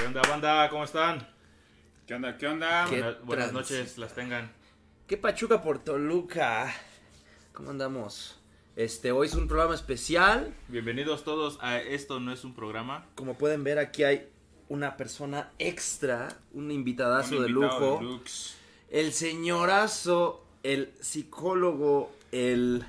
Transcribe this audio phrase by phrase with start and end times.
[0.00, 0.70] ¿Qué onda, banda?
[0.70, 1.28] ¿Cómo están?
[2.06, 2.38] ¿Qué onda?
[2.38, 2.86] ¿Qué onda?
[2.88, 4.50] ¿Qué Buenas, noches, las tengan.
[5.06, 6.74] ¿Qué Pachuca por Toluca?
[7.52, 8.40] ¿Cómo andamos?
[8.76, 10.54] Este, hoy es un programa especial.
[10.68, 13.04] Bienvenidos todos a Esto No es un programa.
[13.14, 14.26] Como pueden ver, aquí hay
[14.70, 18.22] una persona extra, un invitadazo Un de lujo.
[18.88, 22.86] El señorazo, el psicólogo, el,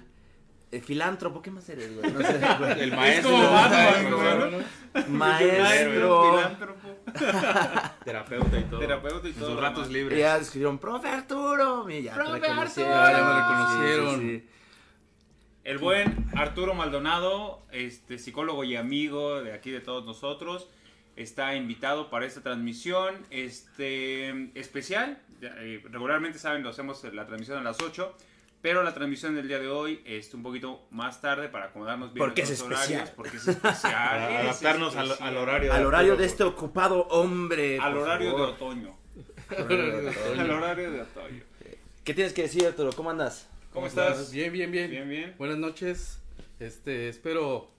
[0.71, 1.41] el filántropo.
[1.41, 2.11] ¿Qué más eres, güey?
[2.13, 2.71] No sé, güey.
[2.81, 3.31] El Es maestro.
[3.31, 4.17] como Batman, maestro,
[4.93, 5.07] güey.
[5.09, 6.37] Maestro.
[6.37, 6.89] Filántropo,
[8.05, 8.79] Terapeuta y todo.
[8.79, 10.19] Terapeuta y En sus ratos libres.
[10.19, 11.89] Ya escribieron, profe Arturo.
[11.89, 12.93] Y ya te Profe reconocieron.
[12.93, 13.17] Arturo.
[13.17, 14.19] Ya me reconocieron.
[14.21, 14.47] Sí, sí, sí.
[15.63, 20.67] El buen Arturo Maldonado, este psicólogo y amigo de aquí de todos nosotros,
[21.15, 25.21] está invitado para esta transmisión este especial.
[25.41, 28.15] Eh, regularmente saben, lo hacemos la transmisión a las 8,
[28.61, 32.23] pero la transmisión del día de hoy es un poquito más tarde para acomodarnos bien
[32.25, 32.77] Porque es especial.
[32.77, 33.93] horarios, porque es especial.
[33.93, 35.29] Para es adaptarnos al, especial.
[35.29, 35.73] al horario.
[35.73, 37.79] Al horario de Arturo, este ocupado hombre.
[37.79, 38.97] al horario de otoño.
[40.37, 41.43] Al horario de otoño.
[42.03, 42.91] ¿Qué tienes que decir, Arturo?
[42.95, 43.47] ¿Cómo andas?
[43.73, 44.31] ¿Cómo estás?
[44.31, 44.89] Bien, bien, bien.
[44.89, 45.35] Bien, bien.
[45.37, 46.19] Buenas noches.
[46.59, 47.71] Este, espero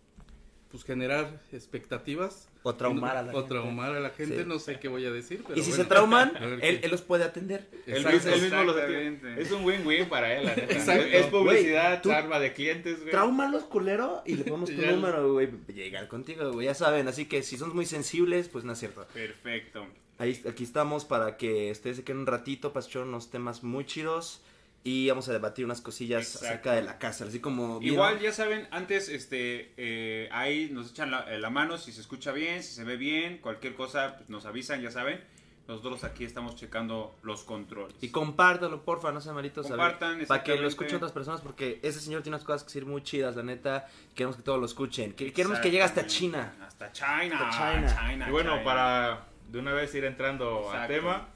[0.70, 2.48] pues generar expectativas.
[2.64, 3.48] O traumar a la o gente.
[3.48, 4.44] traumar a la gente, Sí.
[4.46, 5.82] no sé qué voy a decir, pero Y si bueno.
[5.82, 6.32] se trauman,
[6.62, 7.66] él, los puede atender.
[7.86, 9.42] Él, mismo- él mismo lo Exactamente.
[9.42, 10.72] Es un win-win para él, la neta.
[10.72, 11.06] Exacto.
[11.06, 13.10] Es publicidad, arma de clientes, güey.
[13.10, 15.48] Tráumalos, culero, y le ponemos tu número, güey.
[15.74, 16.66] Llegar contigo, güey.
[16.66, 19.06] Ya saben, así que si son muy sensibles, pues no es cierto.
[19.12, 19.84] Perfecto.
[20.18, 23.84] Ahí, aquí estamos para que ustedes se queden un ratito para escuchar unos temas muy
[23.86, 24.40] chidos.
[24.84, 26.47] Y vamos a debatir unas cosillas Exacto.
[26.47, 27.28] acerca de la cárcel.
[27.28, 27.78] Así como.
[27.78, 32.00] vieron- Igual ya saben, antes este eh, ahí nos echan la, la mano si se
[32.00, 35.22] escucha bien, si se ve bien, cualquier cosa pues, nos avisan, ya saben.
[35.69, 37.94] Nosotros aquí estamos checando los controles.
[38.00, 39.69] Y compártanlo, porfa, no sean malitos.
[39.69, 42.84] Compartan, Para que lo escuchen otras personas, porque ese señor tiene unas cosas que decir
[42.84, 43.86] muy chidas, la neta.
[44.17, 45.12] Queremos que todos lo escuchen.
[45.12, 46.56] Que- Queremos que llegue hasta China.
[46.67, 47.48] Hasta China.
[47.48, 47.96] Hasta China.
[48.11, 48.64] China, Y bueno, China.
[48.64, 50.94] para de una vez ir entrando al Exacto.
[50.94, 51.31] tema, pues,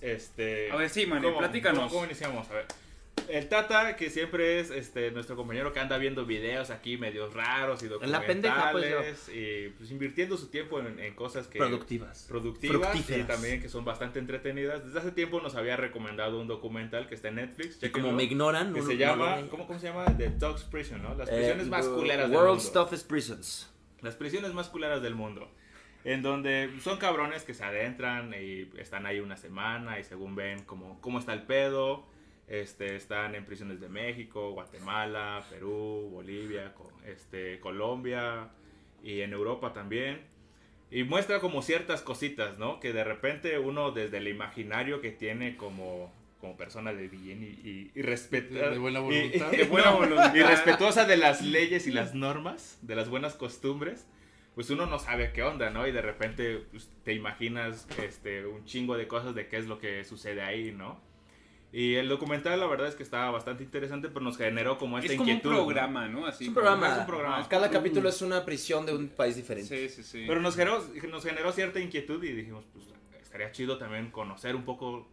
[0.00, 0.70] este...
[0.70, 1.78] A ver, sí, Mane, ¿cómo- platícanos.
[1.80, 2.48] ¿cómo, cómo iniciamos?
[2.50, 2.66] A ver.
[3.28, 7.82] El Tata, que siempre es este nuestro compañero que anda viendo videos aquí medios raros
[7.82, 8.96] y En la pendeja, pues, yo.
[8.96, 12.24] documentales y pues invirtiendo su tiempo en, en cosas que Productivas.
[12.28, 14.84] productivas y también que son bastante entretenidas.
[14.84, 17.78] Desde hace tiempo nos había recomendado un documental que está en Netflix.
[17.82, 20.04] Y como me ignoran, que no- se no llama, lo- ¿cómo, ¿cómo se llama?
[20.16, 21.14] The Dogs Prison, ¿no?
[21.14, 22.84] Las Eh, prisiones más the culeras del World's mundo.
[22.84, 23.70] Toughest Prisons.
[24.00, 25.48] Las prisiones más culeras del mundo.
[26.04, 30.62] En donde son cabrones que se adentran y están ahí una semana y según ven
[30.64, 32.04] cómo, cómo está el pedo.
[32.48, 36.72] Este, están en prisiones de México, Guatemala, Perú, Bolivia,
[37.06, 38.48] este, Colombia
[39.02, 40.20] y en Europa también.
[40.90, 42.78] Y muestra como ciertas cositas, ¿no?
[42.80, 47.46] Que de repente uno desde el imaginario que tiene como, como persona de bien y,
[47.66, 49.52] y, y respeta- De buena y- voluntad.
[49.52, 50.34] y- De buena no, voluntad.
[50.34, 54.06] y respetuosa de las leyes y las normas, de las buenas costumbres,
[54.54, 55.86] pues uno no sabe qué onda, ¿no?
[55.86, 59.78] Y de repente pues, te imaginas este, un chingo de cosas de qué es lo
[59.78, 61.00] que sucede ahí, ¿no?
[61.72, 65.10] Y el documental la verdad es que estaba bastante interesante, pero nos generó como esta
[65.10, 65.50] es como un inquietud.
[65.52, 65.64] ¿no?
[65.64, 66.26] programa, ¿no?
[66.26, 66.92] Así Es un programa.
[66.92, 67.48] es un programa.
[67.48, 69.88] Cada capítulo es una prisión de un país diferente.
[69.88, 70.24] Sí, sí, sí.
[70.26, 72.84] Pero nos generó, nos generó cierta inquietud y dijimos, pues
[73.22, 75.08] estaría chido también conocer un poco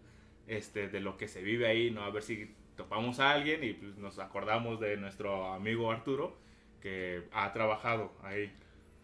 [0.48, 2.04] este, de lo que se vive ahí, ¿no?
[2.04, 6.38] A ver si topamos a alguien y pues, nos acordamos de nuestro amigo Arturo,
[6.82, 8.52] que ha trabajado ahí.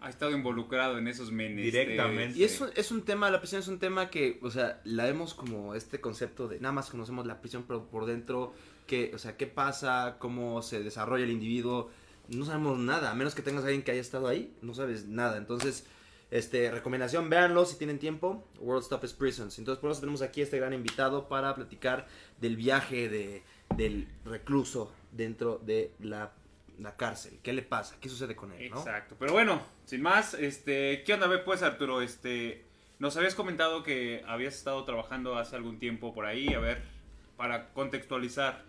[0.06, 1.88] Ha estado involucrado en esos menesteres.
[1.88, 2.38] Directamente.
[2.38, 5.06] Y es un, es un tema, la prisión es un tema que, o sea, la
[5.06, 8.54] vemos como este concepto de nada más conocemos la prisión, pero por dentro,
[8.86, 11.90] que, o sea, qué pasa, cómo se desarrolla el individuo,
[12.30, 15.08] no sabemos nada, a menos que tengas a alguien que haya estado ahí, no sabes
[15.08, 15.38] nada.
[15.38, 15.88] Entonces,
[16.30, 19.58] este, recomendación, véanlo si tienen tiempo, World's Toughest Prisons.
[19.58, 22.08] Entonces, por eso tenemos aquí a este gran invitado para platicar
[22.40, 23.42] del viaje de,
[23.76, 26.32] del recluso dentro de la,
[26.80, 27.40] la cárcel.
[27.42, 27.98] ¿Qué le pasa?
[28.00, 28.70] ¿Qué sucede con él?
[28.70, 28.78] ¿no?
[28.78, 29.16] Exacto.
[29.20, 32.02] Pero bueno, sin más, este, ¿qué onda, pues, Arturo?
[32.02, 32.66] Este,
[33.00, 36.84] nos habías comentado que habías estado trabajando hace algún tiempo por ahí, a ver,
[37.38, 38.64] para contextualizar.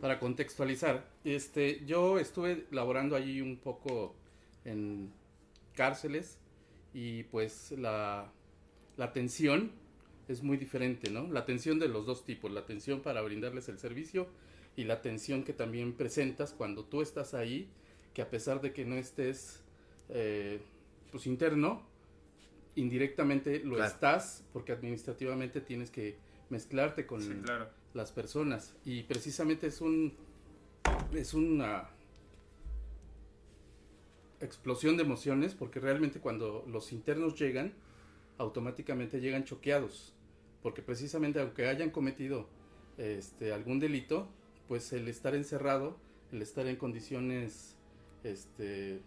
[0.00, 4.16] Para contextualizar, este, yo estuve laborando allí un poco
[4.64, 5.12] en
[5.74, 6.38] cárceles
[6.92, 8.32] y pues la,
[8.96, 9.72] la atención
[10.28, 11.28] es muy diferente, ¿no?
[11.28, 14.28] La atención de los dos tipos, la atención para brindarles el servicio
[14.76, 17.68] y la atención que también presentas cuando tú estás ahí,
[18.14, 19.62] que a pesar de que no estés
[20.08, 20.60] eh,
[21.10, 21.82] pues interno,
[22.74, 23.90] indirectamente lo Claro.
[23.90, 26.16] estás porque administrativamente tienes que
[26.50, 27.68] mezclarte con Sí, claro.
[27.94, 30.14] las personas y precisamente es un
[31.14, 31.88] es una
[34.40, 37.72] explosión de emociones porque realmente cuando los internos llegan
[38.38, 40.14] automáticamente llegan choqueados
[40.62, 42.48] porque precisamente aunque hayan cometido
[42.98, 44.28] este algún delito
[44.68, 45.96] pues el estar encerrado
[46.32, 47.76] el estar en condiciones
[48.24, 49.00] este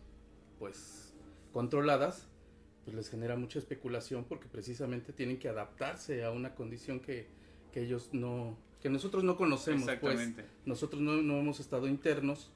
[0.59, 1.13] pues
[1.53, 2.27] controladas
[2.85, 7.27] pues les genera mucha especulación porque precisamente tienen que adaptarse a una condición que,
[7.73, 10.33] que ellos no, que nosotros no conocemos, pues.
[10.65, 12.51] Nosotros no, no hemos estado internos,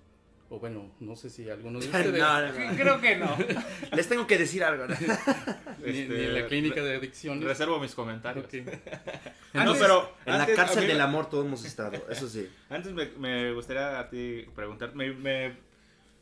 [0.52, 2.76] o bueno, no sé si alguno de ustedes, no, no.
[2.76, 3.38] Creo que no.
[3.96, 4.86] Les tengo que decir algo.
[4.88, 4.96] ¿no?
[5.86, 7.44] ni, ni Este, en la clínica de adicciones.
[7.44, 8.46] Reservo mis comentarios.
[8.46, 8.54] Ok.
[9.54, 12.50] no, Antes- pero En la antes, cárcel mí del amor todos hemos estado, eso sí.
[12.70, 15.56] Antes me, me gustaría a ti preguntar, me, me,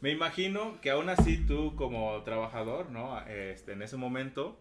[0.02, 3.20] me imagino que aún así tú como trabajador, ¿no?
[3.28, 4.60] Este, en ese momento,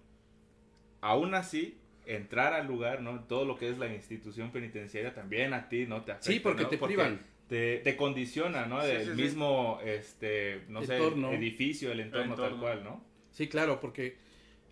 [1.01, 3.21] aún así, entrar al lugar, ¿no?
[3.25, 6.03] Todo lo que es la institución penitenciaria también a ti, ¿no?
[6.05, 6.69] Te afecta, Sí, porque ¿no?
[6.69, 7.21] te privan.
[7.49, 8.81] Te, te condiciona, ¿no?
[8.83, 9.23] Sí, Del sí, sí.
[9.23, 11.33] mismo, este, no sé, Entorno.
[11.33, 12.61] edificio, el entorno, tal entorno.
[12.63, 13.05] cual, ¿no?
[13.31, 14.17] Sí, claro, porque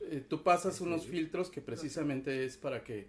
[0.00, 3.06] eh, tú pasas unos filtros que precisamente es para que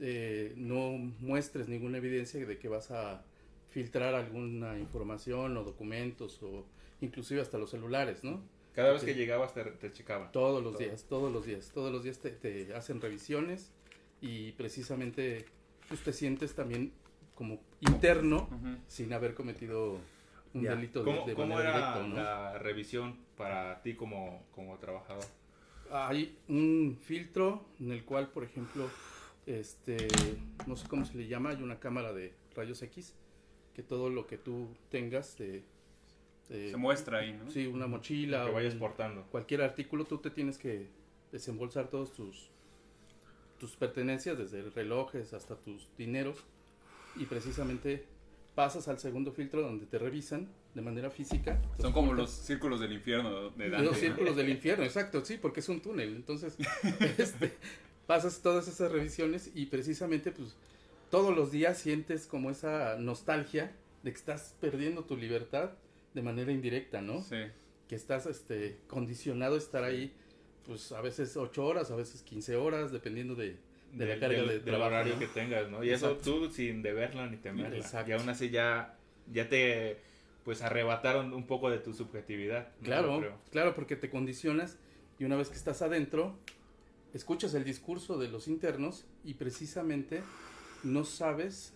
[0.00, 3.22] eh, no muestres ninguna evidencia de que vas a
[3.70, 6.66] filtrar alguna información o documentos o
[7.02, 8.42] inclusive hasta los celulares, ¿no?
[8.74, 10.32] Cada vez que llegabas te, te checaban.
[10.32, 10.82] Todos los Todo.
[10.84, 13.70] días, todos los días, todos los días te, te hacen revisiones
[14.22, 15.44] y precisamente
[15.88, 16.92] pues, te sientes también
[17.34, 18.48] como interno
[18.88, 19.98] sin haber cometido
[20.54, 20.74] un Ya.
[20.74, 22.22] delito de, ¿Cómo, de cómo manera era directa, ¿no?
[22.22, 25.24] la revisión para ti como, como trabajador?
[25.90, 28.88] Hay un filtro en el cual, por ejemplo,
[29.46, 30.08] este,
[30.66, 33.14] no sé cómo se le llama, hay una cámara de rayos X
[33.74, 35.62] que todo lo que tú tengas de,
[36.48, 37.50] de- Se muestra ahí, ¿no?
[37.50, 39.22] sí, una mochila que o vayas portando.
[39.30, 40.88] cualquier artículo, tú te tienes que
[41.32, 42.50] desembolsar todos tus
[43.58, 46.42] tus pertenencias, desde relojes hasta tus dineros
[47.16, 48.04] y precisamente
[48.54, 51.60] pasas al segundo filtro donde te revisan de manera física.
[51.76, 54.00] Son Los como los círculos del infierno de los Dante.
[54.00, 56.14] círculos del infierno, exacto, sí, porque es un túnel.
[56.16, 56.56] Entonces,
[57.18, 57.52] este,
[58.06, 60.54] pasas todas esas revisiones y precisamente, pues,
[61.10, 63.72] todos los días sientes como esa nostalgia
[64.02, 65.72] de que estás perdiendo tu libertad
[66.14, 67.22] de manera indirecta, ¿no?
[67.22, 67.36] Sí.
[67.88, 70.14] Que estás, este, condicionado a estar ahí,
[70.66, 73.58] pues, a veces 8 horas, a veces 15 horas, dependiendo de,
[73.92, 75.84] de la del- carga del, de del horario que tengas, ¿no?
[75.84, 77.76] Y eso tú sin deberla ni temerla.
[77.76, 78.10] Exacto.
[78.10, 78.96] Y aún así ya,
[79.32, 79.98] ya te,
[80.44, 82.68] pues, arrebataron un poco de tu subjetividad.
[82.82, 84.78] Claro, claro, porque te condicionas
[85.18, 86.34] y una vez que estás adentro,
[87.14, 90.22] escuchas el discurso de los internos y precisamente
[90.82, 91.72] no sabes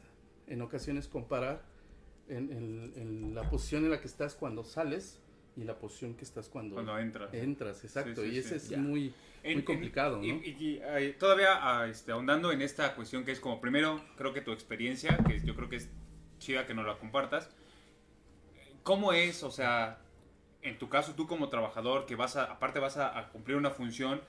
[0.48, 1.62] en ocasiones comparar
[2.28, 5.20] en, en- en la posición en la que estás cuando sales
[5.56, 7.28] y la posición que estás cuando, Cuando entra.
[7.32, 8.22] entras, exacto.
[8.22, 8.74] Sí, sí, y ese sí.
[8.74, 9.06] es muy,
[9.42, 10.40] En- muy en- complicado, y- ¿no?
[10.44, 14.32] Y, y, eh, todavía ah, este, ahondando en esta cuestión que es como primero, creo
[14.34, 15.88] que tu experiencia, que yo creo que es
[16.38, 17.48] chida que nos la compartas.
[18.82, 19.98] ¿Cómo es, o sea,
[20.62, 23.70] en tu caso tú como trabajador, que vas a, aparte vas a, a cumplir una
[23.70, 24.20] función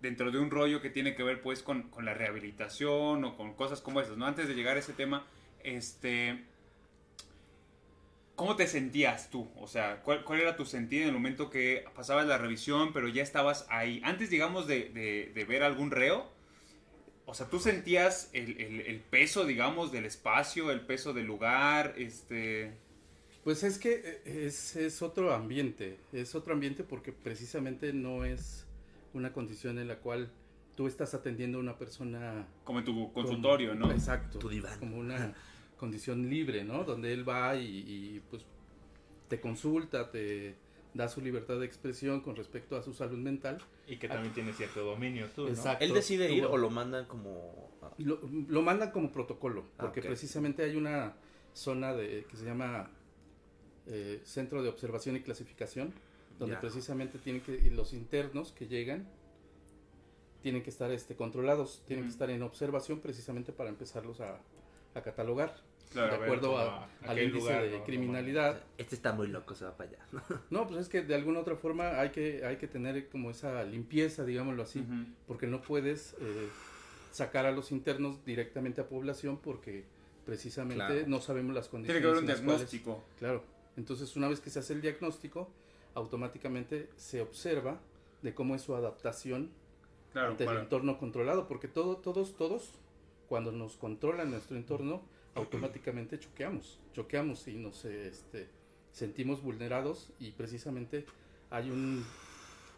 [0.00, 3.54] dentro de un rollo que tiene que ver pues con, con la rehabilitación o con
[3.54, 4.26] cosas como esas, ¿no?
[4.26, 5.26] Antes de llegar a ese tema,
[5.62, 6.44] este...
[8.36, 9.48] ¿Cómo te sentías tú?
[9.56, 13.08] O sea, ¿cuál, cuál era tu sentido en el momento que pasabas la revisión, pero
[13.08, 14.00] ya estabas ahí?
[14.04, 16.28] Antes, digamos, de, de- de ver algún reo,
[17.26, 21.94] o sea, ¿tú sentías el, el- el peso, digamos, del espacio, el peso del lugar?
[21.96, 22.72] Este...
[23.44, 28.66] Pues es que eh, es, es otro ambiente, es otro ambiente porque precisamente no es
[29.12, 30.30] una condición en la cual
[30.76, 33.92] tú estás atendiendo a una persona Como en tu consultorio, ¿no?
[33.92, 34.38] Exacto.
[34.38, 34.78] Tu diván.
[34.80, 35.34] Como una
[35.84, 36.84] condición libre, ¿no?
[36.84, 38.42] Donde él va y, y, pues
[39.28, 40.54] te consulta, te
[40.94, 43.58] da su libertad de expresión con respecto a su salud mental.
[43.86, 45.48] Y que también tiene cierto dominio tú, ¿no?
[45.48, 45.84] Exacto.
[45.84, 47.70] ¿Él decide ir o lo mandan como...
[47.98, 51.16] Lo, lo mandan como protocolo, Ah, porque precisamente hay una
[51.52, 52.90] zona de, que se llama
[53.86, 55.92] eh, Centro de Observación y Clasificación,
[56.38, 56.60] donde Ya.
[56.60, 59.06] precisamente tienen que y los internos que llegan
[60.42, 64.40] tienen que estar este, controlados, tienen que estar en observación precisamente para empezarlos a,
[64.94, 65.52] a catalogar.
[65.94, 67.84] Claro, de acuerdo a- a- a al índice lugar, de ¿no?
[67.84, 68.60] criminalidad.
[68.76, 69.98] Este está muy loco, se va para allá.
[70.50, 73.62] No, pues es que de alguna otra forma hay que, hay que tener como esa
[73.64, 75.06] limpieza, digámoslo así, Ujú.
[75.26, 76.48] porque no puedes eh,
[77.12, 79.84] sacar a los internos directamente a población porque
[80.26, 81.04] precisamente Claro.
[81.06, 82.02] no sabemos las Tiene condiciones.
[82.02, 83.04] que haber un las cuales- diagnóstico.
[83.18, 83.44] claro,
[83.76, 85.48] entonces una vez que se hace el diagnóstico,
[85.94, 87.78] automáticamente se observa
[88.22, 89.50] de cómo es su adaptación
[90.12, 92.70] Claro, ante el entorno controlado, porque todo, todos, todos,
[93.28, 95.02] cuando nos controlan nuestro entorno,
[95.34, 98.48] automáticamente choqueamos, choqueamos y nos este,
[98.92, 101.04] sentimos vulnerados y precisamente
[101.50, 102.04] hay un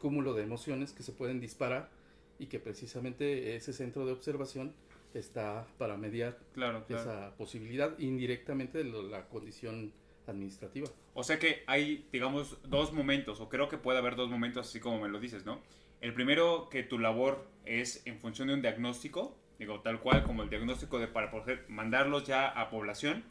[0.00, 1.90] cúmulo de emociones que se pueden disparar
[2.38, 4.74] y que precisamente ese centro de observación
[5.14, 7.02] está para mediar claro, claro.
[7.02, 9.92] esa posibilidad indirectamente de la condición
[10.26, 10.88] administrativa.
[11.14, 14.80] O sea que hay, digamos, dos momentos, o creo que puede haber dos momentos así
[14.80, 15.60] como me lo dices, ¿no?
[16.00, 20.42] El primero, que tu labor es en función de un diagnóstico, digo, tal cual como
[20.42, 23.24] el diagnóstico de para poder mandarlos ya a población.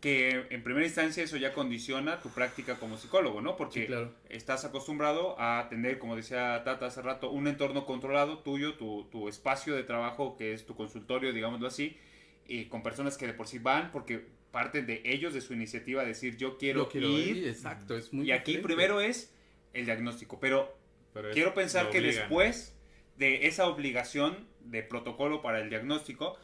[0.00, 3.56] que en primera instancia eso ya condiciona tu práctica como psicólogo, ¿no?
[3.58, 4.14] Porque Sí, claro.
[4.30, 9.28] estás acostumbrado a tener, como decía Tata hace rato, un entorno controlado tuyo, tu, tu
[9.28, 11.98] espacio de trabajo que es tu consultorio, digámoslo así,
[12.46, 16.02] y con personas que de por sí van porque parten de ellos, de su iniciativa,
[16.02, 17.36] decir yo quiero, Yo quiero ir.
[17.36, 18.66] ir, exacto, es muy y aquí diferente.
[18.74, 19.34] primero es
[19.74, 20.74] el diagnóstico, pero
[21.12, 22.74] Pero quiero pensar que después
[23.18, 26.36] de esa obligación de protocolo para el diagnóstico,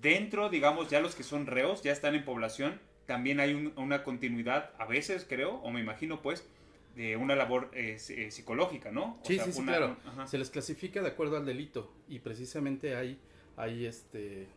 [0.00, 4.04] dentro, digamos, ya los que son reos, ya están en población, también hay un- una
[4.04, 6.46] continuidad, a veces creo, o me imagino pues,
[6.94, 9.18] de una labor eh, eh, psicológica, ¿no?
[9.22, 9.96] O Sí, sea, sí, sí, una- claro.
[10.06, 10.26] ajá.
[10.26, 13.18] Se les clasifica de acuerdo al delito y precisamente hay,
[13.56, 14.48] hay este,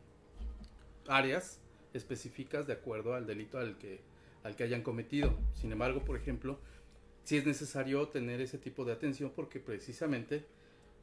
[1.07, 1.59] áreas
[1.93, 4.01] específicas de acuerdo al delito al que,
[4.43, 5.37] al que hayan cometido.
[5.53, 6.59] Sin embargo, por ejemplo,
[7.23, 10.45] sí es necesario tener ese tipo de atención porque precisamente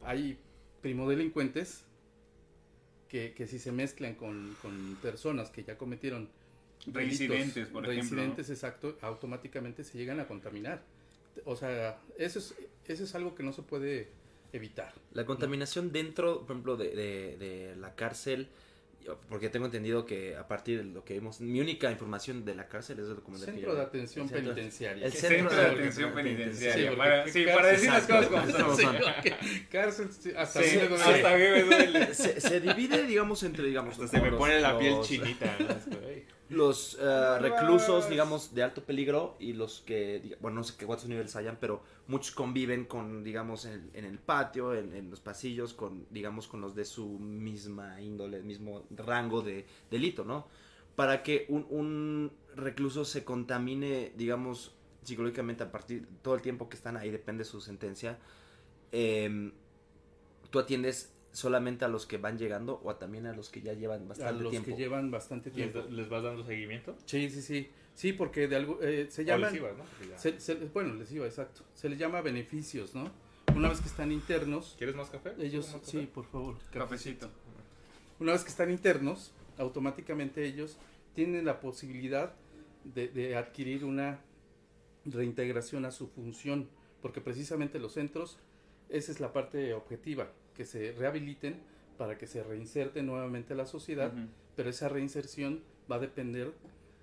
[0.02, 0.38] hay
[0.82, 1.82] primodelincuentes
[3.08, 6.28] que, que si se mezclan con, con personas que ya cometieron
[6.86, 10.82] delitos, Reincidentes, por ejemplo, reincidentes, exacto, automáticamente se llegan a contaminar.
[11.44, 12.54] O sea, eso es,
[12.86, 14.08] eso es algo que no se puede
[14.52, 14.92] evitar.
[15.12, 18.48] La contaminación dentro, por ejemplo, de, de- de la cárcel,
[19.28, 22.68] porque tengo entendido que a partir de lo que vimos, mi única información de la
[22.68, 25.06] cárcel es el documental Centro de atención el centro- penitenciaria.
[25.06, 26.90] el centro centro, de de atención penitenciaria.
[26.90, 28.94] Sí, para, sí, decir las cosas como son.
[28.94, 28.96] razón.
[29.14, 29.36] porque
[29.70, 31.04] cárcel, sí, hasta Sí, me duele.
[31.04, 32.14] hasta a mí me duele.
[32.14, 35.56] Se, se divide, digamos, entre, digamos, Hasta se me pone la piel chinita.
[36.50, 41.08] Los eh, reclusos, digamos, de alto peligro y los que, bueno, no sé qué cuántos
[41.08, 45.74] niveles hayan, pero muchos conviven con, digamos, en, en el patio, en, en los pasillos,
[45.74, 50.48] con, digamos, con los de su misma índole, mismo rango de delito, ¿no?
[50.96, 56.76] Para que un, un recluso se contamine, digamos, psicológicamente a partir todo el tiempo que
[56.76, 58.18] están ahí, depende de su sentencia,
[58.92, 59.52] em,
[60.50, 63.72] tú atiendes solamente a los que van llegando o a también a los que ya
[63.72, 64.68] llevan A bastante los tiempo.
[64.70, 65.88] que llevan bastante ¿Les, tiempo.
[65.90, 66.96] les vas dando seguimiento?
[67.06, 67.70] Sí, sí, sí.
[67.94, 69.52] Sí, porque de algo, eh, se O llaman...
[69.52, 69.84] lesivas, ¿no?
[70.18, 71.62] Se- se- bueno, les iba, exacto.
[71.74, 73.10] Se les llama beneficios, ¿no?
[73.54, 75.34] Una vez que están internos, ¿Quieres más café?
[75.38, 75.66] ellos...
[75.72, 75.90] ¿Más café?
[76.00, 76.56] Sí, por favor.
[76.72, 77.28] Cafecito.
[78.20, 80.78] Una vez que están internos, automáticamente ellos
[81.14, 82.32] tienen la posibilidad
[82.84, 84.20] de, de adquirir una
[85.04, 86.68] reintegración a su función,
[87.02, 88.38] porque precisamente los centros,
[88.88, 91.54] esa es la parte objetiva, que se rehabiliten
[91.96, 94.12] para que se reinserten nuevamente a la sociedad,
[94.56, 96.52] pero esa reinserción va a depender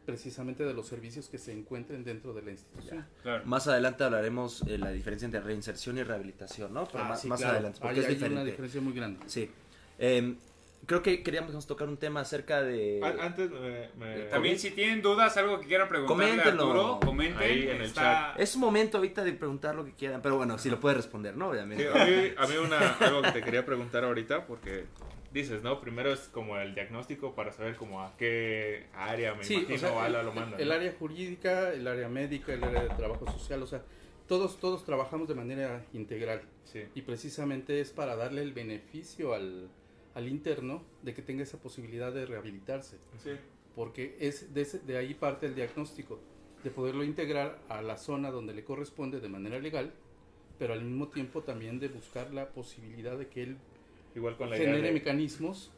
[0.06, 3.04] precisamente de los servicios que se encuentren dentro de la institución.
[3.24, 3.44] Claro.
[3.48, 6.86] Más adelante hablaremos de la diferencia entre reinserción y rehabilitación, ¿no?
[6.86, 7.54] Pero Ah, más, sí, más claro.
[7.56, 8.36] adelante, porque Ahí es hay diferente.
[8.42, 9.20] una diferencia muy grande.
[9.26, 9.50] Sí.
[9.98, 10.38] Em,
[10.86, 13.02] creo que queríamos tocar un tema acerca de...
[13.04, 16.64] An- Antes me, me- También si tienen dudas, algo que quieran preguntarle a Coméntenlo.
[16.64, 17.42] Arturo, comenten.
[17.42, 20.58] Ahí en el Está- Es un momento ahorita de preguntar lo que quieran, pero bueno,
[20.58, 21.46] si lo puedes responder, ¿no?
[21.48, 21.90] Sí, Obviamente.
[21.90, 24.86] a mí, a mí una, algo que te quería preguntar ahorita, porque
[25.34, 25.82] dices, ¿no?
[25.82, 29.80] Primero es como el diagnóstico para saber como a qué área me Sí, imagino o
[29.80, 30.60] sea, ala el, lo mandan.
[30.60, 30.74] el ¿no?
[30.74, 33.82] área jurídica, el área médica, el área de trabajo social, o sea,
[34.28, 36.84] todos, todos trabajamos de manera integral Sí.
[36.96, 39.70] y precisamente es para darle el beneficio al,
[40.18, 43.32] al interno de que tenga esa posibilidad de rehabilitarse, Sí.
[43.76, 46.20] porque es de, ese- de ahí parte el diagnóstico,
[46.64, 49.94] de poderlo integrar a la zona donde le corresponde de manera legal,
[50.58, 53.58] pero al mismo tiempo también de buscar la posibilidad de que él
[54.16, 55.72] Igual con la idea genere de, mecanismos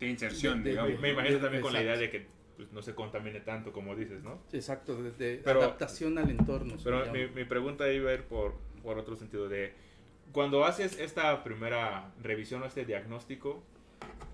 [0.00, 1.00] de inserción, de- de- me, digamos.
[1.02, 2.12] me imagino también con la idea Exacto.
[2.18, 4.40] de que pues, no se contamine tanto como dices, ¿no?
[4.52, 6.74] exacto de, de Pero- adaptación al entorno.
[6.82, 9.72] Pero mi, mi pregunta iba a ir por, por otro sentido de
[10.32, 13.62] cuando haces esta primera revisión o este diagnóstico,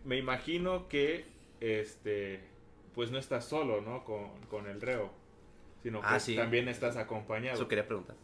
[0.04, 1.24] me imagino que
[1.60, 2.40] este
[2.94, 4.04] pues no estás solo, ¿no?
[4.04, 5.10] Con, con el reo,
[5.82, 6.34] sino que Ah, sí.
[6.36, 7.54] también estás acompañado.
[7.56, 8.16] Eso quería preguntar.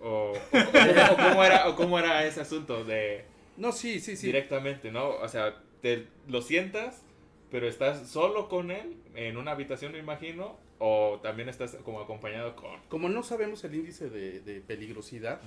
[0.00, 3.24] O, o- o cómo era, o cómo era ese asunto de
[3.56, 4.26] No, sí, sí, sí.
[4.26, 5.10] directamente, ¿no?
[5.10, 7.02] O sea, te lo sientas,
[7.50, 12.54] pero estás solo con él en una habitación, me imagino, o también estás como acompañado
[12.54, 12.70] con...
[12.88, 15.40] Como no sabemos el índice de, de peligrosidad,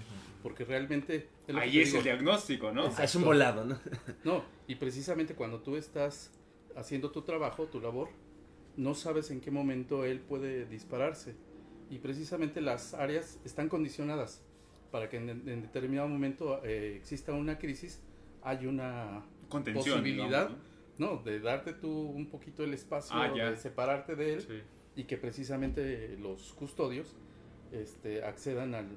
[0.44, 1.30] porque realmente...
[1.48, 2.00] es Ahí es digo.
[2.00, 2.92] el diagnóstico, ¿no?
[2.98, 3.80] Ah, es un volado, ¿no?
[4.24, 6.32] No, y precisamente cuando tú estás
[6.76, 8.10] haciendo tu trabajo, tu labor,
[8.76, 11.36] no sabes en qué momento él puede dispararse.
[11.90, 14.44] Y precisamente las áreas están condicionadas
[14.92, 18.02] para que en, en determinado momento eh, exista una crisis,
[18.42, 20.58] hay una Contención, posibilidad, digamos,
[20.98, 21.16] ¿no?
[21.16, 21.24] ¿no?
[21.24, 24.42] De darte tú un poquito el espacio, Ah, de separarte de él.
[24.42, 24.62] Sí.
[24.96, 27.16] Y que precisamente los custodios
[27.72, 28.88] este, accedan al,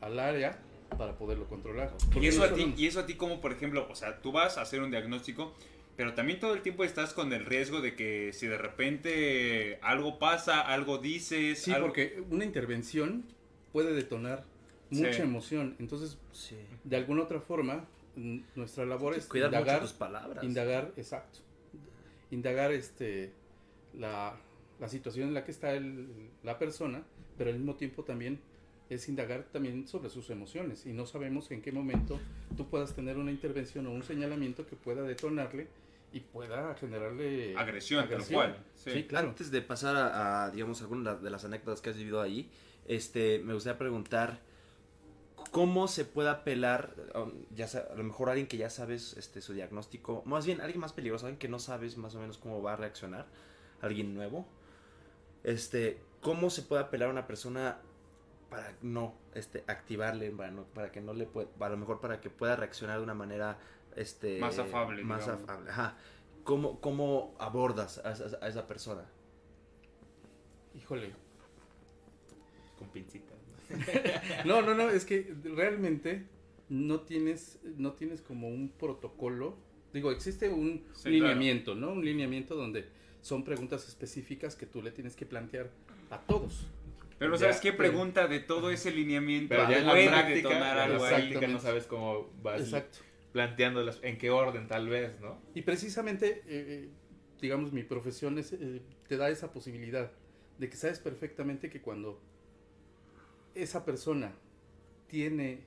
[0.00, 0.58] al área
[0.98, 1.92] para poderlo controlar.
[2.20, 4.32] Y eso, a ti, no- y eso a ti como, por ejemplo, o sea, tú
[4.32, 5.52] vas a hacer un diagnóstico,
[5.96, 10.18] pero también todo el tiempo estás con el riesgo de que si de repente algo
[10.18, 11.62] pasa, algo dices...
[11.62, 13.24] Sí, algo- porque una intervención
[13.72, 14.44] puede detonar
[14.90, 15.22] mucha Sí.
[15.22, 15.74] emoción.
[15.78, 16.56] Entonces, Sí.
[16.84, 17.84] de alguna otra forma,
[18.54, 20.44] nuestra labor es Cuidar mucho indagar, tus palabras.
[20.44, 21.40] indagar, exacto,
[22.30, 23.32] indagar este,
[23.94, 24.36] la,
[24.80, 27.02] la situación en la que está el- la persona,
[27.38, 28.40] pero al mismo tiempo también
[28.88, 32.20] es indagar también sobre sus emociones y no sabemos en qué momento
[32.56, 35.66] tú puedas tener una intervención o un señalamiento que pueda detonarle
[36.12, 38.56] y pueda generarle Agresión, tal cual.
[38.74, 38.90] Sí.
[38.92, 39.30] Sí, claro.
[39.30, 42.48] Antes de pasar a, a, digamos, algunas de las anécdotas que has vivido ahí,
[42.86, 44.40] este, me gustaría preguntar
[45.50, 49.52] cómo se puede apelar, um, ya a lo mejor alguien que ya sabes este, su
[49.52, 52.74] diagnóstico, más bien alguien más peligroso, alguien que no sabes más o menos cómo va
[52.74, 53.26] a reaccionar,
[53.80, 54.46] alguien nuevo,
[55.46, 57.78] este, cómo se puede apelar a una persona
[58.50, 62.20] para no este, activarle, para, no- para que no le pueda, a lo mejor para
[62.20, 63.58] que pueda reaccionar de una manera
[63.96, 65.48] este, Más afable, Más digamos.
[65.48, 65.96] afable, ajá.
[66.44, 69.04] ¿Cómo, cómo abordas a, esa- a esa persona?
[70.74, 71.12] Híjole.
[72.78, 73.36] Con pincitas.
[74.44, 76.26] No, no, no, es que realmente
[76.68, 79.56] no tienes, no tienes como un protocolo.
[79.92, 81.92] Digo, existe un Sí, lineamiento, ¿no?
[81.92, 82.88] Un lineamiento donde
[83.26, 85.68] son preguntas específicas que tú le tienes que plantear
[86.10, 86.68] a todos.
[87.18, 90.84] Pero Ya, ¿sabes qué pregunta de todo ese lineamiento Pero ya en la práctica, la
[90.84, 91.14] algo ahí?
[91.14, 92.98] práctica no sabes cómo vas Exacto.
[93.32, 95.40] planteándolas, en qué orden tal vez, ¿no?
[95.54, 96.88] Y precisamente, eh, eh,
[97.40, 100.12] digamos, mi profesión es, eh, te da esa posibilidad
[100.58, 102.20] de que sabes perfectamente que cuando
[103.56, 104.32] esa persona
[105.08, 105.64] tiene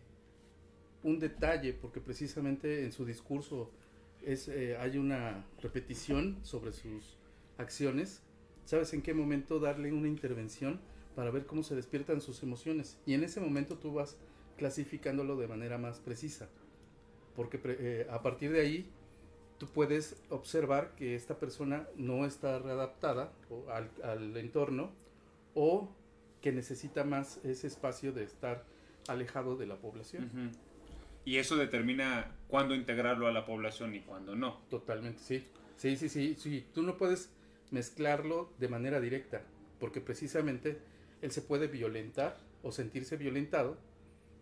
[1.03, 3.69] un detalle, porque precisamente en su discurso
[4.25, 7.18] es, eh, hay una repetición sobre sus
[7.59, 8.23] acciones,
[8.65, 10.79] sabes en qué momento darle una intervención
[11.15, 12.99] para ver cómo se despiertan sus emociones.
[13.05, 14.17] Y en ese momento tú vas
[14.57, 16.49] clasificándolo de manera más precisa.
[17.35, 18.89] Porque pre- eh, a partir de ahí
[19.57, 23.31] tú puedes observar que esta persona no está readaptada
[23.71, 24.91] al, al entorno
[25.53, 25.89] o
[26.41, 28.63] que necesita más ese espacio de estar
[29.07, 30.29] alejado de la población.
[31.25, 34.61] Y eso determina cuándo integrarlo a la población y cuándo no.
[34.69, 35.43] Totalmente, sí.
[35.75, 36.65] Sí, sí, sí, sí.
[36.73, 37.29] Tú no puedes
[37.71, 39.41] mezclarlo de manera directa,
[39.79, 40.79] porque precisamente
[41.21, 43.77] él se puede violentar o sentirse violentado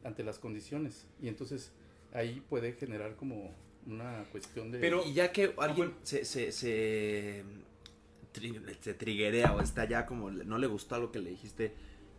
[0.03, 1.07] ante las condiciones.
[1.21, 1.71] Y entonces
[2.13, 3.53] ahí puede generar como
[3.85, 4.79] una cuestión de...
[4.79, 5.93] Pero- ya que alguien bueno.
[6.03, 7.43] se, se, se,
[8.33, 11.73] tri- se triguea o está ya como, no le gustó algo que le dijiste,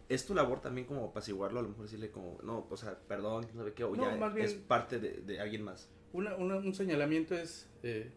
[0.09, 1.61] ¿es tu labor también como apaciguarlo?
[1.61, 4.17] A lo mejor decirle como, no, o sea, perdón, no sé qué, o No, ya
[4.17, 5.89] más bien- es parte de, de alguien más.
[6.13, 8.11] Una- una- un señalamiento es, eh,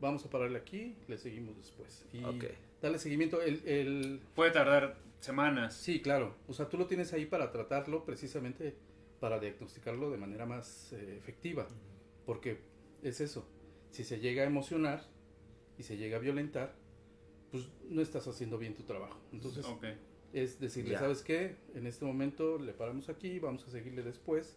[0.00, 2.06] vamos a pararle aquí, le seguimos después.
[2.12, 2.44] Y Ok.
[2.80, 3.40] darle seguimiento.
[3.42, 5.74] El, el- Puede tardar semanas.
[5.74, 6.34] sí, claro.
[6.48, 8.74] O sea, tú lo tienes ahí para tratarlo precisamente
[9.20, 11.66] para diagnosticarlo de manera más eh, efectiva.
[12.24, 12.58] Porque
[13.02, 13.46] es eso.
[13.90, 15.04] Si se llega a emocionar
[15.78, 16.74] y se llega a violentar,
[17.50, 19.20] pues no estás haciendo bien tu trabajo.
[19.32, 19.66] Entonces,
[20.32, 21.00] es decirle, Ya.
[21.00, 21.56] ¿sabes qué?
[21.74, 24.56] En este momento le paramos aquí, vamos a seguirle después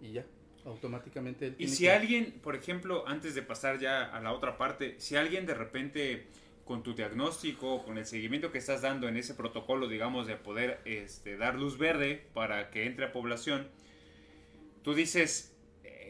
[0.00, 0.26] y ya.
[0.64, 4.32] Automáticamente él Y tiene si que- alguien, por ejemplo, antes de pasar ya a la
[4.32, 6.26] otra parte, si alguien de repente
[6.64, 10.80] con tu diagnóstico, con el seguimiento que estás dando en ese protocolo, digamos, de poder
[10.84, 13.68] este, dar luz verde para que entre a población,
[14.84, 15.52] tú dices,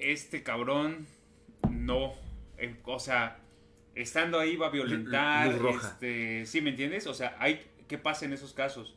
[0.01, 1.07] este cabrón
[1.71, 2.13] no,
[2.59, 3.39] eh, o sea,
[3.95, 5.89] estando ahí va a violentar, Luz roja.
[5.89, 7.07] este, ¿sí me entiendes?
[7.07, 8.95] O sea, hay, ¿qué pasa en esos casos?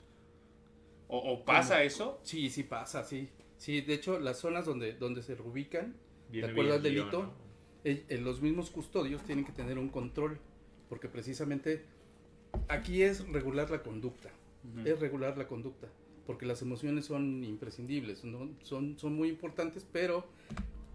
[1.07, 1.85] ¿O, o pasa ¿Cómo?
[1.85, 2.19] eso?
[2.23, 3.29] Sí, sí pasa, sí.
[3.57, 5.95] Sí, de hecho, las zonas donde, donde se reubican,
[6.29, 7.33] Viene de acuerdo al delito, ¿no?
[7.83, 10.39] eh, eh, los mismos custodios tienen que tener un control,
[10.89, 11.85] porque precisamente
[12.67, 14.29] aquí es regular la conducta,
[14.83, 15.87] es regular la conducta,
[16.25, 18.49] porque las emociones son imprescindibles, ¿no?
[18.63, 20.27] son, son muy importantes, pero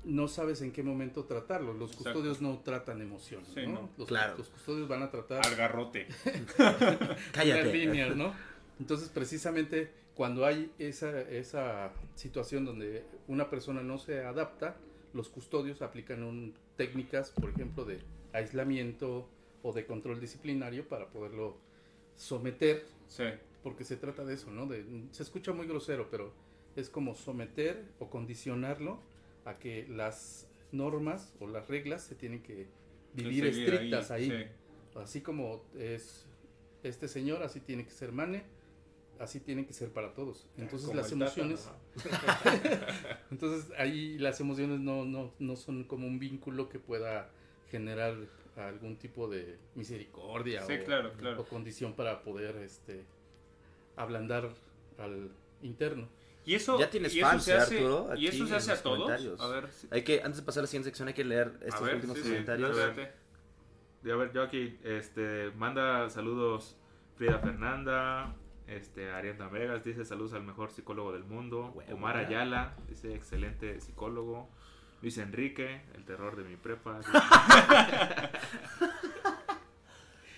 [0.05, 1.75] no sabes en qué momento tratarlo.
[1.75, 2.13] Los Exacto.
[2.15, 3.73] custodios no tratan emociones, Sí, ¿no?
[3.83, 3.91] no.
[3.99, 4.37] Los, Claro.
[4.39, 6.09] los custodios van a tratar Al garrote.
[7.33, 7.73] Cállate.
[7.73, 8.33] líneas, ¿no?
[8.79, 14.77] Entonces, precisamente cuando hay esa, esa situación donde una persona no se adapta,
[15.15, 18.01] los custodios aplican un- técnicas, por ejemplo, de
[18.35, 19.27] aislamiento
[19.63, 21.57] o de control disciplinario para poderlo
[22.17, 23.25] someter, Sí.
[23.63, 24.67] porque se trata de eso, ¿no?
[24.67, 26.35] De, se escucha muy grosero, pero
[26.77, 29.01] es como someter o condicionarlo
[29.47, 32.67] a que las normas o las reglas se tienen que
[33.15, 34.29] vivir estrictas ahí.
[34.29, 34.99] sí.
[35.01, 36.27] Así como es
[36.83, 38.60] este señor, así tiene que ser Mane,
[39.21, 40.49] así tiene que ser para todos.
[40.57, 42.11] Entonces Como las Tata, emociones, ¿no?
[43.31, 47.31] entonces ahí las emociones no, no, no son como un vínculo que pueda
[47.71, 48.17] generar
[48.57, 51.41] algún tipo de misericordia Sí, o, claro, claro.
[51.41, 53.05] o condición para poder este
[53.97, 54.49] ablandar
[54.99, 55.31] al
[55.63, 56.09] interno.
[56.45, 58.09] Y eso, Ya tienes y eso se ¿eh, hace, Arturo?
[58.17, 58.99] y Aquí eso se hace a todos.
[59.03, 59.41] comentarios.
[59.41, 59.87] A ver, sí.
[59.91, 61.95] Hay que, antes de pasar a la siguiente sección, hay que leer estos a ver,
[61.97, 62.79] últimos sí, comentarios.
[62.79, 66.77] a ver, yo aquí, este, manda saludos
[67.17, 68.35] Frida Fernanda,
[68.71, 71.75] este, Ariana Vegas, dice saludos al mejor psicólogo del mundo.
[71.93, 72.27] Omar ya.
[72.27, 74.49] Ayala, dice excelente psicólogo.
[75.03, 77.01] Luis Enrique, el terror de mi prepa.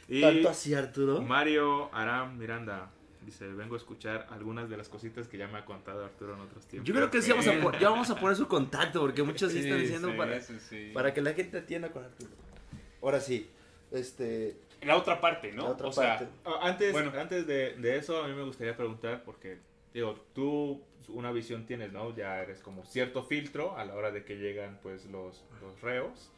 [0.09, 1.23] Y ¿Tanto así, Arturo?
[1.23, 2.91] Mario Aram Miranda
[3.25, 6.41] dice, vengo a escuchar algunas de las cositas que ya me ha contado Arturo en
[6.41, 6.87] otros tiempos.
[6.87, 9.63] Yo creo que sí vamos a, ya vamos a poner su contacto, porque muchos sí,
[9.63, 10.91] Sí, están diciendo Sí, para, sí.
[10.93, 12.31] para que la gente atienda con Arturo.
[13.01, 13.49] Ahora sí,
[13.91, 14.57] este...
[14.85, 15.65] La otra parte, ¿no?
[15.65, 16.33] La otra o sea, parte.
[16.45, 17.13] Ah, Antes, Bueno.
[17.19, 19.59] antes de, de eso, a mí me gustaría preguntar, porque,
[19.95, 22.15] digo, tú una visión tienes, ¿no?
[22.17, 26.31] Ya eres como cierto filtro a la hora de que llegan, pues, los, los reos.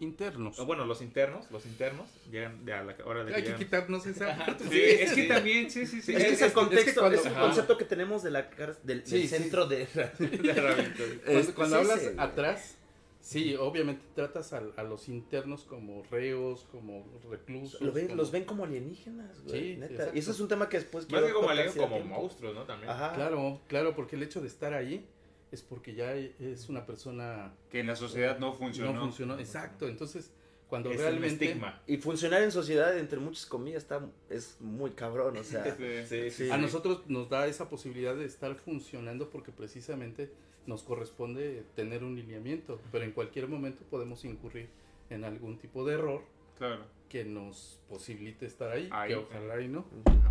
[0.00, 0.58] Internos.
[0.58, 4.04] O, bueno, los internos, los internos, llegan a la hora de que Hay que quitarnos
[4.06, 4.64] esa parte.
[4.68, 6.12] sí, es que también, sí, sí, sí.
[6.12, 8.30] Es, que es, es el contexto, es que cuando- es el concepto que tenemos de
[8.32, 8.42] la,
[8.82, 9.28] del, Sí, del sí.
[9.28, 9.86] centro de...
[10.18, 11.20] de.
[11.24, 12.18] Cuando, cuando sí, hablas sí, güey.
[12.18, 12.78] atrás,
[13.22, 17.80] sí, obviamente tratas a, a los internos como reos, como reclusos.
[17.80, 20.10] Lo ven- como- los ven como alienígenas, güey, Sí, neta.
[20.14, 22.64] y eso es un tema que después Más que como da como monstruos, ¿no?
[22.64, 22.90] También.
[22.90, 23.14] Ajá.
[23.14, 25.06] Claro, claro, porque el hecho de estar ahí
[25.50, 28.92] es porque ya es una persona Que en la sociedad no funcionó.
[28.92, 29.38] no funcionó.
[29.38, 30.30] Exacto, entonces
[30.68, 31.82] cuando es un realmente estigma.
[31.86, 35.62] Y funcionar en sociedad, entre muchas comillas, está, es muy cabrón, o sea...
[35.64, 35.70] Sí.
[36.08, 36.50] Sí, sí, Sí.
[36.50, 40.32] a nosotros nos da esa posibilidad de estar funcionando porque precisamente
[40.66, 44.68] nos corresponde tener un lineamiento, pero en cualquier momento podemos incurrir
[45.10, 46.22] en algún tipo de error
[46.58, 46.84] Claro.
[47.08, 49.08] que nos posibilite estar ahí, Ahí.
[49.10, 49.84] que ojalá y no.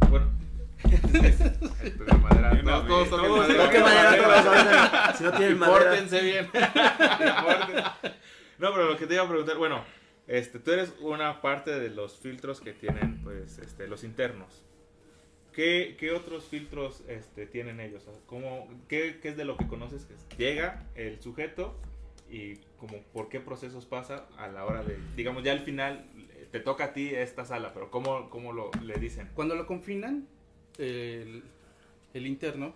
[0.10, 0.32] Bueno.
[0.84, 2.56] Esto de madera.
[2.56, 3.64] De una Todos, toquen madera.
[3.64, 5.14] ¿Por qué madera?
[5.16, 5.80] Si no tienen madera...
[5.92, 6.50] pórtense bien.
[8.58, 9.84] no, pero lo que te iba a preguntar, bueno,
[10.28, 14.64] este, tú eres una parte de los filtros que tienen, pues, este, los internos.
[15.54, 18.04] ¿Qué, otros filtros este, tienen ellos?
[18.26, 20.08] ¿Cómo, qué, es de lo que conoces?
[20.38, 21.76] Llega el sujeto
[22.30, 26.48] y como por qué procesos pasa a la hora de, digamos, ya al final eh,
[26.52, 29.30] te toca a ti esta sala, pero ¿cómo, cómo lo le dicen?
[29.34, 30.28] Cuando lo confinan,
[30.78, 31.44] el,
[32.14, 32.74] interno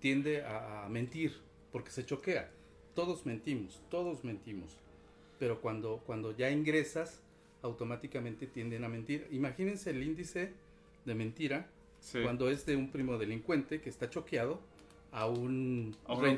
[0.00, 2.50] tiende a, a mentir porque se choquea.
[2.94, 4.76] Todos mentimos, todos mentimos.
[5.38, 7.22] Pero cuando, cuando ya ingresas,
[7.62, 9.28] automáticamente tienden a mentir.
[9.30, 10.52] Imagínense el índice
[11.04, 11.68] de mentira
[12.00, 12.18] Sí.
[12.22, 14.60] cuando es de un primo delincuente que está choqueado
[15.12, 16.36] a un uno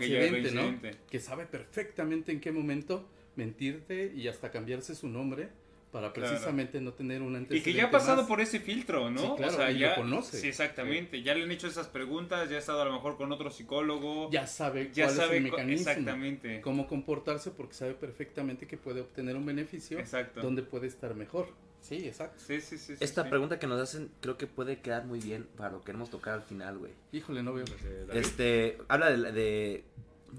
[1.11, 5.49] que sabe perfectamente en qué momento mentirte y hasta cambiarse su nombre
[5.93, 6.31] para Claro.
[6.31, 8.27] precisamente no tener un Y antecedente que ya ha pasado más.
[8.27, 9.21] por ese filtro, ¿no?
[9.21, 10.39] Sí, claro, o sea, y lo ya conoce.
[10.41, 11.23] Sí, exactamente.
[11.23, 14.31] Ya le han hecho esas preguntas, ya ha estado a lo mejor con otro psicólogo.
[14.31, 16.61] ya sabe ya cuál sabe es el mecanismo, exactamente.
[16.63, 20.41] cómo comportarse porque sabe perfectamente que puede obtener un beneficio Exacto.
[20.41, 21.49] donde puede estar mejor.
[21.83, 22.39] Sí, exacto.
[22.47, 22.95] Sí, sí, sí.
[23.01, 23.29] Esta sí.
[23.29, 26.35] pregunta que nos hacen creo que puede quedar muy bien para lo que queremos tocar
[26.35, 26.93] al final, güey.
[27.13, 27.65] Híjole, no veo.
[27.67, 28.21] Eh, David.
[28.21, 29.85] Este, habla de, la- de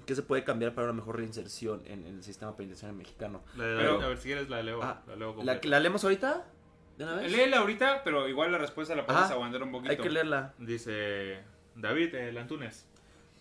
[0.06, 3.44] qué se puede cambiar para una mejor reinserción en, en el sistema penitenciario mexicano.
[3.56, 4.82] La de Pero- a ver si quieres la leo.
[4.82, 5.68] Ah, la leo ¿La, completa.
[5.68, 6.44] ¿La leemos ahorita?
[6.98, 7.30] ¿De una vez?
[7.30, 9.34] Léela ahorita, pero igual la respuesta la podemos Ajá.
[9.34, 9.90] aguantar un poquito.
[9.90, 10.54] Hay que leerla.
[10.58, 11.40] Dice
[11.76, 12.86] David el Antunes.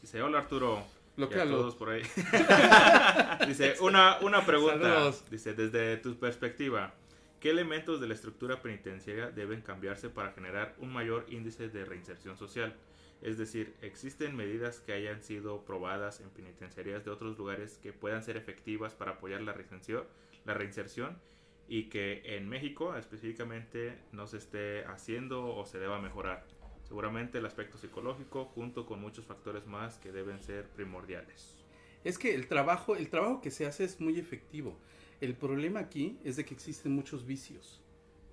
[0.02, 0.78] Dice, hola Arturo.
[0.80, 1.58] Y a Bloquealo.
[1.58, 2.02] todos por ahí.
[3.48, 4.80] Dice, una, una pregunta.
[4.82, 5.24] Saludos.
[5.30, 6.94] Dice, desde tu perspectiva,
[7.44, 12.38] ¿qué elementos de la estructura penitenciaria deben cambiarse para generar un mayor índice de reinserción
[12.38, 12.74] social?
[13.22, 18.24] Es decir, ¿existen medidas que hayan sido probadas en penitenciarías de otros lugares que puedan
[18.24, 20.06] ser efectivas para apoyar la reinserción,
[20.46, 21.20] la reinserción
[21.68, 26.46] y que en México específicamente no se esté haciendo o se deba mejorar?
[26.84, 31.58] Seguramente el aspecto psicológico junto con muchos factores más que deben ser primordiales.
[32.06, 34.78] Es que el trabajo, el trabajo que se hace es muy efectivo.
[35.24, 37.80] El problema aquí es de que existen muchos vicios.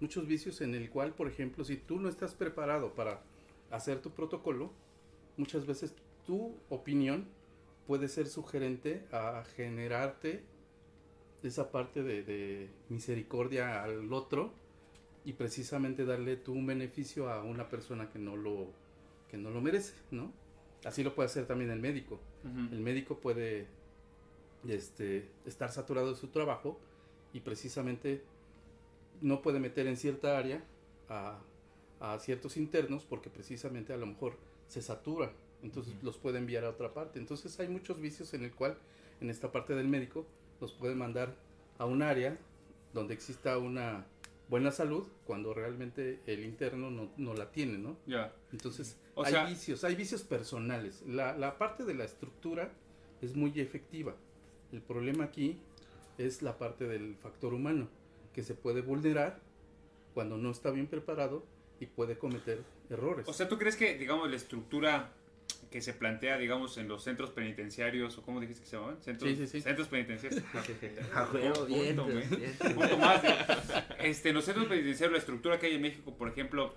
[0.00, 3.22] Muchos vicios en el cual, por ejemplo, si tú no estás preparado para
[3.70, 4.72] hacer tu protocolo,
[5.36, 5.94] muchas veces
[6.26, 7.28] tu opinión
[7.86, 10.42] puede ser sugerente a generarte
[11.44, 14.52] esa parte de, de misericordia al otro
[15.24, 18.66] y precisamente darle tú un beneficio a una persona que no lo
[19.30, 20.32] que no lo merece, ¿no?
[20.84, 22.18] Así lo puede hacer también el médico.
[22.72, 23.68] El médico puede
[24.68, 26.78] este, estar saturado de su trabajo
[27.32, 28.22] y precisamente
[29.20, 30.62] no puede meter en cierta área
[31.08, 31.38] a,
[32.00, 34.36] a ciertos internos porque precisamente a lo mejor
[34.68, 37.18] se satura, entonces los puede enviar a otra parte.
[37.18, 38.78] Entonces hay muchos vicios en el cual
[39.20, 40.26] en esta parte del médico
[40.60, 41.34] los puede mandar
[41.78, 42.38] a un área
[42.94, 44.06] donde exista una
[44.48, 47.96] buena salud cuando realmente el interno no, no la tiene, ¿no?
[48.06, 48.32] Ya.
[48.52, 51.02] Entonces, O hay sea- vicios, hay vicios personales.
[51.06, 52.72] La, la parte de la estructura
[53.22, 54.14] es muy efectiva.
[54.72, 55.58] El problema aquí
[56.18, 57.88] es la parte del factor humano,
[58.32, 59.40] que se puede vulnerar
[60.14, 61.44] cuando no está bien preparado
[61.80, 63.26] y puede cometer errores.
[63.28, 65.12] O sea, ¿tú crees que, digamos, la estructura
[65.70, 69.00] que se plantea, digamos, en los centros penitenciarios, o cómo dijiste que se llamaban?
[69.02, 69.60] Centros, Sí, sí, sí.
[69.60, 70.42] Centros penitenciarios.
[71.14, 72.56] A huevo, Punto, bien, bien.
[72.66, 73.22] Un punto más.
[74.00, 76.74] Este, en los centros penitenciarios, la estructura que hay en México, por ejemplo,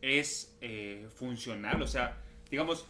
[0.00, 1.82] es eh, funcional.
[1.82, 2.86] O sea, digamos,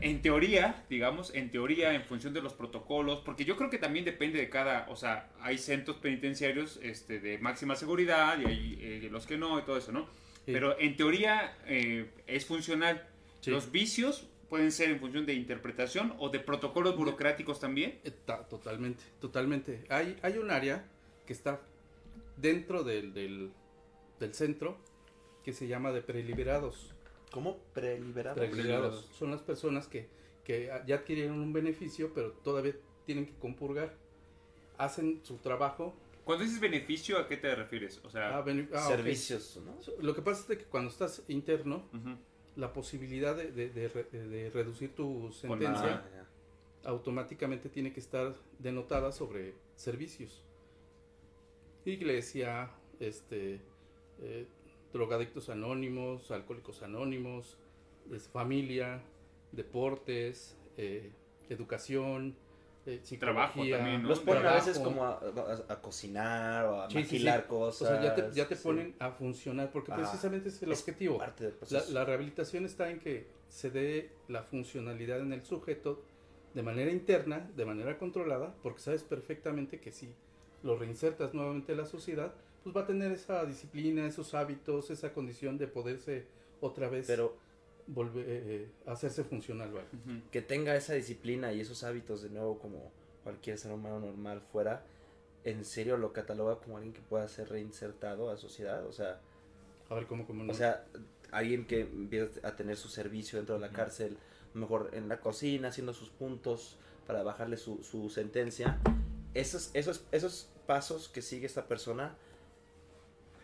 [0.00, 4.04] en teoría, digamos, en teoría, en función de los protocolos, porque yo creo que también
[4.04, 9.08] depende de cada, o sea, hay centros penitenciarios este, de máxima seguridad y hay eh,
[9.10, 10.02] los que no y todo eso, ¿no?
[10.46, 10.52] Sí.
[10.52, 13.06] Pero en teoría eh, es funcional.
[13.40, 13.50] Sí.
[13.50, 17.98] Los vicios pueden ser en función de interpretación o de protocolos burocráticos también.
[18.04, 19.84] Eh, ta- Totalmente, totalmente.
[19.88, 20.84] Hay, hay un área
[21.26, 21.60] que está
[22.36, 23.50] dentro del, del,
[24.20, 24.76] del centro
[25.42, 26.93] que se llama de preliberados.
[27.34, 27.58] ¿Cómo?
[27.74, 28.36] Preliberado.
[28.36, 30.08] Preliberados son las personas que,
[30.44, 33.94] que ya adquirieron un beneficio, pero todavía tienen que compurgar.
[34.78, 35.94] Hacen su trabajo.
[36.24, 38.00] Cuando dices beneficio, ¿a qué te refieres?
[38.04, 38.80] O sea, Ah, ah.
[38.88, 39.76] Servicios, ¿no?
[40.00, 41.84] Lo que pasa es que cuando estás interno,
[42.56, 48.34] la posibilidad de, de- de re- de reducir tu sentencia Ah, automáticamente tiene que estar
[48.58, 50.44] denotada sobre servicios.
[51.84, 52.70] Iglesia,
[53.00, 53.60] este,
[54.20, 54.46] eh,
[54.94, 57.58] drogadictos anónimos, alcohólicos anónimos,
[58.10, 59.02] es familia,
[59.52, 61.10] deportes, eh,
[61.50, 62.34] educación,
[62.86, 64.08] eh, Trabajo también, ¿no?
[64.10, 67.12] Los ponen a veces como a, a- a cocinar o a Sí, sí, sí.
[67.14, 67.88] maquilar O cosas.
[67.88, 68.62] sea, ya te, ya te sí.
[68.62, 71.18] ponen a funcionar, porque Ah, precisamente es el es objetivo.
[71.18, 76.02] Parte del La, la rehabilitación está en que se dé la funcionalidad en el sujeto
[76.54, 80.14] de manera interna, de manera controlada, porque sabes perfectamente que si
[80.62, 85.12] lo reinsertas nuevamente en la sociedad, pues va a tener esa disciplina, esos hábitos, esa
[85.12, 86.24] condición de poderse
[86.60, 87.36] otra vez Pero
[87.86, 89.70] volver, eh, hacerse funcional.
[89.70, 89.86] ¿vale?
[89.92, 90.22] Ujú.
[90.32, 92.90] que tenga esa disciplina y esos hábitos de nuevo como
[93.22, 94.82] cualquier ser humano normal fuera,
[95.44, 98.86] ¿en serio lo cataloga como alguien que pueda ser reinsertado a la sociedad?
[98.86, 99.20] O sea,
[99.90, 100.52] A ver cómo, cómo no.
[100.52, 100.84] o sea,
[101.30, 103.76] alguien que empieza a tener su servicio dentro de la Ujú.
[103.76, 108.78] cárcel, a lo mejor en la cocina, haciendo sus puntos para bajarle su, su sentencia.
[109.34, 112.16] Esos, esos, esos pasos que sigue esta persona,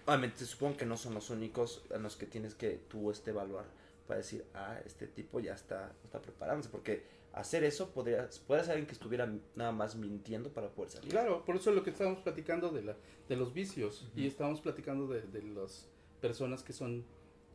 [0.06, 3.64] obviamente supongo que no son los únicos en los que tienes que tú este, evaluar
[4.06, 8.72] para decir, ah, este tipo ya está, está preparándose, porque hacer eso podría, puede ser
[8.72, 11.10] alguien que estuviera nada más mintiendo para poder salir.
[11.12, 12.96] Claro, por eso es lo que estábamos platicando de, la,
[13.28, 15.86] de los vicios y estábamos platicando de, de las
[16.20, 17.04] personas que son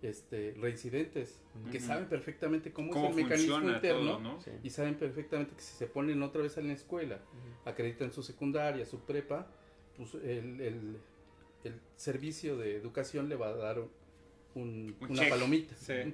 [0.01, 1.87] este, reincidentes, que Ujú.
[1.87, 4.41] saben perfectamente cómo, ¿Cómo es el mecanismo interno todo, no?
[4.41, 4.51] Sí.
[4.63, 7.19] y saben perfectamente que si se ponen otra vez en la escuela,
[7.65, 9.47] acreditan su secundaria, su prepa,
[9.97, 10.97] pues el, el-
[11.65, 13.89] el servicio de educación le va a dar un,
[14.55, 15.75] Un una check, palomita.
[15.75, 15.93] sí.
[15.93, 16.13] un.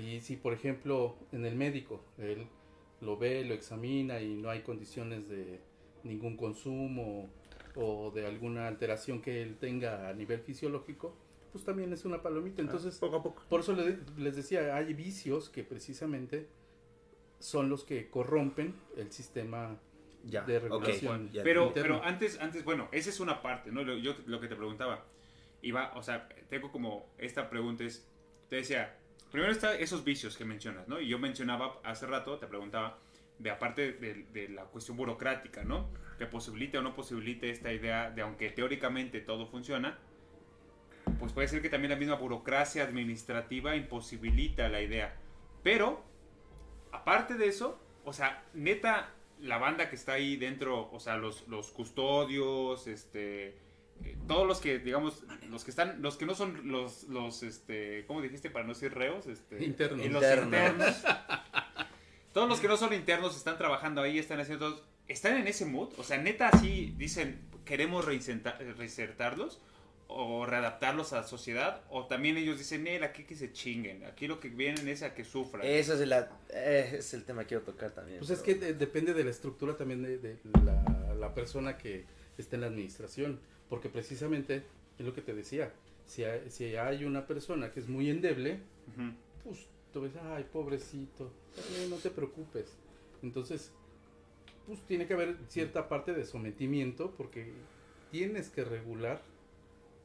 [0.00, 2.46] Y si, por ejemplo, en el médico, él
[3.00, 5.60] lo ve, lo examina y no hay condiciones de
[6.04, 7.28] ningún consumo
[7.74, 11.14] o de alguna alteración que él tenga a nivel fisiológico,
[11.52, 12.60] pues también es una palomita.
[12.62, 13.42] Entonces, poco a poco.
[13.48, 16.46] por eso le- les decía, hay vicios que precisamente
[17.38, 19.78] son los que corrompen el sistema
[20.28, 21.30] Ya, de regulación.
[21.30, 21.42] ya.
[21.42, 23.82] Pero, pero antes, antes, bueno, esa es una parte, ¿no?
[23.84, 25.04] Lo, yo lo que te preguntaba.
[25.62, 28.06] Iba, o sea, tengo como esta pregunta es,
[28.48, 28.96] te decía,
[29.30, 31.00] primero está esos vicios que mencionas, ¿no?
[31.00, 32.98] Y yo mencionaba hace rato, te preguntaba,
[33.38, 35.88] de aparte de, de la cuestión burocrática, ¿no?
[36.18, 39.98] Que posibilite o no posibilite esta idea de, aunque teóricamente todo funciona,
[41.18, 45.16] pues puede ser que también la misma burocracia administrativa imposibilita la idea.
[45.62, 46.04] Pero,
[46.92, 51.46] aparte de eso, o sea, neta, la banda que está ahí dentro, o sea, los,
[51.48, 53.48] los custodios, este,
[54.04, 58.04] eh, todos los que, digamos, los que están, los que no son los, los, este,
[58.06, 59.26] ¿cómo dijiste para no decir reos?
[59.26, 60.04] Este, Internos.
[60.04, 60.44] y los Internos.
[60.46, 61.02] internos.
[62.32, 65.64] todos los que no son internos están trabajando ahí, están haciendo, todos- están en ese
[65.66, 69.60] mood, o sea, neta, así dicen, queremos reinsertarlos
[70.08, 74.26] o readaptarlos a la sociedad, o también ellos dicen, "Nel, aquí que se chinguen, aquí
[74.28, 75.66] lo que vienen es a que sufran.
[75.66, 78.18] Ese es, la- eh, es el tema que quiero tocar también.
[78.18, 82.04] Pues es que de- depende de la estructura también de, de la, la persona que
[82.38, 84.62] está en la administración, porque precisamente
[84.98, 85.72] es lo que te decía,
[86.06, 88.60] si hay, si hay una persona que es muy endeble,
[88.94, 89.12] Ujú.
[89.42, 91.32] pues tú ves, ay, pobrecito,
[91.74, 92.76] eh, no te preocupes.
[93.22, 93.72] Entonces,
[94.66, 97.52] pues tiene que haber cierta parte de sometimiento porque
[98.12, 99.20] tienes que regular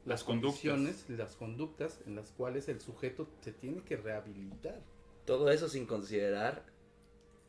[0.05, 4.81] Las condiciones, las conductas en las cuales el sujeto se tiene que rehabilitar.
[5.25, 6.65] Todo eso sin considerar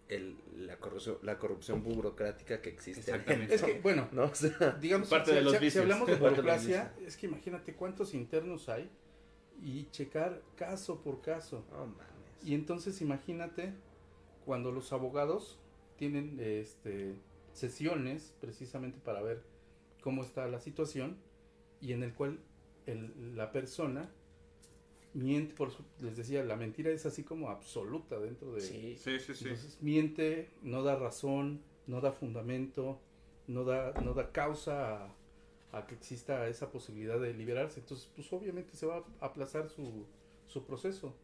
[0.09, 3.01] el, la, corrupción, la corrupción burocrática que existe.
[3.01, 3.55] Exactamente.
[3.55, 4.25] Es que, bueno, ¿No?
[4.31, 5.83] O sea, digamos, Parte si, de los si- si vicios.
[5.83, 8.91] hablamos de burocracia, es que imagínate cuántos internos hay
[9.63, 11.65] y checar caso por caso.
[11.71, 11.97] mames.
[12.45, 13.73] Y entonces imagínate
[14.45, 15.59] cuando los abogados
[15.97, 17.15] tienen este,
[17.55, 19.41] sesiones precisamente para ver
[20.03, 21.17] cómo está la situación
[21.83, 22.39] y en el cual
[22.87, 24.09] el- la persona
[25.15, 28.61] miente, por su- les decía, la mentira es así como absoluta dentro de...
[28.63, 28.97] Sí.
[28.99, 29.45] Sí, sí, sí.
[29.45, 32.99] Entonces miente, no da razón, no da fundamento,
[33.47, 35.15] no da, no da causa a,
[35.73, 37.81] a que exista esa posibilidad de liberarse.
[37.81, 40.07] Entonces, pues obviamente se va a aplazar su,
[40.47, 41.15] su proceso.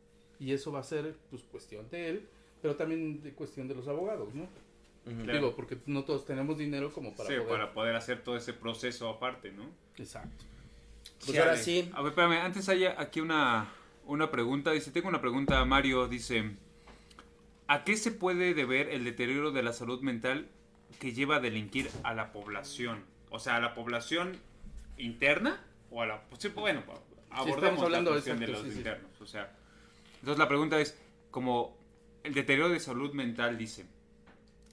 [0.40, 2.29] y eso va a ser pues cuestión de él,
[2.62, 4.47] pero también de cuestión de los abogados, ¿no?
[5.25, 5.33] Claro.
[5.33, 7.49] Digo, porque no todos tenemos dinero como para Sí, poder...
[7.49, 9.64] para poder hacer todo ese proceso aparte, ¿no?
[9.97, 10.44] Exacto.
[11.18, 11.90] Pues Sí, ahora sí.
[11.94, 13.68] A ver, espérame, antes hay aquí una,
[14.07, 14.72] una pregunta.
[14.72, 16.09] Dice, tengo una pregunta, Mario.
[16.09, 16.57] Dice,
[17.66, 20.48] ¿a qué se puede deber el deterioro de la salud mental
[20.98, 23.04] que lleva a delinquir a la población?
[23.31, 24.37] O sea, a la población
[24.96, 26.22] interna o a la...
[26.22, 26.83] Pues, sí, bueno,
[27.31, 28.78] abordamos estamos hablando, la cuestión de exacto, los sí, sí.
[28.78, 29.20] internos.
[29.20, 29.52] O sea,
[30.20, 30.98] entonces la pregunta es,
[31.31, 31.76] como
[32.24, 33.87] el deterioro de salud mental, dice,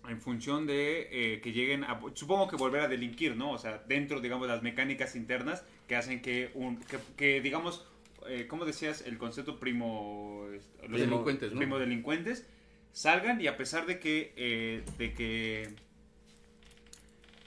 [0.09, 3.51] en función de eh, que lleguen a, supongo que volver a delinquir, ¿no?
[3.51, 7.85] O sea, dentro, digamos, las mecánicas internas que hacen que, un, que, que, digamos,
[8.27, 9.01] eh, ¿cómo decías?
[9.05, 10.47] El concepto primo...
[10.53, 11.57] este, los Delincuentes, ¿no?
[11.57, 12.47] primo delincuentes
[12.91, 15.69] salgan y a pesar de que, eh, de que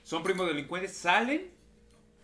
[0.02, 1.50] son primo delincuentes, salen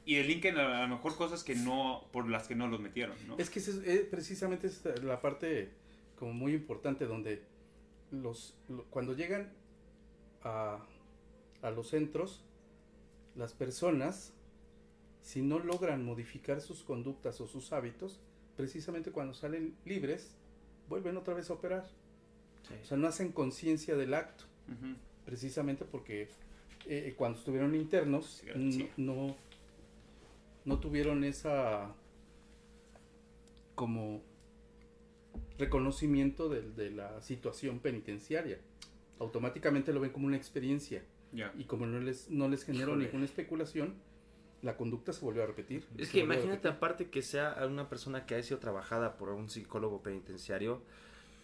[0.06, 3.36] y delinquen a, lo mejor cosas que no, por las que no los metieron, ¿no?
[3.38, 5.70] Es que ese es, eh, precisamente es la parte
[6.18, 7.42] como muy importante donde
[8.10, 9.50] los lo- cuando llegan
[10.44, 10.78] a,
[11.62, 12.44] a los centros,
[13.34, 14.32] las personas,
[15.22, 18.20] si no logran modificar sus conductas o sus hábitos,
[18.56, 20.36] precisamente cuando salen libres,
[20.88, 21.88] vuelven otra vez a operar.
[22.68, 22.74] Sí.
[22.82, 24.44] O sea, no hacen conciencia del acto,
[25.24, 26.28] precisamente porque
[26.86, 28.90] eh, cuando estuvieron internos sí.
[28.96, 29.36] no, no,
[30.64, 31.94] no tuvieron esa
[33.74, 34.22] como
[35.58, 38.60] reconocimiento de, de la situación penitenciaria.
[39.18, 41.52] Automáticamente lo ven como una experiencia Ya.
[41.56, 43.04] y como no les, no les generó Híjole.
[43.06, 43.94] ninguna especulación,
[44.62, 45.86] la conducta se volvió a repetir.
[45.98, 50.02] Es que imagínate aparte que sea una persona que haya sido trabajada por un psicólogo
[50.02, 50.82] penitenciario,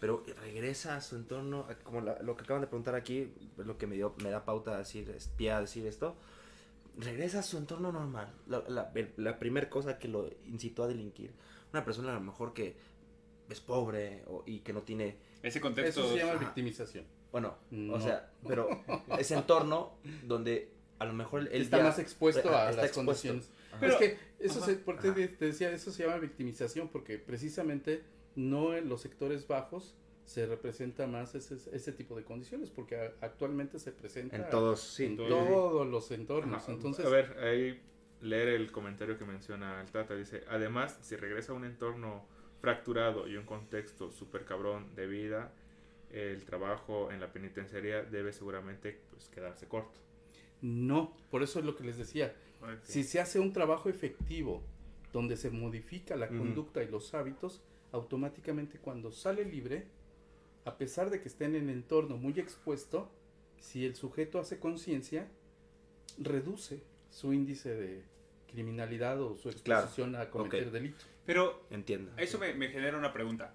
[0.00, 3.76] pero regresa a su entorno, como la- lo que acaban de preguntar aquí, es lo
[3.76, 6.16] que me dio, me da pauta a decir, es- pie a decir esto,
[6.96, 8.32] regresa a su entorno normal.
[8.46, 11.32] La, la, la primer cosa que lo incitó a delinquir,
[11.72, 12.76] una persona a lo mejor que
[13.50, 16.00] es pobre o- y que no tiene, Ese contexto...
[16.00, 16.40] Eso se llama Ajá.
[16.46, 17.04] victimización.
[17.32, 17.94] Bueno, No.
[17.94, 18.68] o sea, pero
[19.18, 19.92] ese entorno
[20.24, 23.04] donde a lo mejor él está ya- más expuesto a está las expuesto.
[23.04, 23.50] condiciones.
[23.70, 23.78] Ajá.
[23.80, 24.66] Pero- es que eso Ajá.
[24.66, 28.02] se, ¿por te te decía, eso se llama victimización, porque precisamente
[28.36, 33.12] no en los sectores bajos se representa más ese, ese tipo de condiciones, porque a-
[33.20, 35.06] actualmente se presenta en todos, sí.
[35.06, 35.28] en todo.
[35.28, 36.62] todos los entornos.
[36.62, 36.72] Ajá.
[36.72, 37.80] Entonces, A ver, ahí
[38.20, 40.14] leer el comentario que menciona el Tata.
[40.14, 42.26] Dice, además, si regresa a un entorno
[42.60, 45.52] fracturado y un contexto súper cabrón de vida,
[46.12, 50.00] el trabajo en la penitenciaría debe seguramente pues, quedarse corto.
[50.62, 52.34] no, por eso es lo que les decía.
[52.82, 54.62] Si se hace un trabajo efectivo
[55.12, 59.86] donde se modifica la conducta y los hábitos, automáticamente cuando sale libre,
[60.66, 63.10] a pesar de que esté en el entorno muy expuesto,
[63.58, 65.26] si el sujeto hace conciencia,
[66.18, 68.02] reduce su índice de
[68.52, 69.80] criminalidad o su Claro.
[69.86, 70.72] exposición a cometer Ok.
[70.72, 71.04] delito.
[71.24, 72.12] Pero Entiendo.
[72.18, 73.54] Eso me, me genera una pregunta.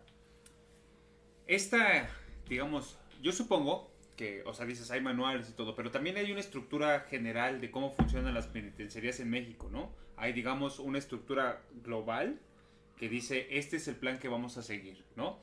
[1.48, 2.10] Esta,
[2.50, 6.40] digamos, yo supongo que, o sea, dices, hay manuales y todo, pero también hay una
[6.40, 9.92] estructura general de cómo funcionan las penitenciarías en México, ¿no?
[10.16, 12.40] Hay, digamos, una estructura global
[12.98, 15.40] que dice, este es el plan que vamos a seguir, ¿no?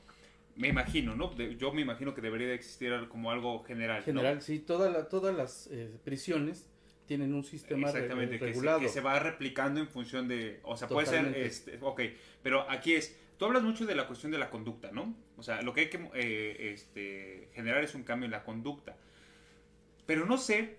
[0.55, 1.27] Me imagino, ¿no?
[1.29, 3.99] De- yo me imagino que debería de existir como algo general.
[3.99, 4.05] ¿no?
[4.05, 6.67] General, sí, toda la- todas las eh, prisiones
[7.05, 8.79] tienen un sistema re- Exactamente, que se, regulado.
[8.79, 12.01] que se va replicando en función de, o sea, puede ser, este, ok,
[12.41, 15.15] pero aquí es, tú hablas mucho de la cuestión de la conducta, ¿no?
[15.37, 18.95] O sea, lo que hay que eh, este, generar es un cambio en la conducta.
[20.05, 20.77] Pero no sé,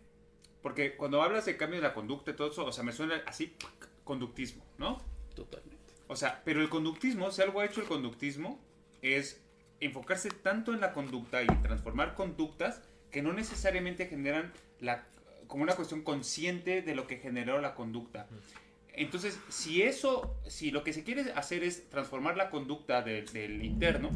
[0.63, 3.23] porque cuando hablas de cambio en la conducta y todo eso, o sea, me suena
[3.27, 3.55] así,
[4.05, 5.01] conductismo, ¿no?
[5.35, 5.93] Totalmente.
[6.07, 8.61] O sea, pero el conductismo, si algo ha hecho el conductismo,
[9.03, 9.41] es
[9.81, 15.07] enfocarse tanto en la conducta y transformar conductas que no necesariamente generan la,
[15.47, 18.27] como una cuestión consciente de lo que generó la conducta.
[18.97, 23.65] Entonces, si eso, si lo que se quiere hacer es transformar la conducta de- del
[23.65, 24.11] interno,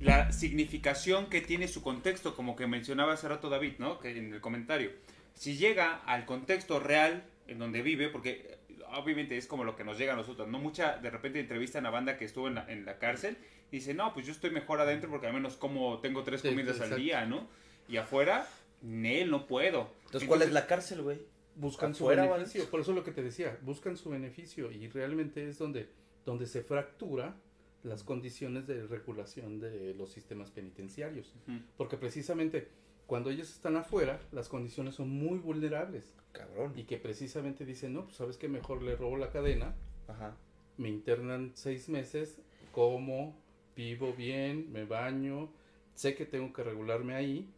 [0.00, 3.98] la significación que tiene su contexto, como que mencionaba hace rato David, ¿no?
[4.00, 4.90] Que en el comentario.
[5.34, 8.58] Si llega al contexto real en donde vive, porque eh,
[8.94, 10.58] obviamente es como lo que nos llega a nosotros, ¿no?
[10.58, 13.36] Mucha, de repente entrevistan a banda que estuvo en la, en la cárcel
[13.72, 16.48] y dice, no, pues yo estoy mejor adentro porque al menos como tengo tres Sí,
[16.48, 16.94] comidas exacto.
[16.96, 17.46] al día, ¿no?
[17.88, 18.46] Y afuera,
[18.82, 19.90] él no puedo.
[20.06, 21.18] Entonces, ¿cuál es la cárcel, güey?
[21.56, 25.48] Buscan su beneficio, por eso es lo que te decía, buscan su beneficio y realmente
[25.48, 25.88] es donde,
[26.24, 27.36] donde se fractura
[27.82, 31.32] las condiciones de regulación de los sistemas penitenciarios,
[31.76, 32.68] porque precisamente
[33.06, 36.72] cuando ellos están afuera, las condiciones son muy vulnerables Cabrón.
[36.74, 39.74] y que precisamente dicen, no, pues sabes que mejor le robo la cadena,
[40.08, 40.36] Ajá.
[40.78, 42.40] me internan seis meses,
[42.72, 43.38] como,
[43.76, 45.52] vivo bien, me baño,
[45.94, 47.52] sé que tengo que regularme ahí,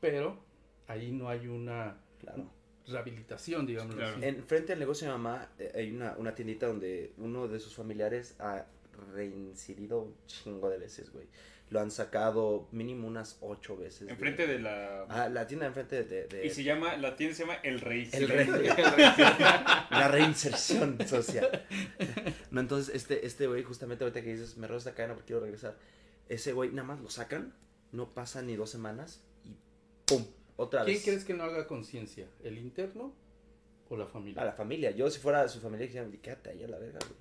[0.00, 0.38] pero
[0.88, 2.50] ahí no hay una Claro.
[2.88, 4.16] Rehabilitación, digamos Claro.
[4.16, 4.24] así.
[4.26, 7.74] En frente al negocio de mamá eh, hay una, una tiendita donde uno de sus
[7.74, 8.66] familiares ha
[9.14, 11.26] reincidido un chingo de veces, güey.
[11.68, 14.02] Lo han sacado mínimo unas ocho veces.
[14.02, 14.12] güey.
[14.12, 15.02] Enfrente de la...
[15.08, 16.28] Ah, la tienda enfrente de...
[16.28, 18.08] de- Y se llama, la tienda se llama El Rey.
[18.12, 18.46] El rey.
[19.90, 21.64] la reinserción social.
[22.50, 25.40] No, entonces, este, este güey, justamente ahorita que dices, me robo esta cadena porque quiero
[25.42, 25.76] regresar.
[26.28, 27.52] Ese güey, nada más lo sacan,
[27.92, 29.56] no pasan ni dos semanas y
[30.06, 30.24] ¡pum!
[30.56, 31.04] Otra ¿Quién vez.
[31.04, 32.28] crees que no haga conciencia?
[32.42, 33.12] ¿El interno
[33.88, 34.42] o la familia?
[34.42, 34.90] A la familia.
[34.90, 37.18] Yo, si fuera su familia, dijeran, quédate ahí a la verga, güey.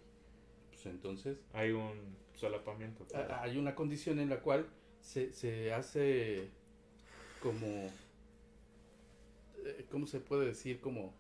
[0.72, 3.06] Pues entonces Hay un solapamiento.
[3.42, 4.68] hay una condición en la cual
[5.02, 6.50] se, se hace
[7.42, 7.68] como,
[9.66, 10.80] eh, ¿cómo se puede decir?
[10.80, 11.14] Como,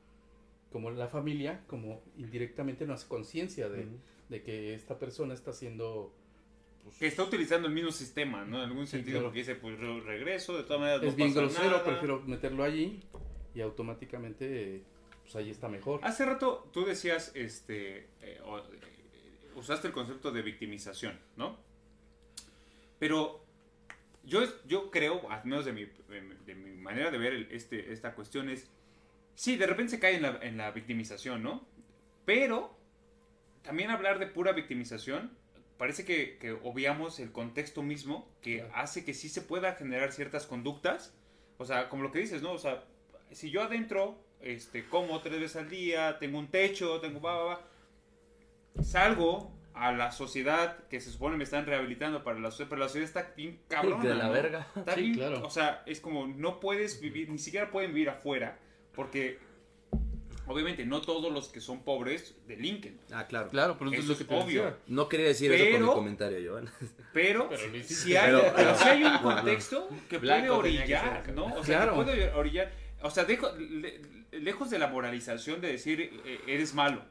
[0.71, 3.87] como la familia, como indirectamente no hace conciencia de,
[4.29, 6.13] de que esta persona está haciendo...
[6.85, 8.63] pues, Que está utilizando el mismo sistema, ¿no?
[8.63, 9.27] En algún sentido, claro.
[9.27, 11.83] porque dice, pues re- regreso, de todas maneras no es bien pasa grosero, nada.
[11.83, 13.01] prefiero meterlo allí
[13.53, 14.83] y automáticamente
[15.23, 15.99] pues ahí está mejor.
[16.03, 18.39] Hace rato tú decías, este, eh, eh,
[19.55, 21.57] usaste el concepto de victimización, ¿no?
[22.99, 23.43] Pero
[24.23, 25.85] yo, yo creo, al menos de mi,
[26.45, 28.69] de mi manera de ver el- este, esta cuestión es,
[29.35, 31.65] sí, de repente se cae en la, en la victimización, ¿no?
[32.25, 32.77] Pero
[33.63, 35.31] también hablar de pura victimización,
[35.77, 38.71] parece que, que obviamos el contexto mismo que Claro.
[38.75, 41.13] hace que sí se pueda generar ciertas conductas.
[41.57, 42.51] O sea, como lo que dices, ¿no?
[42.53, 42.83] O sea,
[43.31, 47.43] si yo adentro este, como tres veces al día, tengo un techo, tengo va, va,
[47.45, 47.61] va,
[48.83, 52.87] salgo a la sociedad que se supone me están rehabilitando para la sociedad, pero la
[52.87, 54.03] sociedad está bien cabrona.
[54.03, 54.31] de la ¿no?
[54.31, 54.67] verga.
[54.75, 55.45] Está Sí, bien, claro.
[55.45, 58.57] O sea, es como no puedes vivir, ni siquiera pueden vivir afuera,
[58.93, 59.39] porque
[60.47, 62.99] obviamente no todos los que son pobres delinquen.
[63.11, 63.49] Ah, claro.
[63.49, 64.63] Claro, pero eso, es lo que obvio.
[64.63, 64.77] decía.
[64.87, 66.69] No quería decir eso con Pero- mi comentario, Joan.
[67.13, 67.49] Pero,
[67.85, 69.35] si, hay, Pero- pero si hay un no, no.
[69.35, 71.33] contexto que puede orillar.
[71.33, 71.45] ¿no?
[71.45, 71.97] O sea, Claro.
[71.97, 72.71] que puede orillar.
[73.01, 77.01] O sea, dejo- le- lejos de la moralización de decir eh, eres malo.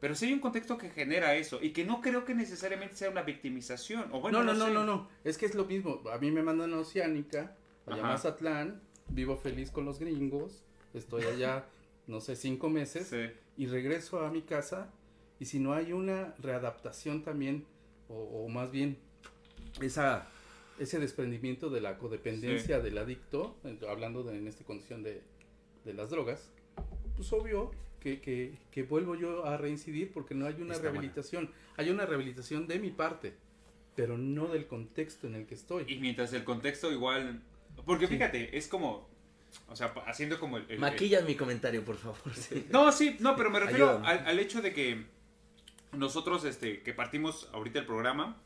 [0.00, 3.10] Pero si hay un contexto que genera eso y que no creo que necesariamente sea
[3.10, 4.06] una victimización.
[4.12, 4.72] O bueno, no, no, no, sé.
[4.72, 5.08] no, no.
[5.24, 6.02] Es que es lo mismo.
[6.10, 7.54] A mí me mandan a Oceánica,
[7.86, 8.06] allá a.
[8.06, 10.62] Mazatlán, vivo feliz con los gringos,
[10.94, 11.66] estoy allá,
[12.06, 13.30] no sé, cinco meses, Sí.
[13.56, 14.92] y regreso a mi casa,
[15.38, 17.64] y si no hay una readaptación también,
[18.08, 18.98] o, o más bien
[19.80, 20.28] esa,
[20.78, 25.22] ese desprendimiento de la codependencia del adicto, en- hablando de, en esta condición de,
[25.84, 26.50] de las drogas,
[27.16, 27.70] pues obvio
[28.00, 30.92] que, que, que vuelvo yo a reincidir porque no hay una Está buena.
[30.92, 31.50] rehabilitación.
[31.76, 33.34] Hay una rehabilitación de mi parte,
[33.94, 35.84] pero no del contexto en el que estoy.
[35.86, 37.42] Y mientras el contexto igual...
[37.84, 38.14] Porque Sí.
[38.14, 39.09] fíjate, es como...
[39.68, 40.66] O sea, haciendo como el...
[40.68, 42.18] el- Maquilla mi comentario, por favor.
[42.34, 42.66] sí.
[42.70, 45.04] No, sí, no, pero me refiero al, al hecho de que
[45.92, 48.36] nosotros, este, que partimos ahorita el programa,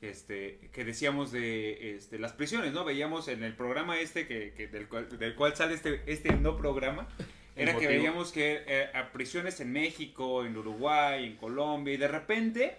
[0.00, 2.84] este, que decíamos de este, las prisiones, ¿no?
[2.84, 6.56] Veíamos en el programa este, que, que del, cual, del cual sale este, este no
[6.56, 7.08] programa,
[7.56, 11.96] El era que veíamos que eh, a prisiones en México, en Uruguay, en Colombia, y
[11.96, 12.76] de repente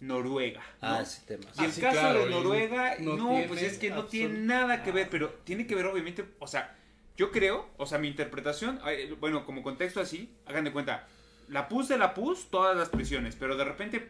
[0.00, 0.60] Noruega.
[0.80, 0.88] ¿no?
[0.88, 1.44] Ah, ese tema.
[1.58, 4.04] Y el Ah, sí, caso claro, de Noruega, no, no pues tiene es que no
[4.04, 6.76] tiene nada que ver, pero tiene que ver obviamente, o sea,
[7.18, 8.80] yo creo, o sea, mi interpretación,
[9.20, 11.06] bueno, como contexto así, hagan de cuenta,
[11.48, 14.08] la PUS de la PUS, todas las prisiones, pero de repente,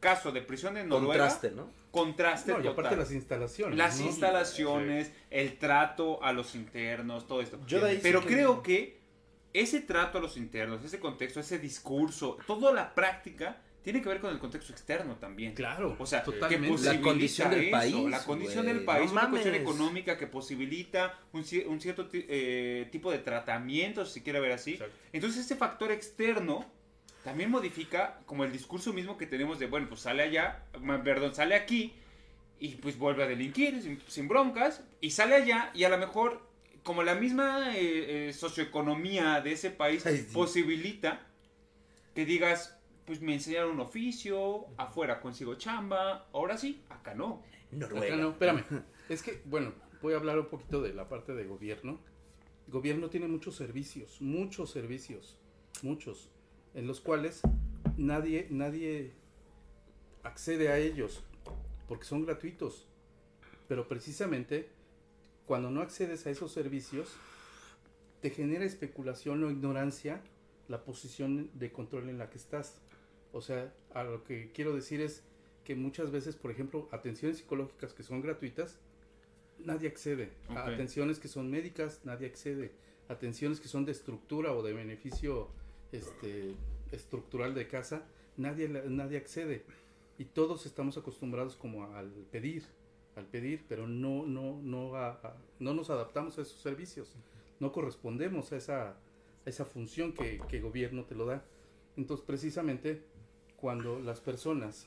[0.00, 1.68] caso de prisión en Noruega, Contraste, ¿no?
[1.90, 2.98] contraste No, y aparte total.
[2.98, 3.76] las instalaciones.
[3.78, 4.06] Las ¿no?
[4.06, 7.58] instalaciones, el trato a los internos, todo esto.
[7.66, 8.98] Yo de ahí sí Pero que- creo que
[9.52, 14.18] ese trato a los internos, ese contexto, ese discurso, toda la práctica, tiene que ver
[14.20, 15.54] con el contexto externo también.
[15.54, 16.66] Claro, O sea, totalmente.
[16.66, 20.18] que posibilita La condición del eso, país, La condición del país, no una cuestión económica
[20.18, 24.72] que posibilita un, ci- un cierto eh, tipo de tratamiento, si se quiere ver así.
[24.72, 24.92] Exacto.
[25.12, 26.66] Entonces, este factor externo
[27.22, 30.64] también modifica como el discurso mismo que tenemos de, bueno, pues sale allá,
[31.04, 31.92] perdón, sale aquí
[32.58, 36.42] y pues vuelve a delinquir sin, sin broncas y sale allá y a lo mejor
[36.82, 40.34] como la misma eh, eh, socioeconomía de ese país Ay, sí.
[40.34, 41.20] posibilita
[42.16, 42.75] que digas,
[43.06, 47.42] pues me enseñaron un oficio, afuera consigo chamba, ahora sí, acá no.
[47.70, 48.14] Noruega.
[48.14, 48.64] Acá no, espérame.
[49.08, 52.00] Es que, bueno, voy a hablar un poquito de la parte de gobierno.
[52.66, 55.38] El gobierno tiene muchos servicios, muchos servicios,
[55.82, 56.28] muchos,
[56.74, 57.42] en los cuales
[57.96, 59.12] nadie, nadie
[60.24, 61.22] accede a ellos
[61.86, 62.88] porque son gratuitos.
[63.68, 64.68] Pero precisamente
[65.46, 67.08] cuando no accedes a esos servicios,
[68.20, 70.20] te genera especulación o ignorancia
[70.68, 72.80] la posición de control en la que estás.
[73.36, 75.22] O sea, a lo que quiero decir es
[75.62, 78.78] que muchas veces, por ejemplo, atenciones psicológicas que son gratuitas,
[79.58, 80.30] nadie accede.
[80.48, 80.58] A Ok.
[80.74, 82.72] atenciones que son médicas, nadie accede.
[83.08, 85.50] Atenciones que son de estructura o de beneficio
[85.92, 86.54] este,
[86.92, 88.06] estructural de casa,
[88.38, 89.64] nadie, nadie accede.
[90.18, 92.64] Y todos estamos acostumbrados como al pedir,
[93.16, 97.14] al pedir, pero no, no, no, a- a- no nos adaptamos a esos servicios,
[97.60, 98.96] no correspondemos a esa, a
[99.44, 101.44] esa función que, que el gobierno te lo da.
[101.98, 103.02] Entonces, precisamente,
[103.56, 104.86] cuando las personas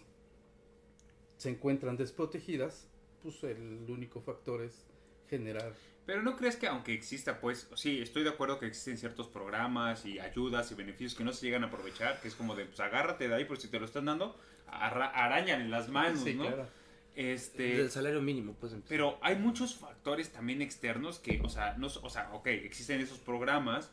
[1.37, 2.87] se encuentran desprotegidas,
[3.23, 4.85] pues el único factor es
[5.29, 5.73] generar
[6.05, 10.05] Pero no crees que aunque exista, pues, sí, estoy de acuerdo que existen ciertos programas
[10.05, 12.79] y ayudas y beneficios que no se llegan a aprovechar, que es como de, pues
[12.79, 14.35] agárrate de ahí, por si te lo están dando,
[14.67, 16.47] arra- arañan en las manos, Sí, ¿no?
[16.47, 16.67] claro.
[17.15, 18.71] Este, El salario mínimo, pues.
[18.73, 18.89] empezar.
[18.89, 23.19] pero hay muchos factores también externos que, o sea, no, o sea, ok, existen esos
[23.19, 23.91] programas,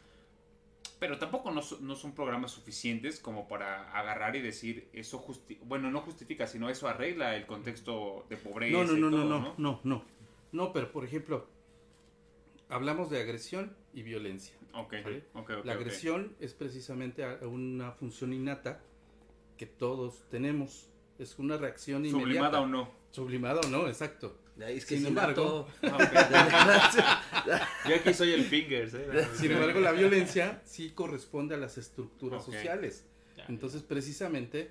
[0.98, 5.58] pero tampoco no, son- no son programas suficientes como para agarrar y decir eso justi
[5.64, 8.76] bueno, no justifica, sino eso arregla el contexto de pobreza.
[8.78, 10.04] No, no, no, no, todo, no, no, no.
[10.52, 11.46] No, pero por ejemplo,
[12.68, 14.54] hablamos de agresión y violencia.
[14.74, 15.24] Ok, ¿Vale?
[15.34, 18.80] ok, ok, La agresión es precisamente una función innata
[19.56, 20.88] que todos tenemos.
[21.18, 22.20] Es una reacción inmediata.
[22.24, 22.90] Sublimada o no.
[23.10, 24.38] Sublimada o no, exacto.
[24.58, 26.04] Es que Sin sin embargo- embargo.
[27.88, 29.26] Yo aquí soy el fingers, ¿eh?
[29.36, 33.04] Sin embargo, la violencia sí corresponde a las estructuras sociales.
[33.48, 34.70] Entonces, precisamente,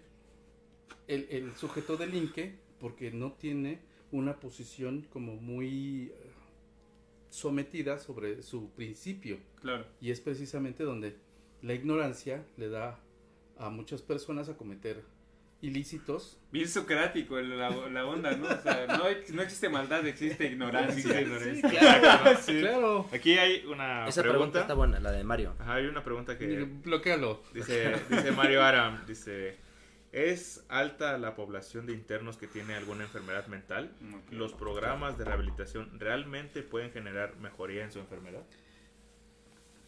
[1.08, 3.80] el, el sujeto delinque porque no tiene
[4.12, 6.14] una posición como muy eh,
[7.30, 9.38] sometida sobre su principio.
[9.62, 9.86] Claro.
[10.02, 11.16] Y es precisamente donde
[11.62, 13.00] la ignorancia le da
[13.58, 15.04] a muchas personas a cometer
[15.66, 16.38] ilícitos.
[16.52, 18.48] Bien socrático el- la, la onda, ¿no?
[18.48, 19.04] O sea, no,
[19.34, 21.22] no existe maldad, existe ignorancia.
[21.22, 21.70] ignorancia.
[21.70, 23.10] claro, claro.
[23.14, 24.62] Aquí hay una Esa pregunta pregunta.
[24.62, 25.56] está buena, la de Mario.
[25.60, 27.42] Ajá, hay una pregunta que Bloquealo.
[27.54, 29.58] dice, dice Mario Aram, dice,
[30.12, 33.92] ¿es alta la población de internos que tiene alguna enfermedad mental?
[34.32, 38.44] ¿Los programas de rehabilitación realmente pueden generar mejoría en su enfermedad?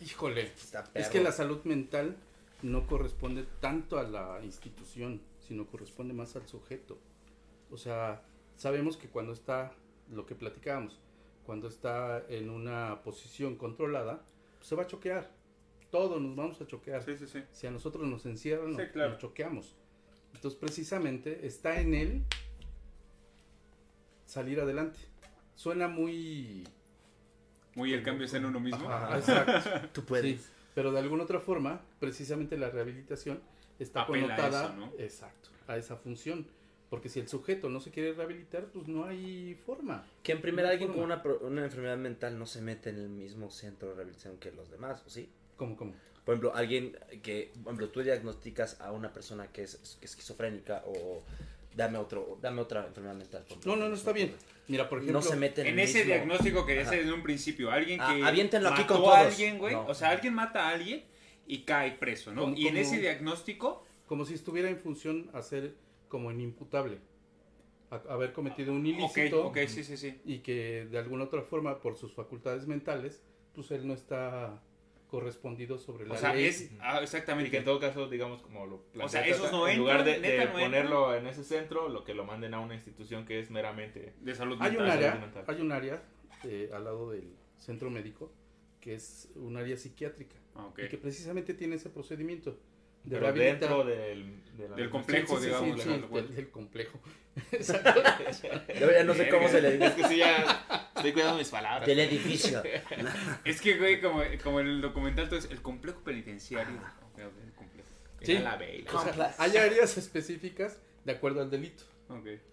[0.02, 0.52] Híjole.
[0.94, 2.16] Es que la salud mental
[2.62, 6.98] no corresponde tanto a la institución, sino corresponde más al sujeto.
[7.72, 8.22] O sea,
[8.56, 9.72] sabemos que cuando está,
[10.12, 11.00] lo que platicábamos,
[11.46, 14.22] cuando está en una posición controlada,
[14.58, 15.32] pues se va a choquear.
[15.90, 17.02] Todos nos vamos a choquear.
[17.04, 17.44] Sí, sí, sí.
[17.52, 19.12] Si a nosotros nos encierran, Sí, nos, claro.
[19.12, 19.76] nos choqueamos.
[20.34, 22.24] Entonces, precisamente, está en él
[24.26, 25.00] salir adelante.
[25.56, 26.68] Suena muy...
[27.76, 28.90] Muy el cambio es en uno mismo.
[28.90, 29.88] Ajá, exacto.
[29.94, 30.42] Tú puedes.
[30.42, 33.40] Sí, pero de alguna otra forma, precisamente la rehabilitación
[33.80, 34.92] está Apela a connotada eso, ¿no?
[34.98, 36.48] exacto, a esa función.
[36.90, 40.06] Porque si el sujeto no se quiere rehabilitar, pues no hay forma.
[40.24, 41.14] Que en primera No alguien con forma.
[41.16, 44.52] una, pro- una enfermedad mental no se mete en el mismo centro de rehabilitación que
[44.54, 45.30] los demás, ¿o sí?
[45.58, 45.94] ¿Cómo, cómo?
[46.24, 50.12] Por ejemplo, alguien que, por ejemplo, tú diagnosticas a una persona que es, que es
[50.12, 51.24] esquizofrénica o
[51.76, 53.44] dame otro, dame otra enfermedad mental.
[53.66, 54.34] No, no, no está bien.
[54.70, 57.22] Mira, por ejemplo, No se mete en, En ese mismo- diagnóstico que decía en un
[57.22, 59.18] principio, alguien Ah, que aviéntenlo aquí mató con a todos.
[59.28, 59.86] alguien, güey, No.
[59.88, 61.04] o sea, alguien mata a alguien
[61.48, 62.42] y cae preso, ¿no?
[62.42, 65.76] Como- y en como- ese diagnóstico, como si estuviera en función a ser
[66.10, 67.00] como inimputable.
[67.90, 70.20] A- haber cometido un ilícito ok, sí, sí, sí.
[70.26, 73.24] y que de alguna otra forma, por sus facultades mentales,
[73.56, 74.62] pues él no está
[75.10, 76.46] correspondido sobre la O sea, ley.
[76.48, 77.58] es ah, Y que exactamente.
[77.58, 80.52] en todo caso, digamos, como lo O sea, plantea esos no en lugar de, no
[80.52, 84.14] ponerlo en ese centro, lo que lo manden a una institución que es meramente...
[84.20, 84.98] de salud Hay un mental.
[84.98, 85.46] área, mental.
[85.48, 86.04] hay un área
[86.44, 88.34] eh, al lado del centro médico
[88.82, 92.52] que es un área psiquiátrica Ah, y que precisamente tiene ese procedimiento
[93.04, 96.08] de Pero rehabilitar- dentro del, de la- Del complejo, Sí, sí, sí, digamos, sí, ¿no?
[96.08, 97.00] sí, del, del complejo.
[97.52, 98.02] Exacto.
[98.80, 99.96] Yo ya no sé cómo se le Es dice.
[99.96, 101.88] que sí, ya estoy cuidando mis palabras.
[101.88, 102.62] Del edificio.
[103.46, 106.76] Es que, güey, como, como en el documental, todo es el complejo penitenciario.
[107.18, 107.88] El complejo.
[108.22, 108.40] Sí.
[108.40, 108.56] La
[108.94, 111.84] O sea, hay áreas específicas de acuerdo al delito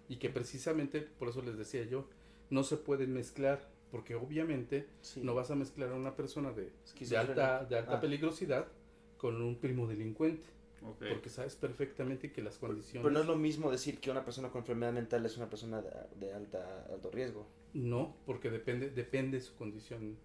[0.07, 2.07] y que precisamente, por eso les decía yo,
[2.49, 5.21] no se pueden mezclar porque obviamente Sí.
[5.23, 6.69] no vas a mezclar a una persona de,
[7.17, 8.01] alta, de alta Ah.
[8.01, 8.67] peligrosidad
[9.17, 10.49] con un primo delincuente
[10.99, 13.01] porque sabes perfectamente que las condiciones...
[13.03, 15.81] Pero no es lo mismo decir que una persona con enfermedad mental es una persona
[15.81, 17.47] de, de alta, alto riesgo.
[17.73, 20.17] No, porque depende, depende su condición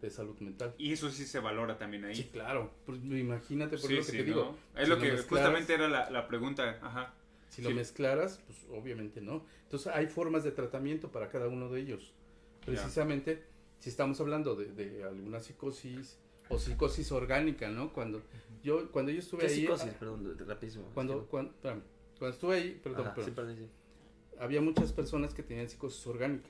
[0.00, 0.74] de salud mental.
[0.76, 2.16] Y eso sí se valora también ahí.
[2.16, 2.72] Sí, claro.
[2.84, 4.24] Pues, imagínate por Sí, lo que sí, te ¿no?
[4.24, 4.56] digo.
[4.74, 6.80] Es si lo lo que mezclaras- justamente era la, la pregunta.
[6.82, 7.14] Ajá.
[7.48, 9.44] Si lo mezclaras, pues obviamente no.
[9.62, 12.12] Entonces hay formas de tratamiento para cada uno de ellos.
[12.64, 13.42] Precisamente,
[13.78, 17.92] si estamos hablando de, de alguna psicosis o psicosis orgánica, ¿no?
[17.92, 18.22] Cuando
[18.62, 19.60] yo, cuando yo estuve ¿Qué ahí...
[19.60, 19.90] psicosis?
[19.92, 20.84] ah, Perdón, rapidísimo.
[20.94, 21.82] Cuando, cuando, espérame.
[22.18, 23.68] Cuando estuve ahí, perdón, Ajá, perdón, sí, perdón, sí.
[24.38, 26.48] había muchas personas que tenían psicosis orgánica,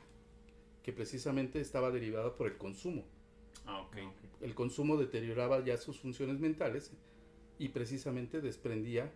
[0.83, 3.05] que precisamente estaba derivada por el consumo.
[3.67, 3.97] Ah, ok.
[4.43, 6.91] el consumo deterioraba ya sus funciones mentales
[7.59, 9.11] y precisamente desprendía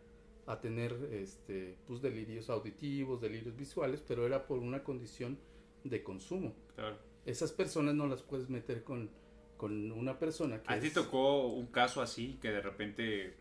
[0.46, 5.38] a tener este pues delirios auditivos, delirios visuales, pero era por una condición
[5.88, 6.54] de consumo.
[6.74, 6.96] Claro.
[7.26, 9.10] Esas personas no las puedes meter con,
[9.56, 13.34] con una persona que ¿A ti es- tocó un caso así que de repente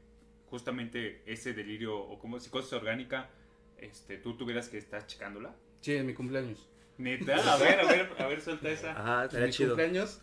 [0.50, 3.30] justamente ese delirio o como psicosis orgánica,
[3.78, 5.56] este, tú tuvieras que estar checándola?
[5.82, 6.68] Sí, en mi cumpleaños.
[6.98, 8.92] Neta, a ver, a ver, a ver, suelta esa.
[8.92, 9.70] Ajá, En mi chido.
[9.70, 10.22] cumpleaños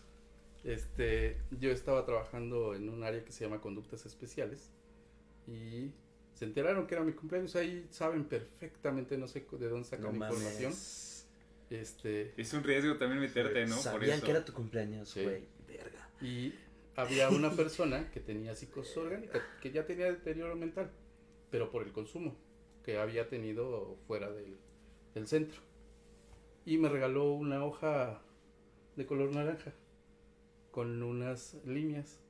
[0.64, 4.70] este yo estaba trabajando en un área que se llama conductas especiales
[5.46, 5.90] y
[6.32, 10.12] se enteraron que era mi cumpleaños, ahí saben perfectamente, no sé de dónde sacan No
[10.26, 10.72] información.
[10.72, 11.13] mames.
[11.80, 13.74] Este, Es un riesgo también meterte, ¿no?
[13.74, 14.24] Por Sabían eso.
[14.24, 15.22] que era tu cumpleaños, Sí.
[15.22, 15.44] güey.
[15.66, 16.08] Verga.
[16.20, 16.54] y
[16.96, 20.90] había una persona que tenía psicosis orgánica, que ya tenía deterioro mental,
[21.50, 22.36] pero por el consumo
[22.84, 24.56] que había tenido fuera del,
[25.14, 25.60] del centro.
[26.64, 28.22] Y me regaló una hoja
[28.96, 29.72] de color naranja
[30.70, 32.20] con unas líneas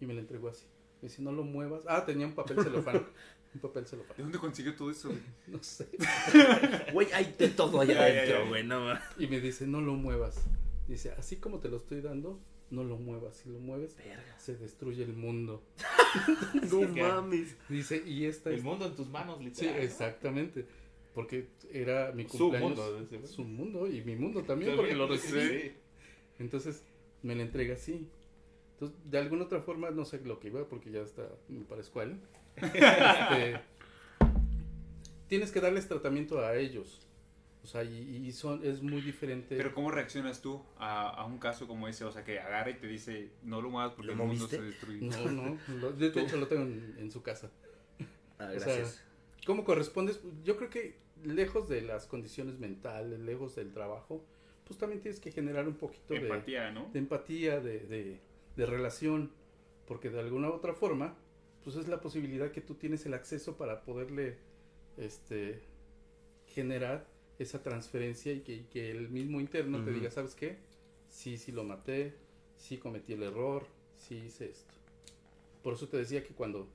[0.00, 0.66] y me la entregó así.
[1.00, 1.84] Me dice, no lo muevas.
[1.86, 3.06] Ah, tenía un papel celofán.
[3.54, 4.16] Un papel ¿De celofán.
[4.18, 5.08] dónde consiguió todo eso?
[5.08, 5.20] güey?
[5.46, 5.88] No sé.
[6.92, 8.64] Güey, hay de todo allá adentro, güey.
[8.64, 9.02] No mames.
[9.18, 10.40] Y me dice, no lo muevas.
[10.86, 12.40] Dice, así como te lo estoy dando,
[12.70, 13.36] no lo muevas.
[13.36, 14.38] Si lo mueves, Verga.
[14.38, 15.62] se destruye el mundo.
[16.70, 17.56] No que- mames.
[17.68, 18.62] Dice, y esta El es...
[18.64, 19.74] mundo en tus manos, Sí, literal.
[19.76, 19.82] ¿no?
[19.82, 20.66] exactmente.
[21.14, 22.78] Porque era mi Su cumpleaños.
[22.78, 23.26] mundo.
[23.26, 25.40] Su mundo y mi mundo también, porque lo recibí.
[25.40, 25.72] Sí.
[26.38, 26.82] Entonces
[27.22, 28.08] me la entrega así.
[28.74, 31.98] Entonces, de alguna otra forma, no sé lo que iba, porque ya está, me parezco
[32.00, 32.20] a él.
[32.62, 33.60] Este,
[35.28, 37.04] tienes que darles tratamiento a ellos.
[37.62, 39.56] O sea, y, y son, es muy diferente.
[39.56, 42.04] Pero ¿cómo reaccionas tú a, a un caso como ese?
[42.04, 44.56] O sea, que agarra y te dice, no lo muevas porque ¿Lo el mundo moviste?
[44.56, 45.00] se destruye.
[45.02, 47.50] No, no, lo- de de hecho lo tengo en, en su casa.
[48.38, 49.04] Ah, O sea, gracias.
[49.44, 50.20] ¿Cómo correspondes?
[50.44, 54.24] Yo creo que lejos de las condiciones mentales, lejos del trabajo,
[54.64, 56.88] pues también tienes que generar un poquito de, Empatía, ¿no?
[56.92, 58.20] de empatía, de, de-
[58.56, 59.30] de relación,
[59.86, 61.16] porque de alguna u otra forma,
[61.64, 64.36] pues es la posibilidad que tú tienes el acceso para poderle
[64.96, 65.60] este,
[66.46, 67.06] generar
[67.38, 70.00] esa transferencia y que, y que el mismo interno te Ujú.
[70.00, 70.58] diga, ¿sabes qué?
[71.08, 72.14] Sí, sí lo maté,
[72.56, 74.74] sí cometí el error, sí hice esto.
[75.62, 76.68] Por eso te decía que cuando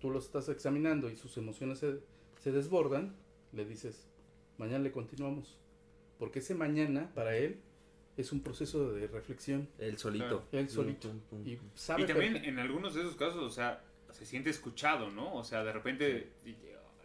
[0.00, 2.00] tú los estás examinando y sus emociones se,
[2.42, 3.14] se desbordan,
[3.52, 4.06] le dices,
[4.58, 5.56] mañana le continuamos.
[6.18, 7.60] Porque ese mañana, para él,
[8.16, 9.68] es un proceso de reflexión.
[9.78, 10.44] El solito.
[10.52, 11.08] Él solito.
[11.08, 11.48] Pum, pum, pum.
[11.48, 13.82] Y sabe Y también en algunos de esos casos, o sea,
[14.12, 15.34] se siente escuchado, ¿no?
[15.34, 16.30] O sea, de repente,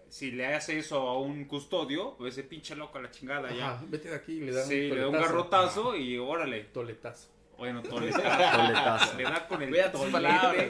[0.10, 3.72] si le hace eso a un custodio, pues ese pinche loco a la chingada ya.
[3.74, 6.66] Ajá, vete de aquí y le da sí, un le da un garrotazo y órale.
[6.66, 7.30] Toletazo.
[7.58, 8.58] Bueno, toletazo.
[8.58, 9.18] Toletazo.
[9.18, 10.70] le da con el tolete,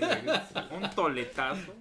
[0.72, 1.74] Un toletazo.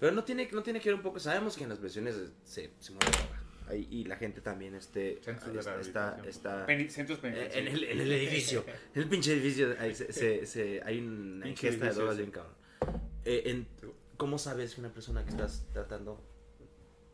[0.00, 1.18] Pero no tiene, no tiene que ver un poco.
[1.18, 2.14] Sabemos que en las presiones
[2.44, 7.74] se, se mueve Y la gente también este, está, está, Peni- centros penitenciarios.
[7.74, 8.64] en, el, en el edificio.
[8.94, 12.54] En el pinche edificio ahí se, se- se- hay una ingesta de drogas bien cabrón.
[13.28, 13.66] Eh, en-
[14.16, 16.18] ¿Cómo sabes que una persona que estás tratando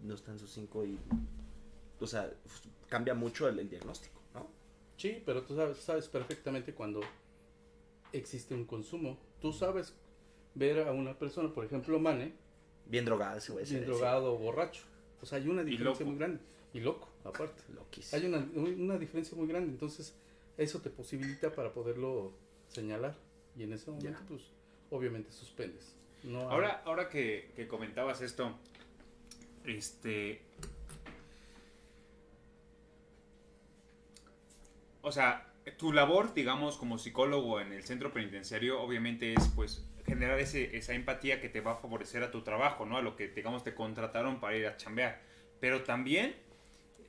[0.01, 0.97] no está en sus cinco y.
[2.01, 2.33] O sea,
[2.89, 4.47] cambia mucho el, el diagnóstico, ¿no?
[4.97, 7.01] Sí, pero tú sabes, sabes perfectamente cuando
[8.12, 9.19] existe un consumo.
[9.41, 9.93] Tú sabes
[10.55, 12.33] ver a una persona, por ejemplo, Mane,
[12.87, 13.65] Bien drogado ese güey.
[13.65, 14.83] bien ese- drogado o borracho.
[15.21, 16.41] O sea, hay una diferencia muy grande.
[16.73, 17.62] Y loco, aparte.
[17.75, 18.21] Loquísimo.
[18.21, 18.39] Hay una,
[18.83, 19.71] una diferencia muy grande.
[19.71, 20.15] Entonces,
[20.59, 22.33] eso te posibilita para poderlo
[22.69, 23.17] señalar.
[23.57, 24.27] Y en ese momento, Ya.
[24.29, 24.43] pues,
[24.91, 25.97] obviamente suspendes.
[26.25, 28.59] No Ahora, ahora que, que comentabas esto,
[29.64, 30.41] este.
[35.03, 35.47] O sea,
[35.77, 40.95] tu labor, digamos, como psicólogo en el centro penitenciario, obviamente es, pues, generar ese, esa
[40.95, 42.97] empatía que te va a favorecer a tu trabajo, ¿no?
[42.97, 45.20] A lo que, digamos, te contrataron para ir a chambear.
[45.61, 46.35] Pero también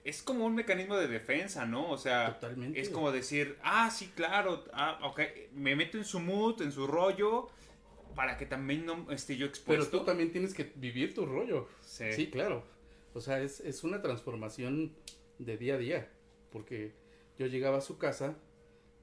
[0.04, 1.90] es como un mecanismo de defensa, ¿no?
[1.90, 2.80] O sea, Totalmente.
[2.80, 5.22] es como decir, ah, sí, claro, ah, ok,
[5.54, 7.50] me meto en su mood, en su rollo,
[8.16, 10.00] para que también no esté yo Pero expuesto.
[10.00, 11.68] tú también tienes que vivir tu rollo.
[11.82, 12.12] Sí.
[12.14, 12.64] Sí, claro.
[13.14, 14.92] O sea, es, es una transformación
[15.40, 16.10] de día a día.
[16.52, 16.94] Porque
[17.38, 18.36] yo llegaba a su casa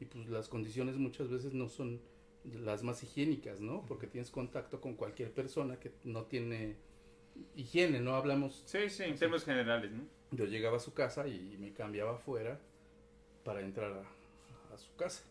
[0.01, 2.01] y pues las condiciones muchas veces no son
[2.45, 3.85] las más higiénicas, ¿no?
[3.87, 6.77] Porque tienes contacto con cualquier persona que no tiene
[7.57, 8.63] higiene, no hablamos.
[8.67, 10.05] Sí, sí, en términos generales, ¿no?
[10.33, 12.59] Yo llegaba a su casa y me cambiaba afuera
[13.45, 15.23] para entrar a, a su casa.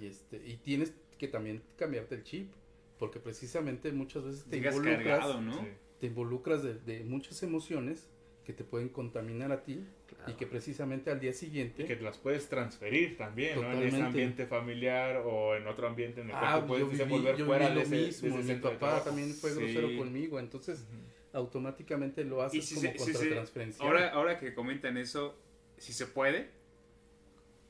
[0.00, 2.50] Y, este, y tienes que también cambiarte el chip.
[2.98, 5.66] Porque precisamente muchas veces te Llegas involucras cargado, ¿no?
[6.00, 8.08] Te involucras de, de muchas emociones
[8.44, 10.30] que te pueden contaminar a ti Claro.
[10.30, 13.72] y que precisamente al día siguiente Y que las puedes transferir también, ¿no?
[13.72, 17.70] En ese ambiente familiar o en otro ambiente en el cual ah, puedes desenvolver fuera
[17.70, 19.56] de ese, de mismo, ese mi de papá también fue Sí.
[19.58, 20.84] grosero conmigo, entonces
[21.32, 23.82] automáticamente lo haces si como se- si se-.
[23.82, 25.36] Ahora, ahora que comentan eso,
[25.76, 26.48] si se puede,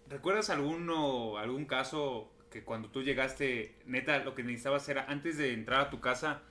[0.09, 5.53] ¿recuerdas alguno, algún caso que cuando tú llegaste, neta, lo que necesitabas era, antes de
[5.53, 6.43] entrar a tu casa,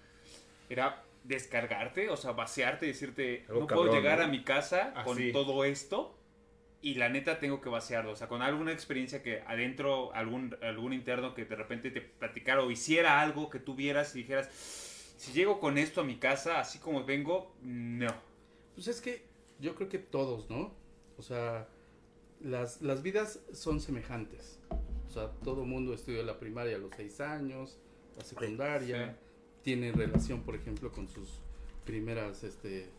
[0.70, 4.26] era descargarte, o sea, vaciarte, decirte, Algo no puedo llegar ¿no?
[4.26, 5.32] a mi casa con Así.
[5.32, 6.16] todo esto
[6.82, 10.94] y la neta tengo que vaciarlo, o sea, con alguna experiencia que adentro, algún, algún
[10.94, 14.48] interno que de repente te platicara o hiciera algo que tú vieras y dijeras,
[15.18, 18.14] si llego con esto a mi casa, así como vengo, no.
[18.76, 19.26] Pues es que
[19.60, 20.72] yo creo que todos, ¿no?
[21.18, 21.68] O sea,
[22.42, 24.60] las, las vidas son semejantes.
[25.16, 27.78] Sea, todo mundo estudió la primaria a los seis años,
[28.18, 29.18] la secundaria,
[29.64, 31.40] tiene relación, por ejemplo, con sus
[31.86, 32.90] primeras este,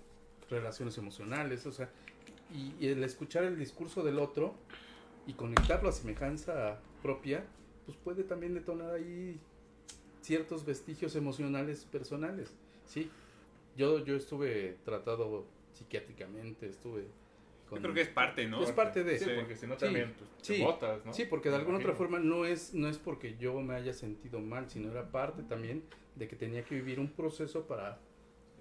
[0.49, 1.91] relaciones emocionales, o sea,
[2.55, 4.55] y, y el escuchar el discurso del otro
[5.27, 7.45] y conectarlo a semejanza propia,
[7.85, 9.39] pues puede también detonar ahí
[10.23, 12.49] ciertos vestigios emocionales personales,
[12.87, 13.11] ¿sí?
[13.77, 15.45] Yo, yo estuve tratado
[15.75, 17.09] psiquiátricamente, estuve
[17.71, 18.62] Yo creo que es parte, ¿no?
[18.62, 19.19] Es parte de...
[19.19, 19.31] Sí, Sí.
[19.35, 19.81] porque si no Sí.
[19.87, 20.62] también pues, te Sí.
[20.62, 21.12] botas, ¿no?
[21.12, 23.93] Sí, porque de Me alguna otra forma no es, no es porque yo me haya
[23.93, 25.83] sentido mal, sino era parte también
[26.14, 27.99] de que tenía que vivir un proceso para,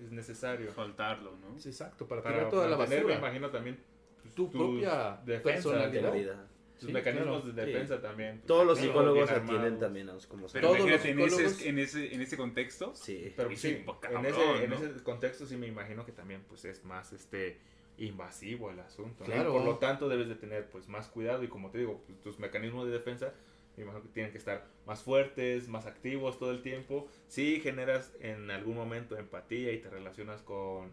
[0.03, 0.73] Es necesario.
[0.73, 1.55] Soltarlo, ¿no?
[1.55, 3.27] es exacto, para, Para tirar toda la mantener, me basura.
[3.27, 3.79] imagino también
[4.21, 6.11] pues, Tu propia defensas, personalidad.
[6.11, 6.47] vida.
[6.79, 7.55] Tus Sí, mecanismos claro.
[7.55, 8.35] de defensa también.
[8.37, 11.35] pues, Todos los psicólogos atienden también a los como Pero Todos los imagínate en ese,
[11.47, 12.91] psicólogos- en, ese, en ese contexto.
[12.95, 13.33] Sí.
[13.37, 13.67] Pero sí, sí,
[14.11, 14.75] en, ese, en ¿no?
[14.75, 17.57] ese contexto sí me imagino que también pues es más este
[17.97, 19.23] invasivo el asunto.
[19.23, 22.39] por lo tanto debes de tener pues más cuidado y como te digo, pues, tus
[22.39, 23.33] mecanismos de defensa
[23.81, 27.07] imagino que tienen que estar más fuertes, más activos todo el tiempo.
[27.27, 30.91] Sí generas en algún momento empatía y te relacionas con,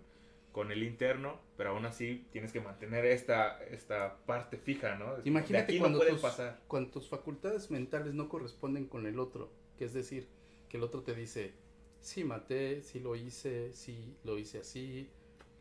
[0.53, 5.17] con el interno, pero aún así tienes que mantener esta, esta parte fija, ¿no?
[5.17, 6.61] De Imagínate aquí cuando no tus, pasar.
[6.67, 10.29] cuando tus facultades mentales no corresponden con el otro, que es decir,
[10.69, 11.53] que el otro te dice,
[12.01, 15.09] sí maté, sí lo hice, sí lo hice así,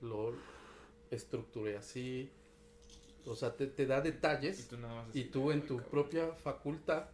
[0.01, 0.33] lo
[1.11, 2.31] estructuré así,
[3.25, 5.91] o sea, te, te da detalles tú nada más y tú en "Ay, tu cabrón".
[5.91, 7.05] propia facultad,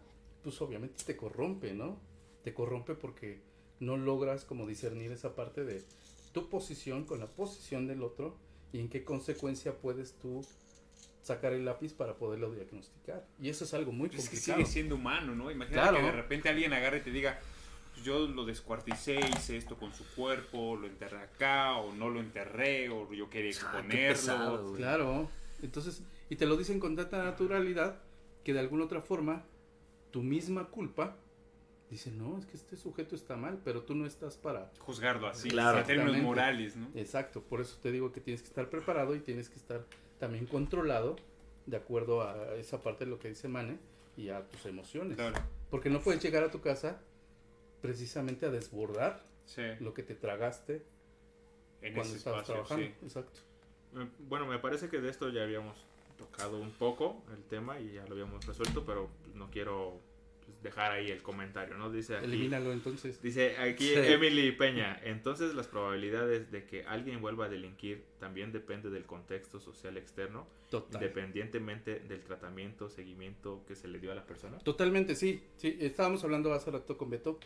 [0.43, 1.99] pues obviamente te corrompe, ¿no?
[2.43, 3.41] Te corrompe porque
[3.79, 5.83] no logras como discernir esa parte de
[6.31, 8.37] tu posición con la posición del otro
[8.71, 10.45] y en qué consecuencia puedes tú
[11.21, 13.27] sacar el lápiz para poderlo diagnosticar.
[13.41, 14.59] Y eso es algo muy Pues es que complicado.
[14.59, 15.51] sigue siendo humano, ¿no?
[15.51, 15.97] Imagínate Claro.
[15.97, 17.56] que de repente alguien agarre y te diga, "Pues
[18.03, 22.89] yo lo descuarticé, hice esto con su cuerpo, lo enterré acá, o no lo enterré,
[22.89, 24.07] o yo quería Ah, exponerlo.
[24.15, 24.73] pesado.
[24.75, 25.29] Claro.
[25.61, 27.99] Entonces, y te lo dicen con tanta naturalidad
[28.43, 29.43] que de alguna otra forma
[30.11, 31.17] tu misma culpa
[31.89, 35.49] dice, no, es que este sujeto está mal, pero tú no estás para Juzgarlo así,
[35.49, 35.79] Claro.
[35.79, 36.87] en términos morales, ¿no?
[36.95, 39.85] Exacto, por eso te digo que tienes que estar preparado y tienes que estar
[40.19, 41.15] también controlado
[41.65, 43.77] de acuerdo a esa parte de lo que dice Mane
[44.17, 45.15] y a tus emociones.
[45.15, 45.35] Claro,
[45.69, 46.99] Porque no puedes llegar a tu casa
[47.81, 49.61] precisamente a desbordar sí.
[49.79, 50.81] lo que te tragaste
[51.81, 52.85] En cuando ese estabas espacio, trabajando.
[52.99, 53.05] sí.
[53.05, 53.39] Exacto.
[53.95, 55.77] Eh, Bueno, me parece que de esto ya habíamos
[56.17, 59.99] tocado un poco el tema y ya lo habíamos resuelto, pero no quiero
[60.45, 61.91] pues, dejar ahí el comentario, ¿no?
[61.91, 63.21] Dice aquí, Elimínalo entonces.
[63.21, 63.93] dice aquí Sí.
[63.97, 69.59] Emily Peña, entonces las probabilidades de que alguien vuelva a delinquir también depende del contexto
[69.59, 70.95] social externo, Total.
[71.03, 74.57] independientemente del tratamiento, seguimiento que se le dio a la persona.
[74.59, 75.43] Totalmente, sí.
[75.57, 75.77] sí.
[75.79, 77.39] Estábamos hablando hace rato con Beto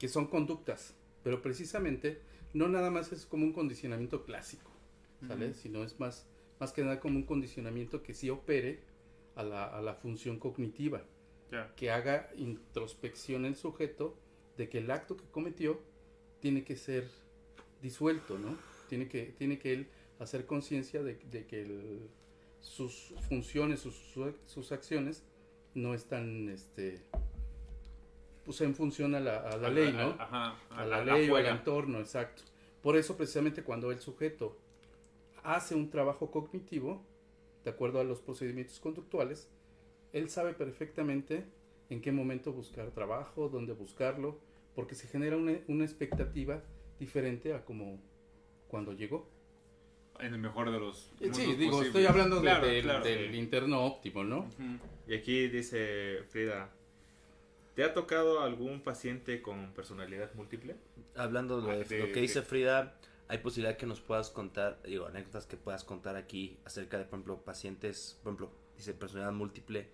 [0.00, 2.20] que son conductas, pero precisamente
[2.54, 4.72] no nada más es como un condicionamiento clásico,
[5.28, 5.50] ¿sale?
[5.50, 5.54] Ujú.
[5.54, 6.26] Sino es más,
[6.58, 8.80] más que nada como un condicionamiento que sí opere
[9.36, 11.04] a la, a la función cognitiva,
[11.76, 14.16] que haga introspección el sujeto
[14.56, 15.80] de que el acto que cometió
[16.40, 17.08] tiene que ser
[17.82, 18.56] disuelto, ¿no?
[18.88, 19.86] Tiene que, tiene que él
[20.18, 22.08] hacer conciencia de, de que el-
[22.60, 25.24] sus funciones, sus, su- sus acciones
[25.74, 27.00] no están, este,
[28.44, 30.16] pues en función a la, a la ley, ¿no?
[30.18, 32.42] Ajá, a la ley o al entorno, exacto.
[32.82, 34.58] Por eso precisamente cuando el sujeto
[35.42, 37.04] hace un trabajo cognitivo,
[37.64, 39.48] de acuerdo a los procedimientos conductuales,
[40.12, 41.44] él sabe perfectamente
[41.90, 44.38] en qué momento buscar trabajo, dónde buscarlo,
[44.74, 46.62] porque se genera una, una expectativa
[46.98, 48.00] diferente a como
[48.68, 49.28] cuando llegó.
[50.18, 51.86] En el mejor de los Sí, digo, posibles.
[51.86, 53.36] estoy hablando de- Claro, del, claro, del sí.
[53.38, 54.40] interno óptimo, ¿no?
[54.40, 54.78] Ujú.
[55.06, 56.70] Y aquí dice Frida,
[57.80, 60.76] ¿te ha tocado algún paciente con personalidad múltiple?
[61.16, 62.94] Hablando de, Ah, de- lo que de- dice Frida,
[63.26, 67.14] hay posibilidad que nos puedas contar, digo, anécdotas que puedas contar aquí acerca de, por
[67.14, 69.88] ejemplo, pacientes, por ejemplo, dice personalidad múltiple,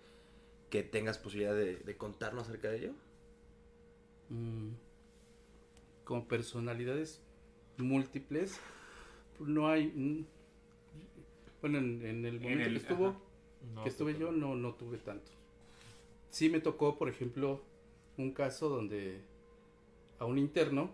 [0.69, 2.93] que tengas posibilidad de, de contarnos acerca de ello.
[4.31, 4.71] Mm,
[6.03, 7.21] como personalidades
[7.77, 8.59] múltiples,
[9.39, 9.87] no hay.
[9.87, 10.25] mm,
[11.61, 13.21] Bueno, en, en el momento el- que estuvo.
[13.73, 15.31] No, que estuve yo, no, no tuve tanto.
[16.29, 17.61] Sí me tocó, por ejemplo,
[18.17, 19.21] un caso donde
[20.19, 20.91] a un interno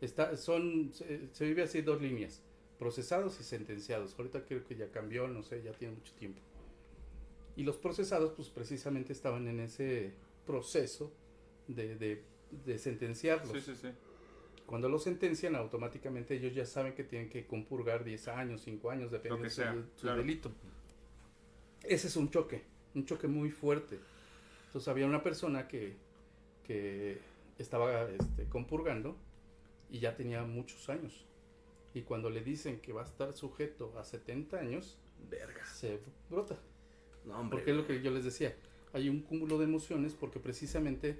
[0.00, 2.42] está, son, se, se vive así dos líneas,
[2.78, 4.14] procesados y sentenciados.
[4.18, 6.40] Ahorita creo que ya cambió, no sé, ya tiene mucho tiempo.
[7.56, 10.12] Y los procesados, pues precisamente estaban en ese
[10.46, 11.12] proceso
[11.66, 12.22] de, de,
[12.64, 13.52] de sentenciarlos.
[13.52, 13.88] Sí, sí, sí.
[14.68, 19.10] Cuando los sentencian, automáticamente ellos ya saben que tienen que compurgar 10 años, 5 años,
[19.10, 20.18] dependiendo de su claro.
[20.18, 20.52] delito.
[21.82, 22.64] Ese es un choque,
[22.94, 23.98] un choque muy fuerte.
[24.66, 25.96] Entonces había una persona que,
[26.68, 27.18] que
[27.58, 29.16] estaba este, compurgando
[29.90, 31.26] y ya tenía muchos años.
[31.94, 34.98] Y cuando le dicen que va a estar sujeto a 70 años,
[35.28, 35.64] Verga.
[35.64, 35.98] se
[36.30, 36.56] brota.
[37.24, 37.56] No, hombre.
[37.58, 38.54] Porque es lo que yo les decía.
[38.92, 41.18] Hay un cúmulo de emociones porque precisamente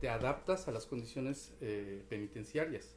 [0.00, 2.94] te adaptas a las condiciones eh, penitenciarias.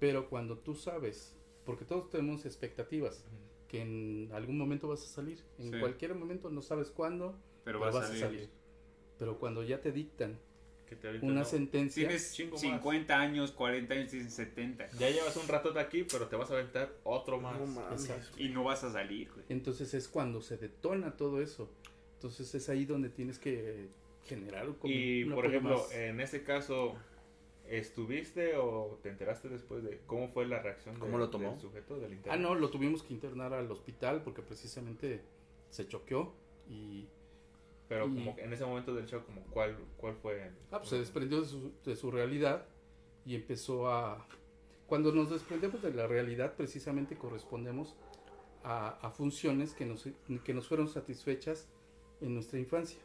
[0.00, 3.24] Pero cuando tú sabes, porque todos tenemos expectativas,
[3.68, 5.80] que en algún momento vas a salir, en Sí.
[5.80, 8.50] cualquier momento no sabes cuándo, Pero pero vas a salir.
[9.18, 10.38] Pero cuando ya te dictan
[10.88, 11.44] Que te ahorita una no.
[11.44, 12.60] sentencia, Tienes Chingo más.
[12.60, 14.90] 50 años, 40 años, tienes 70.
[14.92, 17.58] Ya llevas un ratote aquí, pero te vas a aventar otro más.
[17.58, 18.08] No mames.
[18.08, 18.40] Exacto.
[18.40, 19.44] Y no vas a salir, güey.
[19.48, 21.68] entonces es cuando se detona todo eso.
[22.14, 23.88] Entonces es ahí donde tienes que
[24.24, 25.92] generar como Y por ejemplo, más.
[25.92, 26.94] en ese caso,
[27.68, 31.50] ¿estuviste o te enteraste después de cómo fue la reacción ¿Cómo de- lo tomó?
[31.50, 32.32] del sujeto del interno?
[32.32, 35.20] Ah, no, lo tuvimos que internar al hospital porque precisamente
[35.70, 36.32] se choqueó
[36.68, 37.06] y
[37.88, 40.50] Pero y- como que en ese momento del show, como cuál, cuál fue.
[40.70, 42.66] ah, pues se desprendió de su, de su realidad
[43.24, 44.26] y empezó a...
[44.86, 47.96] Cuando nos desprendemos de la realidad, precisamente correspondemos
[48.62, 50.08] a, a funciones que nos,
[50.44, 51.68] que nos fueron satisfechas
[52.20, 53.00] en nuestra infancia.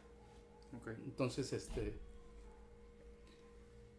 [0.77, 0.89] Ok.
[1.05, 1.93] Entonces, este,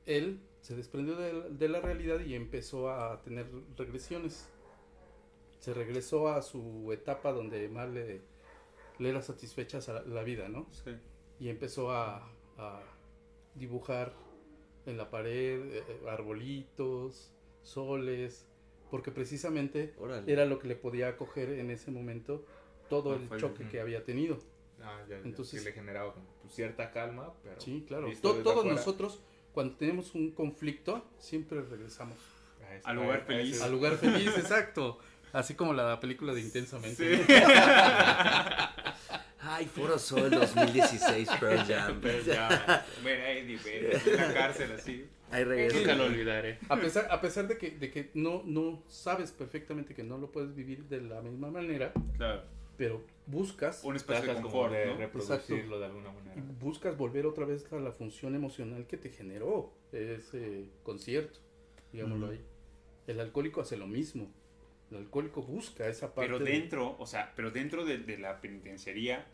[0.07, 4.49] él se desprendió de, de la realidad y empezó a tener regresiones.
[5.59, 8.21] Se regresó a su etapa donde más le,
[9.03, 10.67] le era satisfecha la, la vida, ¿no?
[10.73, 10.93] Sí.
[11.41, 12.29] Y empezó a,
[12.59, 12.81] a
[13.55, 14.13] dibujar
[14.87, 17.33] en la pared eh, arbolitos,
[17.63, 18.47] soles,
[18.91, 20.31] porque precisamente Órale.
[20.33, 22.45] era lo que le podía acoger en ese momento
[22.89, 24.39] todo Ah, el choque que había tenido.
[24.83, 27.61] Ah, ya, ya, Entonces- que le generaba pues, cierta calma, pero.
[27.61, 28.09] Sí, claro.
[28.21, 29.21] To- todos afuera, nosotros,
[29.53, 32.19] cuando tenemos un conflicto, siempre regresamos
[32.69, 33.63] a ese- Al lugar feliz.
[33.63, 34.99] al lugar feliz, exacto.
[35.33, 37.17] Así como la película de Intensamente.
[37.19, 37.23] Sí.
[39.63, 42.01] Ay, Foro Sol 2016 Pearl Jam.
[42.03, 45.07] Pero ya, Ver a Eddie, ver en la cárcel así.
[45.31, 45.79] Ahí regreso.
[45.79, 46.59] nunca lo olvidaré.
[46.69, 50.31] A pesar, a pesar de que, de que no, no sabes perfectamente que no lo
[50.33, 52.43] puedes vivir de la misma manera, Claro.
[52.77, 54.97] pero buscas, Un espacio de confort, de ¿no?
[54.97, 56.43] reproducirlo de alguna manera.
[56.61, 61.39] buscas volver otra vez a la función emocional que te generó ese concierto,
[61.93, 62.35] digámoslo Ujú.
[62.35, 62.41] ahí.
[63.07, 64.31] El alcohólico hace lo mismo.
[64.91, 66.31] El alcohólico busca esa parte.
[66.31, 69.27] Pero de- dentro, o sea, pero dentro de, de la penitenciaría,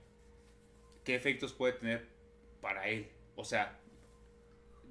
[1.09, 2.07] ¿qué efectos puede tener
[2.61, 3.09] para él?
[3.35, 3.81] O sea,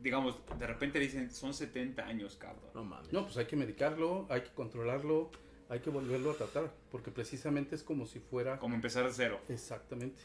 [0.02, 2.72] digamos, de repente dicen, son 70 años, cabrón.
[2.74, 3.14] No mames.
[3.14, 5.30] No, pues hay que medicarlo, hay que controlarlo,
[5.70, 9.40] hay que volverlo a tratar, porque precisamente es como si fuera Como empezar de cero.
[9.48, 10.24] exactamente,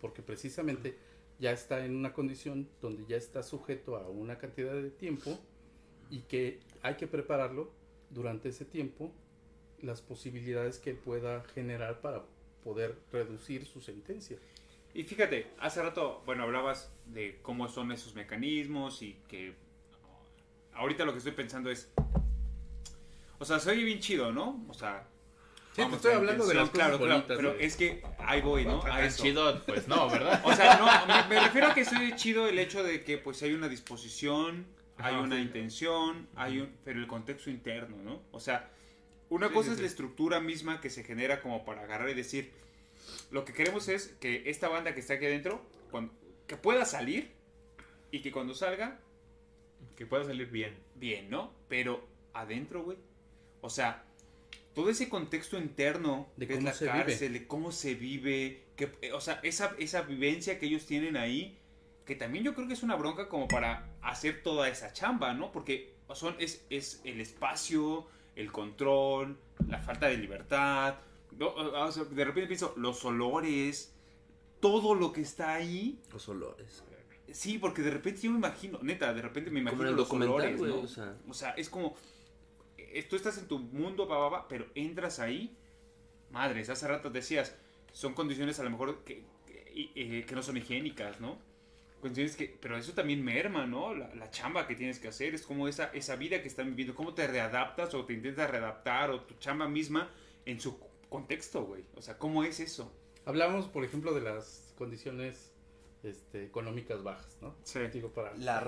[0.00, 0.96] porque precisamente
[1.40, 5.36] ya está en una condición donde ya está sujeto a una cantidad de tiempo
[6.08, 7.72] y que hay que prepararlo
[8.10, 9.10] durante ese tiempo
[9.82, 12.22] las posibilidades que pueda generar para
[12.62, 14.38] poder reducir su sentencia.
[14.96, 19.54] Y fíjate, hace rato, bueno, hablabas de cómo son esos mecanismos y que
[20.72, 21.92] ahorita lo que estoy pensando es,
[23.38, 24.64] o sea, se oye bien chido, ¿no?
[24.70, 25.06] O sea,
[25.74, 28.78] Sí, te estoy la hablando de las cosas claro, pero es que ahí voy, ¿no?
[28.86, 29.22] A Tan eso.
[29.22, 30.40] chido, pues no, ¿verdad?
[30.46, 33.42] O sea, no, me, me refiero a que soy chido el hecho de que pues
[33.42, 34.64] hay una disposición,
[34.96, 35.42] hay Ajá, una sí.
[35.42, 38.22] intención, hay un, pero el contexto interno, ¿no?
[38.32, 38.70] O sea,
[39.28, 39.82] una Sí, cosa sí, es sí.
[39.82, 42.50] la estructura misma que se genera como para agarrar y decir,
[43.36, 45.60] lo que queremos es que esta banda que está aquí adentro,
[45.90, 46.10] cuando,
[46.46, 47.32] que pueda salir
[48.10, 48.98] y que cuando salga,
[49.94, 50.74] Que pueda salir bien.
[50.94, 51.52] bien, ¿no?
[51.68, 52.96] Pero adentro, güey,
[53.60, 54.04] o sea,
[54.74, 56.96] todo ese contexto interno De que es cómo la se vive.
[56.98, 61.18] cárcel, de cómo se vive, que, eh, o sea, esa, esa vivencia que ellos tienen
[61.18, 61.58] ahí,
[62.06, 65.52] que también yo creo que es una bronca como para hacer toda esa chamba, ¿no?
[65.52, 70.94] Porque son, es, es el espacio, el control, la falta de libertad,
[71.38, 73.94] de repente pienso, los olores,
[74.60, 76.82] todo lo que está ahí, Los olores.
[77.30, 80.70] sí, porque de repente yo me imagino, neta, de repente me imagino los olores, güey.
[80.72, 80.80] ¿no?
[80.80, 81.94] O sea, O sea, es como.
[82.78, 85.56] eh, Tú estás en tu mundo, pa, pero entras ahí.
[86.30, 87.54] Madres, hace rato decías,
[87.92, 91.38] son condiciones a lo mejor que, que, eh, que no son higiénicas, ¿no?
[92.00, 92.56] Condiciones que.
[92.60, 93.94] Pero eso también merma, ¿no?
[93.94, 95.34] La, la chamba que tienes que hacer.
[95.34, 96.94] Es como esa, esa vida que están viviendo.
[96.94, 100.10] ¿Cómo te readaptas o te intentas readaptar o tu chamba misma
[100.44, 100.78] en su
[101.08, 101.84] contexto, güey?
[101.94, 102.92] O sea, ¿cómo es eso?
[103.24, 105.52] Hablamos, por ejemplo, de las condiciones
[106.02, 107.54] este, económicas bajas, ¿no?
[107.64, 107.80] Sí.
[107.92, 108.62] Digo, para, la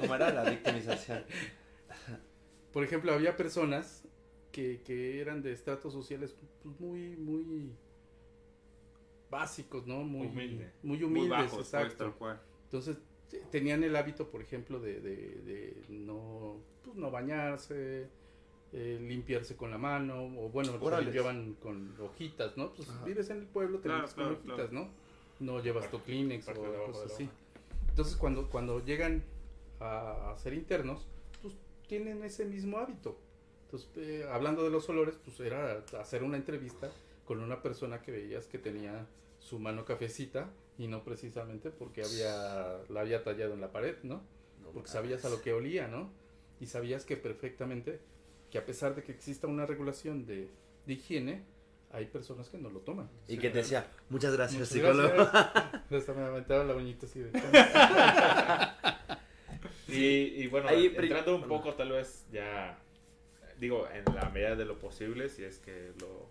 [0.00, 1.24] ¿Cómo era la victimización?
[2.72, 4.04] Por ejemplo, había personas
[4.52, 7.72] que, que eran de estratos sociales pues, muy, muy
[9.30, 10.04] básicos, ¿no?
[10.04, 10.70] Muy Humilde.
[10.82, 12.14] Muy humildes, Muy bajos, pues, exacto.
[12.18, 12.40] cual.
[12.64, 12.96] Entonces,
[13.28, 18.08] te- tenían el hábito, por ejemplo, de, de- de no, pues, no bañarse,
[18.72, 22.72] eh, limpiarse con la mano, o bueno, se limpiaban con hojitas, ¿no?
[22.72, 23.04] Pues Ajá.
[23.04, 24.88] vives en el pueblo, te Claro, limpias con claro, hojitas, ¿no?
[25.40, 26.54] No llevas tu Kleenex o
[26.86, 27.28] cosas así.
[27.88, 29.22] Entonces, cuando, cuando llegan
[29.80, 31.06] a, a ser internos,
[31.42, 31.54] pues
[31.88, 33.18] tienen ese mismo hábito.
[33.64, 36.90] Entonces, eh, hablando de los olores, pues era hacer una entrevista
[37.24, 39.06] con una persona que veías que tenía
[39.38, 44.22] su mano cafecita y no precisamente porque había la había tallado en la pared, ¿no?
[44.72, 46.10] porque sabías a lo que olía, ¿no?
[46.60, 48.00] Y sabías que perfectamente,
[48.50, 50.48] que a pesar de que exista una regulación de,
[50.86, 51.42] de higiene,
[51.92, 53.08] hay personas que no lo toman.
[53.28, 55.08] Y que te decía, muchas gracias, Muchas psicólogo.
[55.14, 55.90] gracias.
[55.92, 57.30] Hasta me aventaron la uñita así de...
[59.88, 62.78] Y, y bueno, Ahí entrando un poco tal vez ya,
[63.58, 66.28] digo, en la medida de lo posible, si es que lo,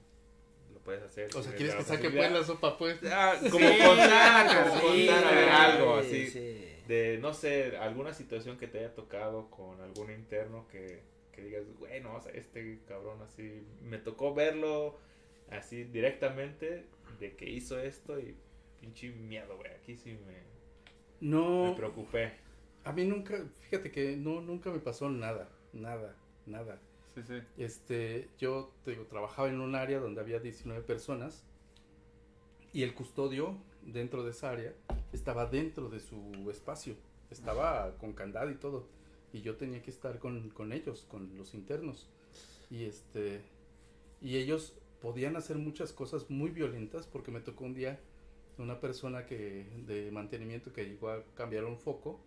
[0.73, 1.29] lo puedes hacer.
[1.35, 2.99] O sea, ¿quieres que saque pues la sopa pues?
[3.11, 6.27] Ah, como Sí, contar, como sí, contar a ver, algo así.
[6.27, 6.65] sí.
[6.87, 11.01] De, no sé, alguna situación que te haya tocado con algún interno que,
[11.39, 14.97] que digas, bueno, o sea, este cabrón así, me tocó verlo
[15.49, 16.85] así directamente
[17.19, 18.35] de que hizo esto y
[18.79, 20.41] pinche miedo, güey, aquí sí me, me
[21.21, 22.33] No, preocupé.
[22.83, 26.15] a mí nunca, fíjate que no, nunca me pasó nada, nada,
[26.45, 26.79] nada.
[27.15, 27.39] Sí, sí.
[27.57, 31.43] Este, yo te digo, trabajaba en un área donde había 19 personas
[32.71, 34.73] y el custodio dentro de esa área
[35.11, 36.95] estaba dentro de su espacio,
[37.31, 38.87] estaba con candado y todo
[39.33, 42.07] y yo tenía que estar con, con ellos, con los internos
[42.69, 43.41] y este
[44.21, 47.99] y ellos podían hacer muchas cosas muy violentas porque me tocó un día
[48.57, 52.19] una persona que de mantenimiento que llegó a cambiar un foco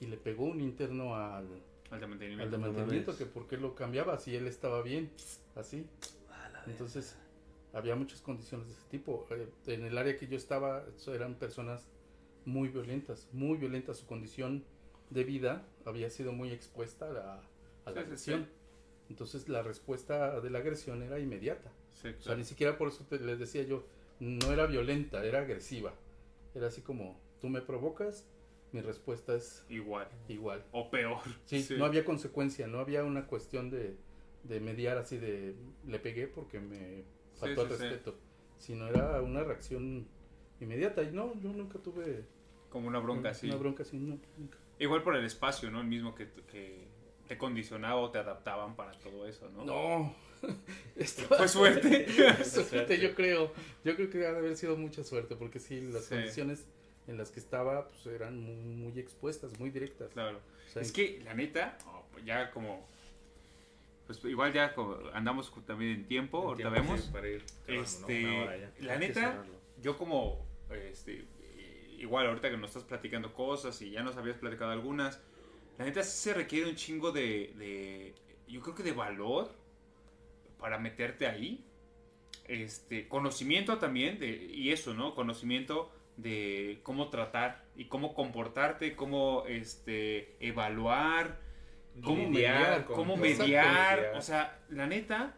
[0.00, 1.46] y le pegó un interno al,
[1.90, 2.50] Al de al mantenimiento.
[2.50, 5.10] de no mantenimiento, que por qué lo cambiaba si él estaba bien,
[5.54, 5.86] así.
[6.66, 7.16] Entonces,
[7.72, 9.26] había muchas condiciones de ese tipo.
[9.30, 11.86] Eh, en el área que yo estaba, eran personas
[12.44, 13.98] muy violentas, muy violentas.
[13.98, 14.64] Su condición
[15.10, 17.34] de vida había sido muy expuesta a la,
[17.84, 18.44] a la Sí, sí, agresión.
[18.44, 18.50] sí.
[19.10, 21.70] Entonces, la respuesta de la agresión era inmediata.
[21.92, 22.38] Sí, O sea, claro.
[22.38, 23.86] ni siquiera por eso te- les decía yo,
[24.20, 25.94] no era violenta, era agresiva.
[26.54, 28.26] Era así como, tú me provocas,
[28.72, 30.08] mi respuesta es Igual.
[30.28, 30.64] igual.
[30.72, 31.18] O peor.
[31.44, 33.96] Sí, no había consecuencia, no había una cuestión de,
[34.42, 35.54] de mediar así de
[35.86, 37.04] le pegué porque me
[37.36, 37.84] faltó sí, el sí.
[37.84, 38.18] respeto,
[38.58, 40.08] sino era una reacción
[40.60, 41.02] inmediata.
[41.04, 42.24] Y no, yo nunca tuve
[42.70, 43.46] Como una bronca así.
[43.46, 44.58] una bronca así, no, nunca.
[44.78, 45.80] Igual por el espacio, ¿no?
[45.80, 46.86] El mismo que, que
[47.28, 49.64] te condicionaba o te adaptaban para todo eso, ¿no?
[49.64, 50.14] No,
[50.96, 52.44] Esto- Fue suerte.
[52.44, 53.52] suerte, yo creo.
[53.84, 56.14] Yo creo que ha de haber sido mucha suerte, porque sí, las Sí.
[56.14, 56.66] condiciones
[57.06, 60.10] en las que estaba pues, eran muy, muy expuestas, muy directas.
[60.12, 60.38] Claro.
[60.38, 62.86] O sea, Es que, la neta, oh, pues ya como.
[64.06, 67.00] Pues igual ya como andamos también en tiempo, ahorita vemos.
[67.00, 67.42] sí, para ir.
[67.66, 68.72] Este, Una hora ya.
[68.80, 69.44] la neta,
[69.82, 71.24] yo como, este,
[71.98, 75.20] igual ahorita que nos estás platicando cosas y ya nos habías platicado algunas,
[75.78, 78.14] la neta sí se requiere un chingo de, de
[78.48, 79.50] yo creo que de valor
[80.58, 81.64] para meterte ahí,
[82.48, 85.14] este, conocimiento también de, y eso, ¿no?
[85.14, 91.40] Conocimiento de cómo tratar y cómo comportarte, cómo, este, evaluar,
[92.02, 95.34] cómo mediar, cómo mediar, o sea, la neta,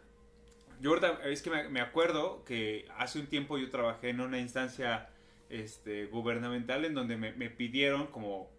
[0.79, 5.09] yo ahorita es que me acuerdo que hace un tiempo yo trabajé en una instancia
[5.49, 8.49] este, gubernamental en donde me, me pidieron como,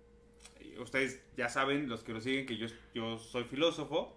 [0.78, 4.16] ustedes ya saben, los que lo siguen, que yo, yo soy filósofo,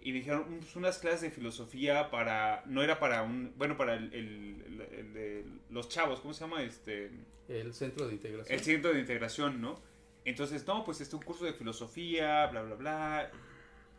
[0.00, 3.76] y me dijeron "Mm, pues, unas clases de filosofía para, no era para un, bueno,
[3.76, 6.62] para el, el- el- el de los chavos, ¿cómo se llama?
[6.62, 7.10] Este,
[7.48, 8.58] el centro de integración.
[8.58, 9.80] el centro de integración, ¿no?
[10.24, 13.30] Entonces, no, pues este un curso de filosofía, bla, bla, bla.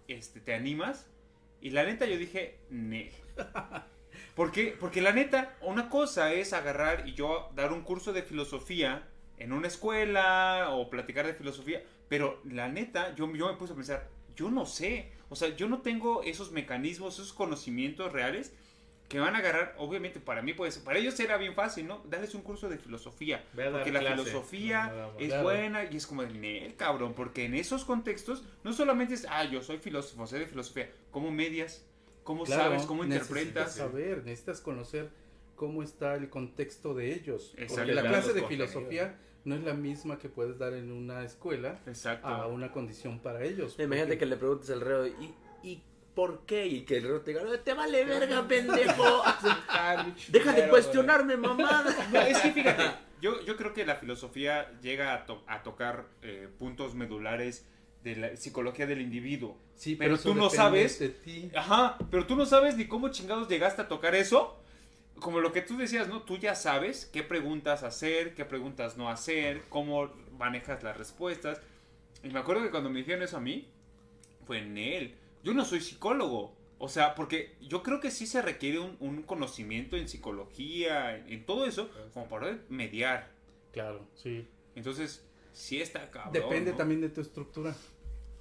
[0.08, 1.08] Este, ¿te animas?
[1.62, 3.12] Y la neta yo dije, ne.
[4.36, 4.76] ¿Por qué?
[4.80, 9.08] Porque la neta, una cosa es agarrar y yo dar un curso de filosofía
[9.38, 13.76] en una escuela o platicar de filosofía, pero la neta, yo, yo me puse a
[13.76, 18.54] pensar, yo no sé, o sea, yo no tengo esos mecanismos, esos conocimientos reales
[19.10, 22.04] que van a agarrar, obviamente para mí puede ser, para ellos era bien fácil, ¿no?
[22.06, 25.22] Darles un curso de filosofía, porque la clase, filosofía no nada más.
[25.22, 29.44] es buena y es como el cabrón, porque en esos contextos no solamente es, ah,
[29.46, 31.89] yo soy filósofo, sé de filosofía, ¿cómo medias?
[32.30, 32.84] ¿Cómo Claro, sabes?
[32.84, 33.76] ¿Cómo necesitas interpretas?
[33.76, 35.10] saber, necesitas conocer
[35.56, 37.56] cómo está el contexto de ellos.
[37.68, 41.80] Porque la clase de filosofía no es la misma que puedes dar en una escuela
[41.88, 42.28] Exacto.
[42.28, 43.74] a una condición para ellos.
[43.80, 45.82] Imagínate porque- que le preguntes al reo, ¿y, ¿y
[46.14, 46.68] por qué?
[46.68, 49.24] Y que el reo te diga, "No, te vale verga, pendejo.
[50.30, 51.96] Deja de cuestionarme, mamada.
[52.14, 52.84] No, es que fíjate,
[53.22, 57.66] yo, yo creo que la filosofía llega a, to- a tocar eh, puntos medulares
[58.04, 59.58] de la psicología del individuo.
[59.76, 61.00] Sí, pero tú no sabes.
[61.00, 61.52] de ti.
[61.56, 64.58] Ajá, pero tú no sabes ni cómo chingados llegaste a tocar eso.
[65.16, 66.22] Como lo que tú decías, ¿no?
[66.22, 71.60] Tú ya sabes qué preguntas hacer, qué preguntas no hacer, cómo manejas las respuestas.
[72.24, 73.68] Y me acuerdo que cuando me dijeron eso a mí,
[74.46, 75.16] fue en él.
[75.44, 76.56] Yo no soy psicólogo.
[76.78, 81.30] O sea, porque yo creo que sí se requiere un, un conocimiento en psicología, en,
[81.34, 83.30] en todo eso, como para mediar.
[83.74, 84.48] Claro, sí.
[84.76, 85.26] Entonces,
[85.60, 86.34] sí está cabrón.
[86.34, 86.78] Depende ¿no?
[86.78, 87.76] también de tu estructura.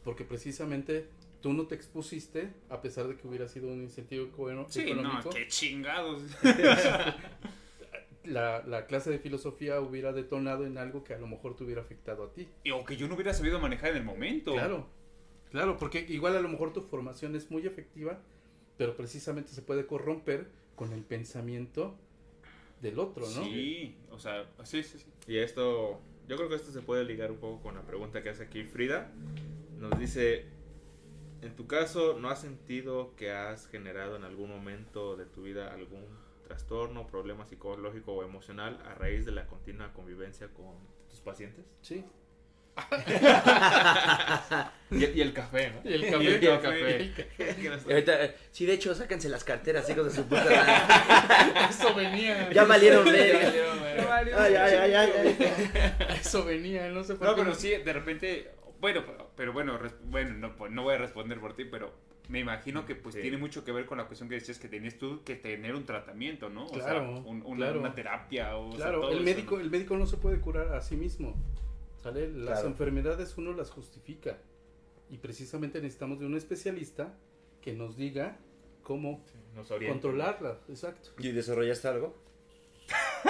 [0.05, 1.09] Porque precisamente
[1.43, 4.93] tú no te expusiste, a pesar de que hubiera sido un incentivo econo- Sí, no,
[4.93, 5.31] económico.
[5.31, 6.23] qué chingados.
[8.25, 11.81] la, la clase de filosofía hubiera detonado en algo que a lo mejor te hubiera
[11.83, 12.49] afectado a ti.
[12.65, 14.53] Y- O que yo no hubiera sabido manejar en el momento.
[14.53, 14.87] Claro,
[15.51, 18.21] claro, porque igual a lo mejor tu formación es muy efectiva,
[18.77, 21.97] pero precisamente se puede corromper con el pensamiento
[22.81, 23.45] del otro, ¿no?
[23.45, 25.07] Sí, o sea, sí, sí, sí.
[25.27, 28.29] Y esto, yo creo que esto se puede ligar un poco con la pregunta que
[28.29, 29.11] hace aquí Frida.
[29.79, 30.47] Nos dice,
[31.41, 35.73] en tu caso, ¿no has sentido que has generado en algún momento de tu vida
[35.73, 36.05] algún
[36.45, 40.75] trastorno, problema psicológico o emocional a raíz de la continua convivencia con
[41.09, 41.65] tus pacientes?
[41.81, 42.05] Sí.
[44.91, 45.91] Y, y el café, ¿no?
[45.91, 46.17] Y el Y café.
[46.17, 47.13] el y el café.
[47.37, 47.63] café.
[47.63, 48.19] Y ahorita,
[48.51, 51.69] sí, de hecho, sáquense las carteras, hijos de su puta madre.
[51.71, 52.51] Eso venía.
[52.51, 53.39] Ya valieron Ya verga.
[53.45, 54.17] valieron, verga.
[54.17, 56.17] Ay, ay, ay, ay, ay.
[56.21, 57.43] Eso venía, no sé por No, qué.
[57.43, 58.51] pero sí, de repente,
[58.81, 59.05] bueno,
[59.37, 61.93] pero, bueno, bueno, no, pues, no voy a responder por ti, pero
[62.29, 63.21] me imagino que pues Sí.
[63.23, 65.85] tiene mucho que ver con la cuestión que decías que tenías tú que tener un
[65.87, 66.65] tratamiento, ¿no?
[66.67, 67.81] O Claro, sea, un- una, claro.
[67.81, 69.61] una terapia o o sea, Claro, todo el eso, médico, ¿no?
[69.63, 71.35] el médico no se puede curar a sí mismo.
[72.03, 72.29] ¿Sale?
[72.29, 72.69] Las Claro.
[72.69, 74.39] enfermedades uno las justifica.
[75.11, 77.15] Y precisamente necesitamos de un especialista
[77.63, 78.37] que nos diga
[78.83, 79.25] cómo
[79.55, 79.93] Nos orienta.
[79.95, 80.59] controlarlas.
[80.69, 81.11] Exacto.
[81.19, 82.15] ¿Y desarrollaste algo?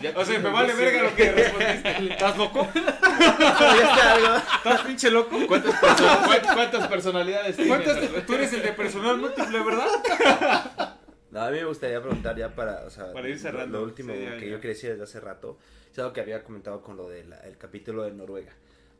[0.00, 1.90] Ya O sea, te- me vale sí, verga lo que respondiste.
[2.12, 2.68] ¿Estás loco?
[2.72, 4.36] ¿Desarrollaste algo?
[4.56, 5.36] ¿Estás pinche loco?
[5.48, 7.82] ¿Cuántas, perso- cuán- cuántas personalidades tienes?
[7.84, 10.87] ¿Cuántas- Tú eres el de personal múltiple, ¿verdad?
[11.30, 13.78] No, a mí me gustaría preguntar ya para, o sea, Para ir cerrando.
[13.78, 14.52] Lo último Sí, que ya.
[14.52, 15.58] yo decir desde hace rato,
[15.92, 18.52] es algo que había comentado con lo del el capítulo de Noruega,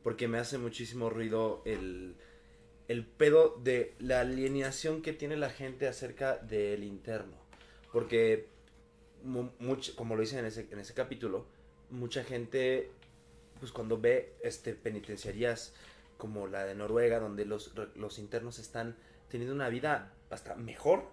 [0.03, 2.17] porque me hace muchísimo ruido el,
[2.89, 7.37] el pedo de la alienación que tiene la gente acerca del interno,
[7.93, 8.47] porque
[9.23, 11.47] mu- much- como lo dicen en ese, en ese capítulo,
[11.91, 12.91] mucha gente,
[13.59, 15.73] pues cuando ve este penitenciarías
[16.19, 18.97] como la de Noruega, donde los, los internos están
[19.31, 21.05] teniendo una vida hasta mejor.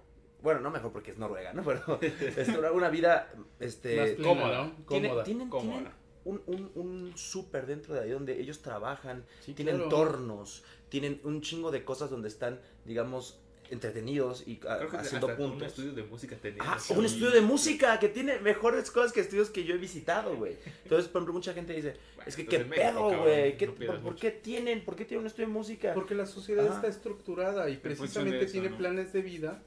[0.46, 1.64] Bueno, no mejor porque es Noruega, ¿no?
[1.66, 4.64] Pero es una, vida este, Más plena, cómoda.
[4.64, 4.86] ¿no?
[4.86, 5.24] Cómoda.
[5.26, 5.78] tienen, Cómoda.
[5.78, 5.92] tienen
[6.24, 9.90] un, un, un súper dentro de ahí donde ellos trabajan, Sí, tienen claro.
[9.90, 13.42] tornos, tienen un chingo de cosas donde están, digamos,
[13.72, 15.68] entretenidos y a- Creo que haciendo hasta un puntos.
[15.70, 16.62] estudio de música tenía.
[16.64, 20.36] Ah, un estudio de música que tiene mejores cosas que estudios que yo he visitado,
[20.36, 20.56] güey.
[20.84, 23.58] Entonces, por ejemplo, mucha gente dice, Bueno, es que qué pedo, güey.
[23.58, 24.18] ¿Qué- no por, mucho.
[24.18, 24.86] qué tienen?
[24.86, 25.94] ¿Por qué tienen un estudio de música?
[25.96, 26.76] Porque la sociedad Ah.
[26.76, 28.78] está estructurada y función precisamente eso, tiene ¿no?
[28.78, 29.64] planes de vida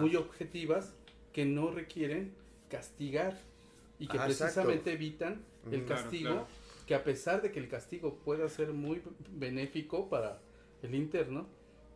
[0.00, 0.94] Muy objetivas
[1.32, 2.32] que no requieren
[2.68, 3.38] castigar
[3.98, 4.44] y que Ah, exacto.
[4.62, 5.84] precisamente evitan el.
[5.84, 6.46] Claro, castigo, claro.
[6.86, 10.40] que a pesar de que el castigo pueda ser muy benéfico para
[10.82, 11.46] el interno,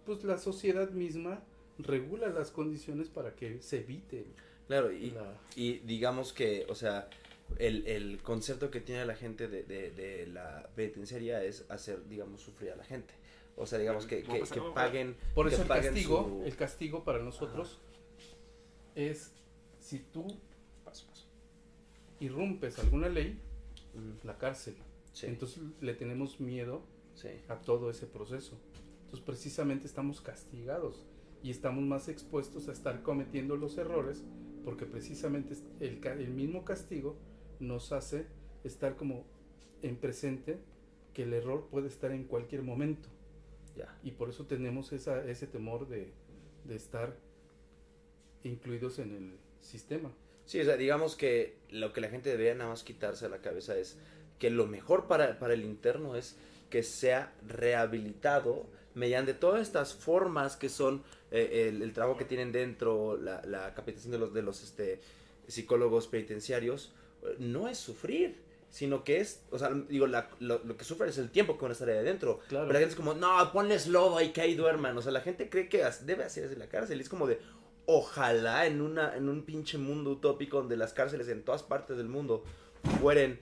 [0.05, 1.43] pues la sociedad misma
[1.79, 4.25] regula las condiciones para que se evite
[4.67, 5.35] Claro, y, la...
[5.55, 7.09] y digamos que, o sea,
[7.59, 12.41] el, el concepto que tiene la gente de, de, de la penitenciaria es hacer, digamos,
[12.41, 13.15] sufrir a la gente.
[13.57, 14.43] O sea, digamos que, que,
[14.75, 15.17] paguen.
[15.35, 17.79] Por que eso el paguen castigo, su- el castigo para nosotros
[18.97, 19.33] es
[19.79, 20.27] si tú
[20.85, 21.27] Paso, paso.
[22.21, 23.41] irrumpes alguna ley,
[23.95, 24.75] Mm, la cárcel.
[25.13, 26.83] Sí, Entonces le tenemos miedo
[27.15, 27.29] sí.
[27.49, 28.59] a todo ese proceso.
[29.05, 31.07] Entonces precisamente estamos castigados
[31.43, 34.23] y estamos más expuestos a estar cometiendo los errores
[34.65, 37.17] porque precisamente el, el mismo castigo
[37.61, 38.27] nos hace
[38.65, 39.25] estar como
[39.83, 40.59] en presente
[41.15, 43.09] que el error puede estar en cualquier momento
[43.77, 43.97] Ya.
[44.03, 46.13] y por eso tenemos esa, ese temor de,
[46.65, 47.17] de estar
[48.47, 50.11] incluidos en el sistema.
[50.45, 53.39] Sí, o sea, digamos que lo que la gente debería nada más quitarse de la
[53.39, 53.99] cabeza es
[54.39, 56.37] que lo mejor para, para el interno es
[56.71, 62.53] que sea rehabilitado mediante todas estas formas que son eh, el, el trabajo que tienen
[62.53, 65.01] dentro, la, la capacitación de los, de los este,
[65.49, 66.93] psicólogos penitenciarios,
[67.23, 68.37] eh, no es sufrir,
[68.71, 71.63] sino que es, o sea, digo, la- lo, lo que sufre es el tiempo que
[71.63, 72.41] van a estar ahí adentro.
[72.49, 72.67] Claro.
[72.67, 74.97] Pero la gente es como, no, ponles lodo y que ahí duerman.
[74.97, 76.99] O sea, la gente cree que debe hacerse en la cárcel.
[76.99, 77.39] Y es como de,
[77.87, 82.09] ojalá en, una, en un pinche mundo utópico donde las cárceles en todas partes del
[82.09, 82.45] mundo
[83.01, 83.39] fueren,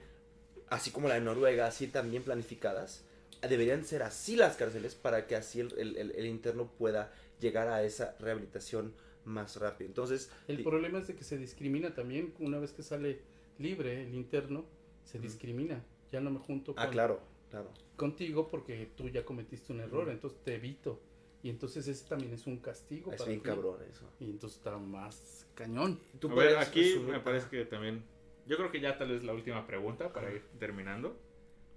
[0.69, 3.03] así como la de Noruega, así también planificadas.
[3.41, 7.67] Deberían ser así las cárceles para que así el, el- el- el interno pueda llegar
[7.67, 8.93] a esa rehabilitación
[9.25, 9.87] más rápido.
[9.87, 13.19] Entonces, El problema es de que se discrimina también una vez que sale
[13.59, 14.65] libre el interno,
[15.03, 15.83] se discrimina.
[16.11, 17.19] Ya no me junto ah, con- claro,
[17.49, 17.71] claro.
[17.97, 20.99] contigo porque tú ya cometiste un error, entonces te evito.
[21.45, 23.45] Y entonces ese también es un castigo Es para bien ti.
[23.49, 24.09] cabrón eso.
[24.19, 25.99] Y entonces está más cañón.
[26.19, 27.11] ¿Tú A ver, aquí resumir?
[27.13, 28.03] me parece que también.
[28.47, 31.15] Yo creo que ya tal vez la última pregunta para ir terminando.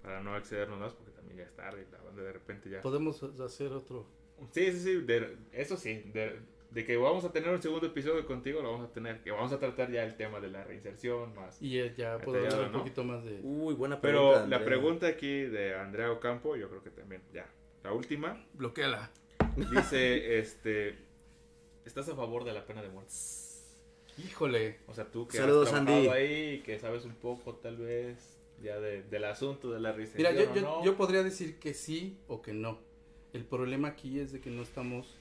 [0.01, 1.87] Para no excedernos más, porque también ya es tarde.
[1.93, 2.81] La banda de repente ya.
[2.81, 4.07] Podemos hacer otro.
[4.53, 4.95] Sí, sí, sí.
[5.03, 6.01] de- eso sí.
[6.15, 6.41] De,
[6.71, 9.21] de que vamos a tener un segundo episodio contigo, lo vamos a tener.
[9.23, 11.61] Que vamos a tratar ya el tema de la reinserción más.
[11.61, 12.79] Y ya puedo Detallado, hablar un ¿no?
[12.79, 13.41] poquito más de...
[13.43, 14.39] Uy, buena Pero pregunta.
[14.39, 14.65] la Andrea.
[14.65, 17.47] pregunta aquí de Andrea Ocampo, yo creo que también ya.
[17.83, 18.43] La última.
[18.55, 19.11] Bloqueala.
[19.57, 20.97] Dice, este.
[21.85, 23.13] ¿Estás a favor de la pena de muerte?
[24.25, 24.79] Híjole.
[24.87, 26.09] O sea, tú que Saludos, has trabajado Andy.
[26.09, 30.15] ahí que sabes un poco tal vez ya de- del asunto de la risa.
[30.17, 32.79] Mira, yo, yo, yo podría decir que sí o que no.
[33.33, 35.17] El problema aquí es de que no estamos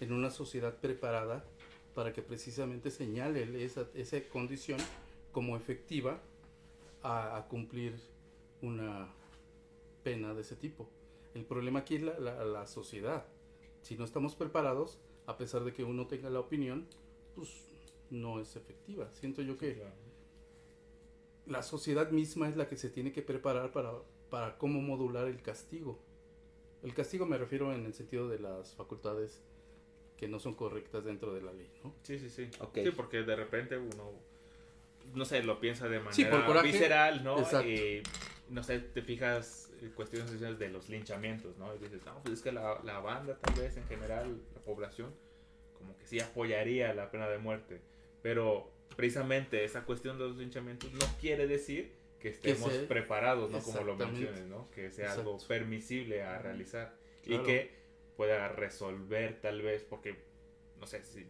[0.00, 1.44] en una sociedad preparada
[1.94, 4.78] para que precisamente señale esa, esa condición
[5.32, 6.18] como efectiva
[7.02, 7.94] a, a cumplir
[8.60, 9.08] una
[10.02, 10.88] pena de ese tipo.
[11.34, 13.24] El problema aquí es la, la- la sociedad.
[13.82, 16.86] Si no estamos preparados, a pesar de que uno tenga la opinión,
[17.34, 17.68] pues
[18.10, 19.10] no es efectiva.
[19.12, 19.82] Siento yo que
[21.46, 23.92] la sociedad misma es la que se tiene que preparar para,
[24.30, 25.98] para cómo modular el castigo.
[26.82, 29.42] El castigo me refiero en el sentido de las facultades
[30.16, 31.94] que no son correctas dentro de la ley, ¿no?
[32.02, 32.48] Sí, sí, sí.
[32.74, 34.12] Sí, porque de repente uno,
[35.14, 36.68] no sé, lo piensa de manera Sí, por coraje.
[36.68, 37.38] visceral, ¿no?
[37.38, 37.68] Exacto.
[37.68, 38.02] Y,
[38.52, 41.74] no sé, te fijas cuestiones sociales de los linchamientos, ¿no?
[41.74, 45.14] Y dices, no, pues es que la, la banda, tal vez, en general, la población,
[45.78, 47.80] como que sí apoyaría la pena de muerte.
[48.20, 53.60] Pero precisamente esa cuestión de los linchamientos no quiere decir que estemos preparados, ¿no?
[53.60, 54.70] Como lo menciones, ¿no?
[54.70, 56.94] Que sea algo permisible a realizar.
[57.22, 57.42] Claro.
[57.42, 57.70] Y que
[58.16, 60.16] pueda resolver tal vez, porque,
[60.78, 61.26] no sé, si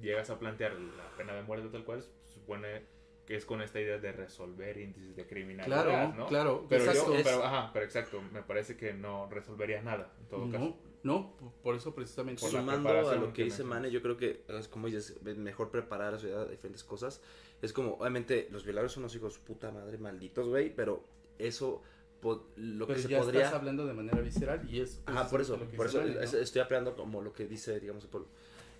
[0.00, 2.82] llegas a plantear la pena de muerte tal cual, supone
[3.26, 6.26] que es con esta idea de resolver índices de criminalidad, Claro, ¿no?
[6.28, 6.66] claro.
[6.68, 7.12] Pero exacto.
[7.12, 10.64] yo, Es- pero, ajá, pero exacto, me parece que no resolvería nada, en todo caso.
[10.64, 12.40] no, no, p- por eso precisamente.
[12.40, 13.64] Por Sumando a lo que que dice.
[13.64, 16.84] Mane, yo creo que, es como dices, es mejor preparar a la sociedad a diferentes
[16.84, 17.20] cosas.
[17.62, 21.04] Es como, obviamente, los violadores son los hijos puta madre malditos, güey, pero
[21.38, 21.82] eso,
[22.20, 23.42] po- lo pero que se ya podría...
[23.44, 25.00] estás hablando de manera visceral y es...
[25.06, 26.20] Ajá, por eso, por eso ¿no?
[26.20, 28.28] estoy apelando como lo que dice, digamos, el pueblo.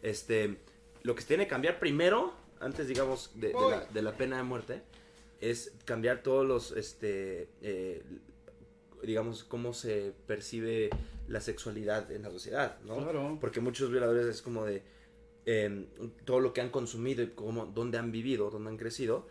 [0.02, 0.56] Este,
[1.02, 4.36] lo que se tiene que cambiar primero, antes, digamos, de, de la, de la pena
[4.36, 4.82] de muerte,
[5.40, 8.02] es cambiar todos los, este, eh,
[9.02, 10.90] digamos, cómo se percibe
[11.28, 12.96] la sexualidad en la sociedad, ¿no?
[12.98, 13.38] Claro.
[13.40, 14.82] Porque muchos violadores es como de
[15.44, 15.86] eh,
[16.24, 19.26] todo lo que han consumido y cómo, dónde han vivido, dónde han crecido.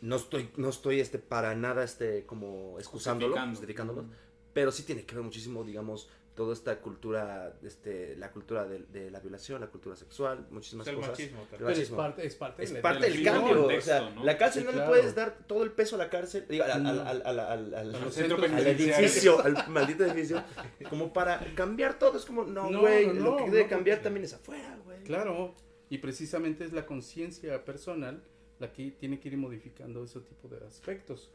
[0.00, 4.06] No estoy, no estoy este, para nada este, como excusándolo, justificándolo,
[4.54, 6.08] pero sí tiene que ver muchísimo, digamos,
[6.40, 10.90] toda esta cultura, este, la cultura de, de la violación, la cultura sexual, muchísimas Es
[10.90, 11.10] el cosas.
[11.10, 11.58] machismo, El.
[11.58, 11.96] Pero es machismo.
[11.98, 13.58] parte, es parte, Es de parte del cambio.
[13.58, 14.24] contexto, o sea, ¿no?
[14.24, 14.90] la cárcel Sí, no claro.
[14.94, 18.10] le puedes dar todo el peso a la cárcel, digo, al, al, al, al, al-
[18.12, 20.42] centros edificio, al maldito edificio,
[20.88, 22.16] como para cambiar todo.
[22.16, 24.78] Es como, no, güey, no, lo no, que debe no, cambiar porque- también es afuera,
[24.82, 25.02] güey.
[25.04, 25.54] Claro,
[25.90, 28.22] y precisamente es la conciencia personal
[28.60, 31.30] la que tiene que ir modificando ese tipo de aspectos.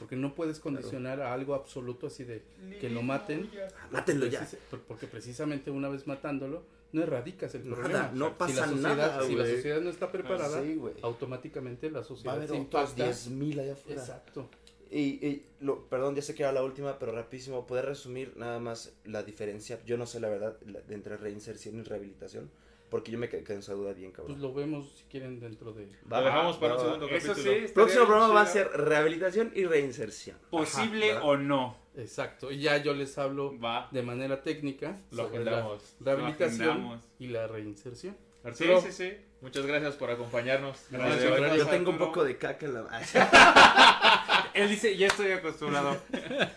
[0.00, 2.42] Porque no puedes condicionar a algo absoluto así de
[2.80, 3.48] que lo maten.
[3.92, 4.48] Mátenlo ya.
[4.88, 8.10] Porque precisamente una vez matándolo, no erradicas el Nada, problema.
[8.14, 10.94] no si pasa la sociedad, nada, Si la sociedad no está preparada, Sí, güey.
[11.02, 13.06] automáticamente la Va a sociedad haber se otros impacta.
[13.12, 14.00] 10.000 allá afuera.
[14.00, 14.48] Exacto.
[14.90, 18.58] Y, y lo, perdón, ya sé que era la última, pero rapidísimo, ¿poder resumir nada
[18.58, 19.78] más la diferencia?
[19.86, 22.50] Yo no sé la verdad la- de entre reinserción y rehabilitación,
[22.90, 24.42] porque yo me quedé en esa duda bien, Pues cabrón.
[24.42, 25.86] lo vemos si quieren dentro de...
[26.12, 26.84] Va, Lo dejamos va, para un va.
[26.84, 27.42] segundo Eso sí.
[27.44, 27.74] capítulo.
[27.74, 30.36] Próximo programa va a ser rehabilitación y reinserción.
[30.50, 31.76] Posible Ajá, o no.
[31.96, 32.50] Exacto.
[32.52, 33.88] Y ya yo les hablo Va.
[33.90, 35.66] de manera técnica Lo sobre la
[36.00, 38.16] rehabilitación Lo y la reinserción.
[38.42, 39.12] Sí, Arturo, sí, sí.
[39.42, 40.86] muchas gracias por acompañarnos.
[40.90, 41.38] Gracias, hoy.
[41.40, 41.58] gracias.
[41.58, 44.50] Yo tengo un poco de caca en la...
[44.54, 45.96] Él dice, ya estoy acostumbrado.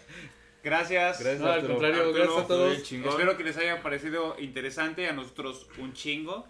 [0.64, 1.20] Gracias.
[1.20, 2.92] Gracias, No, al contrario, Arturo, gracias a todos.
[2.92, 6.46] Espero que les haya parecido interesante, a nosotros un chingo.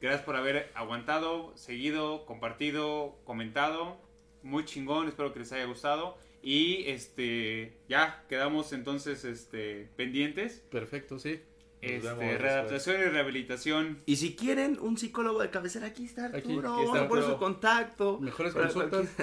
[0.00, 3.96] Gracias por haber aguantado, seguido, compartido, comentado.
[4.42, 6.18] Muy chingón, espero que les haya gustado.
[6.42, 10.62] Y este ya quedamos entonces este pendientes.
[10.70, 11.40] Perfecto, sí.
[11.82, 13.98] Este, readaptación y rehabilitación.
[14.06, 16.38] Y si quieren un psicólogo de cabecera, aquí está Arturo.
[16.74, 17.22] Aquí, aquí está Arturo.
[17.30, 18.18] su contacto.
[18.20, 19.08] Mejores Para consultas.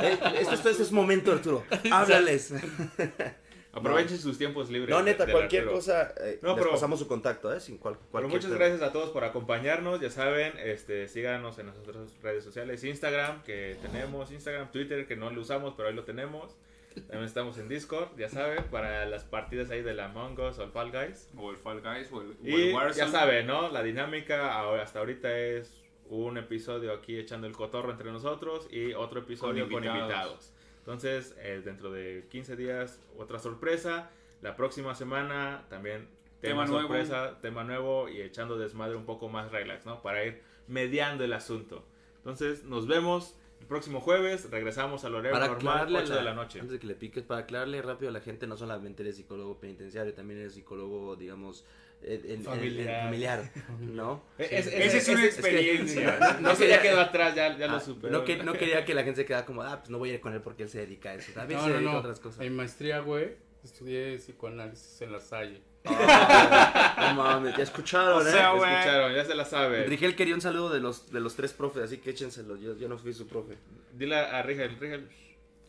[0.00, 1.64] Eh, esto, esto, esto es momento, Arturo.
[1.92, 2.54] Háblales.
[3.72, 4.88] Aprovechen sus tiempos libres.
[4.90, 5.76] No, de- neta, cualquier Arturo.
[5.76, 7.60] cosa, eh, No, les pero- pasamos su contacto, ¿eh?
[7.60, 8.58] Sin cual, cualquier muchas tema.
[8.64, 10.00] gracias a todos por acompañarnos.
[10.00, 12.82] Ya saben, este, síganos en nuestras redes sociales.
[12.82, 14.32] Instagram, que tenemos.
[14.32, 16.56] Instagram, Twitter, que no lo usamos, pero ahí lo tenemos.
[17.02, 20.64] También estamos en Discord, ya saben, para las partidas ahí de la Among Us o
[20.64, 21.30] el Fall Guys.
[21.36, 22.96] O el Fall Guys o el, o Y el Warzone.
[23.06, 23.68] ya saben, ¿no?
[23.70, 28.92] La dinámica ahora, hasta ahorita es un episodio aquí echando el cotorro entre nosotros y
[28.94, 30.08] otro episodio con Con invitados.
[30.10, 30.52] invitados.
[30.78, 34.10] Entonces, eh, dentro de 15 días, otra sorpresa.
[34.40, 36.08] La próxima semana también
[36.40, 36.80] tema, Tema nuevo.
[36.88, 40.00] sorpresa, tema nuevo y echando desmadre un poco más relax, ¿no?
[40.00, 41.84] Para ir mediando el asunto.
[42.18, 43.37] Entonces, nos vemos
[43.68, 44.50] próximo jueves.
[44.50, 46.60] Regresamos al horario Para normal, aclararle, 8 a de la noche.
[46.60, 49.58] antes de que le piques, para aclararle rápido a la gente, no solamente eres psicólogo
[49.60, 51.64] penitenciario, también eres psicólogo, digamos,
[52.02, 52.94] en- en- Familiar.
[52.96, 54.22] en- familiar, ¿no?
[54.38, 56.18] Es- es- Esa es una que- experiencia.
[56.40, 58.12] no sé, ya quedó atrás, ya, ya Ah, lo superó.
[58.18, 60.14] no, que, no quería que la gente se quedara como, ah, pues no voy a
[60.14, 61.32] ir con él porque él se dedica a eso.
[61.32, 61.96] También No, se no, dedica no.
[61.98, 62.40] a otras cosas.
[62.44, 63.30] En maestría, güey,
[63.64, 65.60] estudié psicoanálisis en la Salle.
[65.84, 68.56] No mames, ya escucharon, O sea, ¿eh?
[68.56, 68.72] güey.
[68.72, 69.84] Escucharon, ya se la sabe.
[69.84, 72.56] Rigel quería un saludo de los, de los tres profes, así que échenselo.
[72.56, 73.56] Yo, yo no fui su profe.
[73.92, 75.08] Dile a Rigel, Rigel.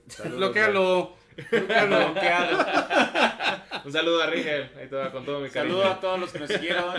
[0.10, 1.15] Saludos, Bloquealo.
[1.52, 2.65] Bloquealo.
[3.86, 4.69] Un saludo a Rigel.
[4.77, 5.76] Ahí te va con todo mi cariño.
[5.77, 6.94] Saludos a todos los que nos siguieron.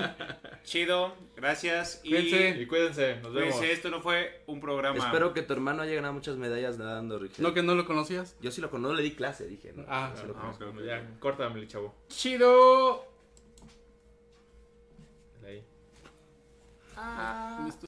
[0.64, 2.00] Chido, gracias.
[2.04, 2.60] Y Cuídense.
[2.62, 3.54] Y cuídense, nos vemos.
[3.54, 4.96] cuídense, esto no fue un programa.
[4.98, 7.42] Espero que tu hermano haya ganado muchas medallas nadando, Rigel.
[7.42, 8.34] ¿No que no lo conocías?
[8.40, 9.72] Yo sí lo conozco, no le di clase, dije.
[9.74, 9.84] ¿no?
[9.88, 10.64] Ah, Sí lo Ah, conozco.
[10.70, 11.94] ok, ya, córtame, chavo.
[12.08, 13.04] Chido.
[15.44, 15.62] Ahí.
[17.64, 17.78] Listo.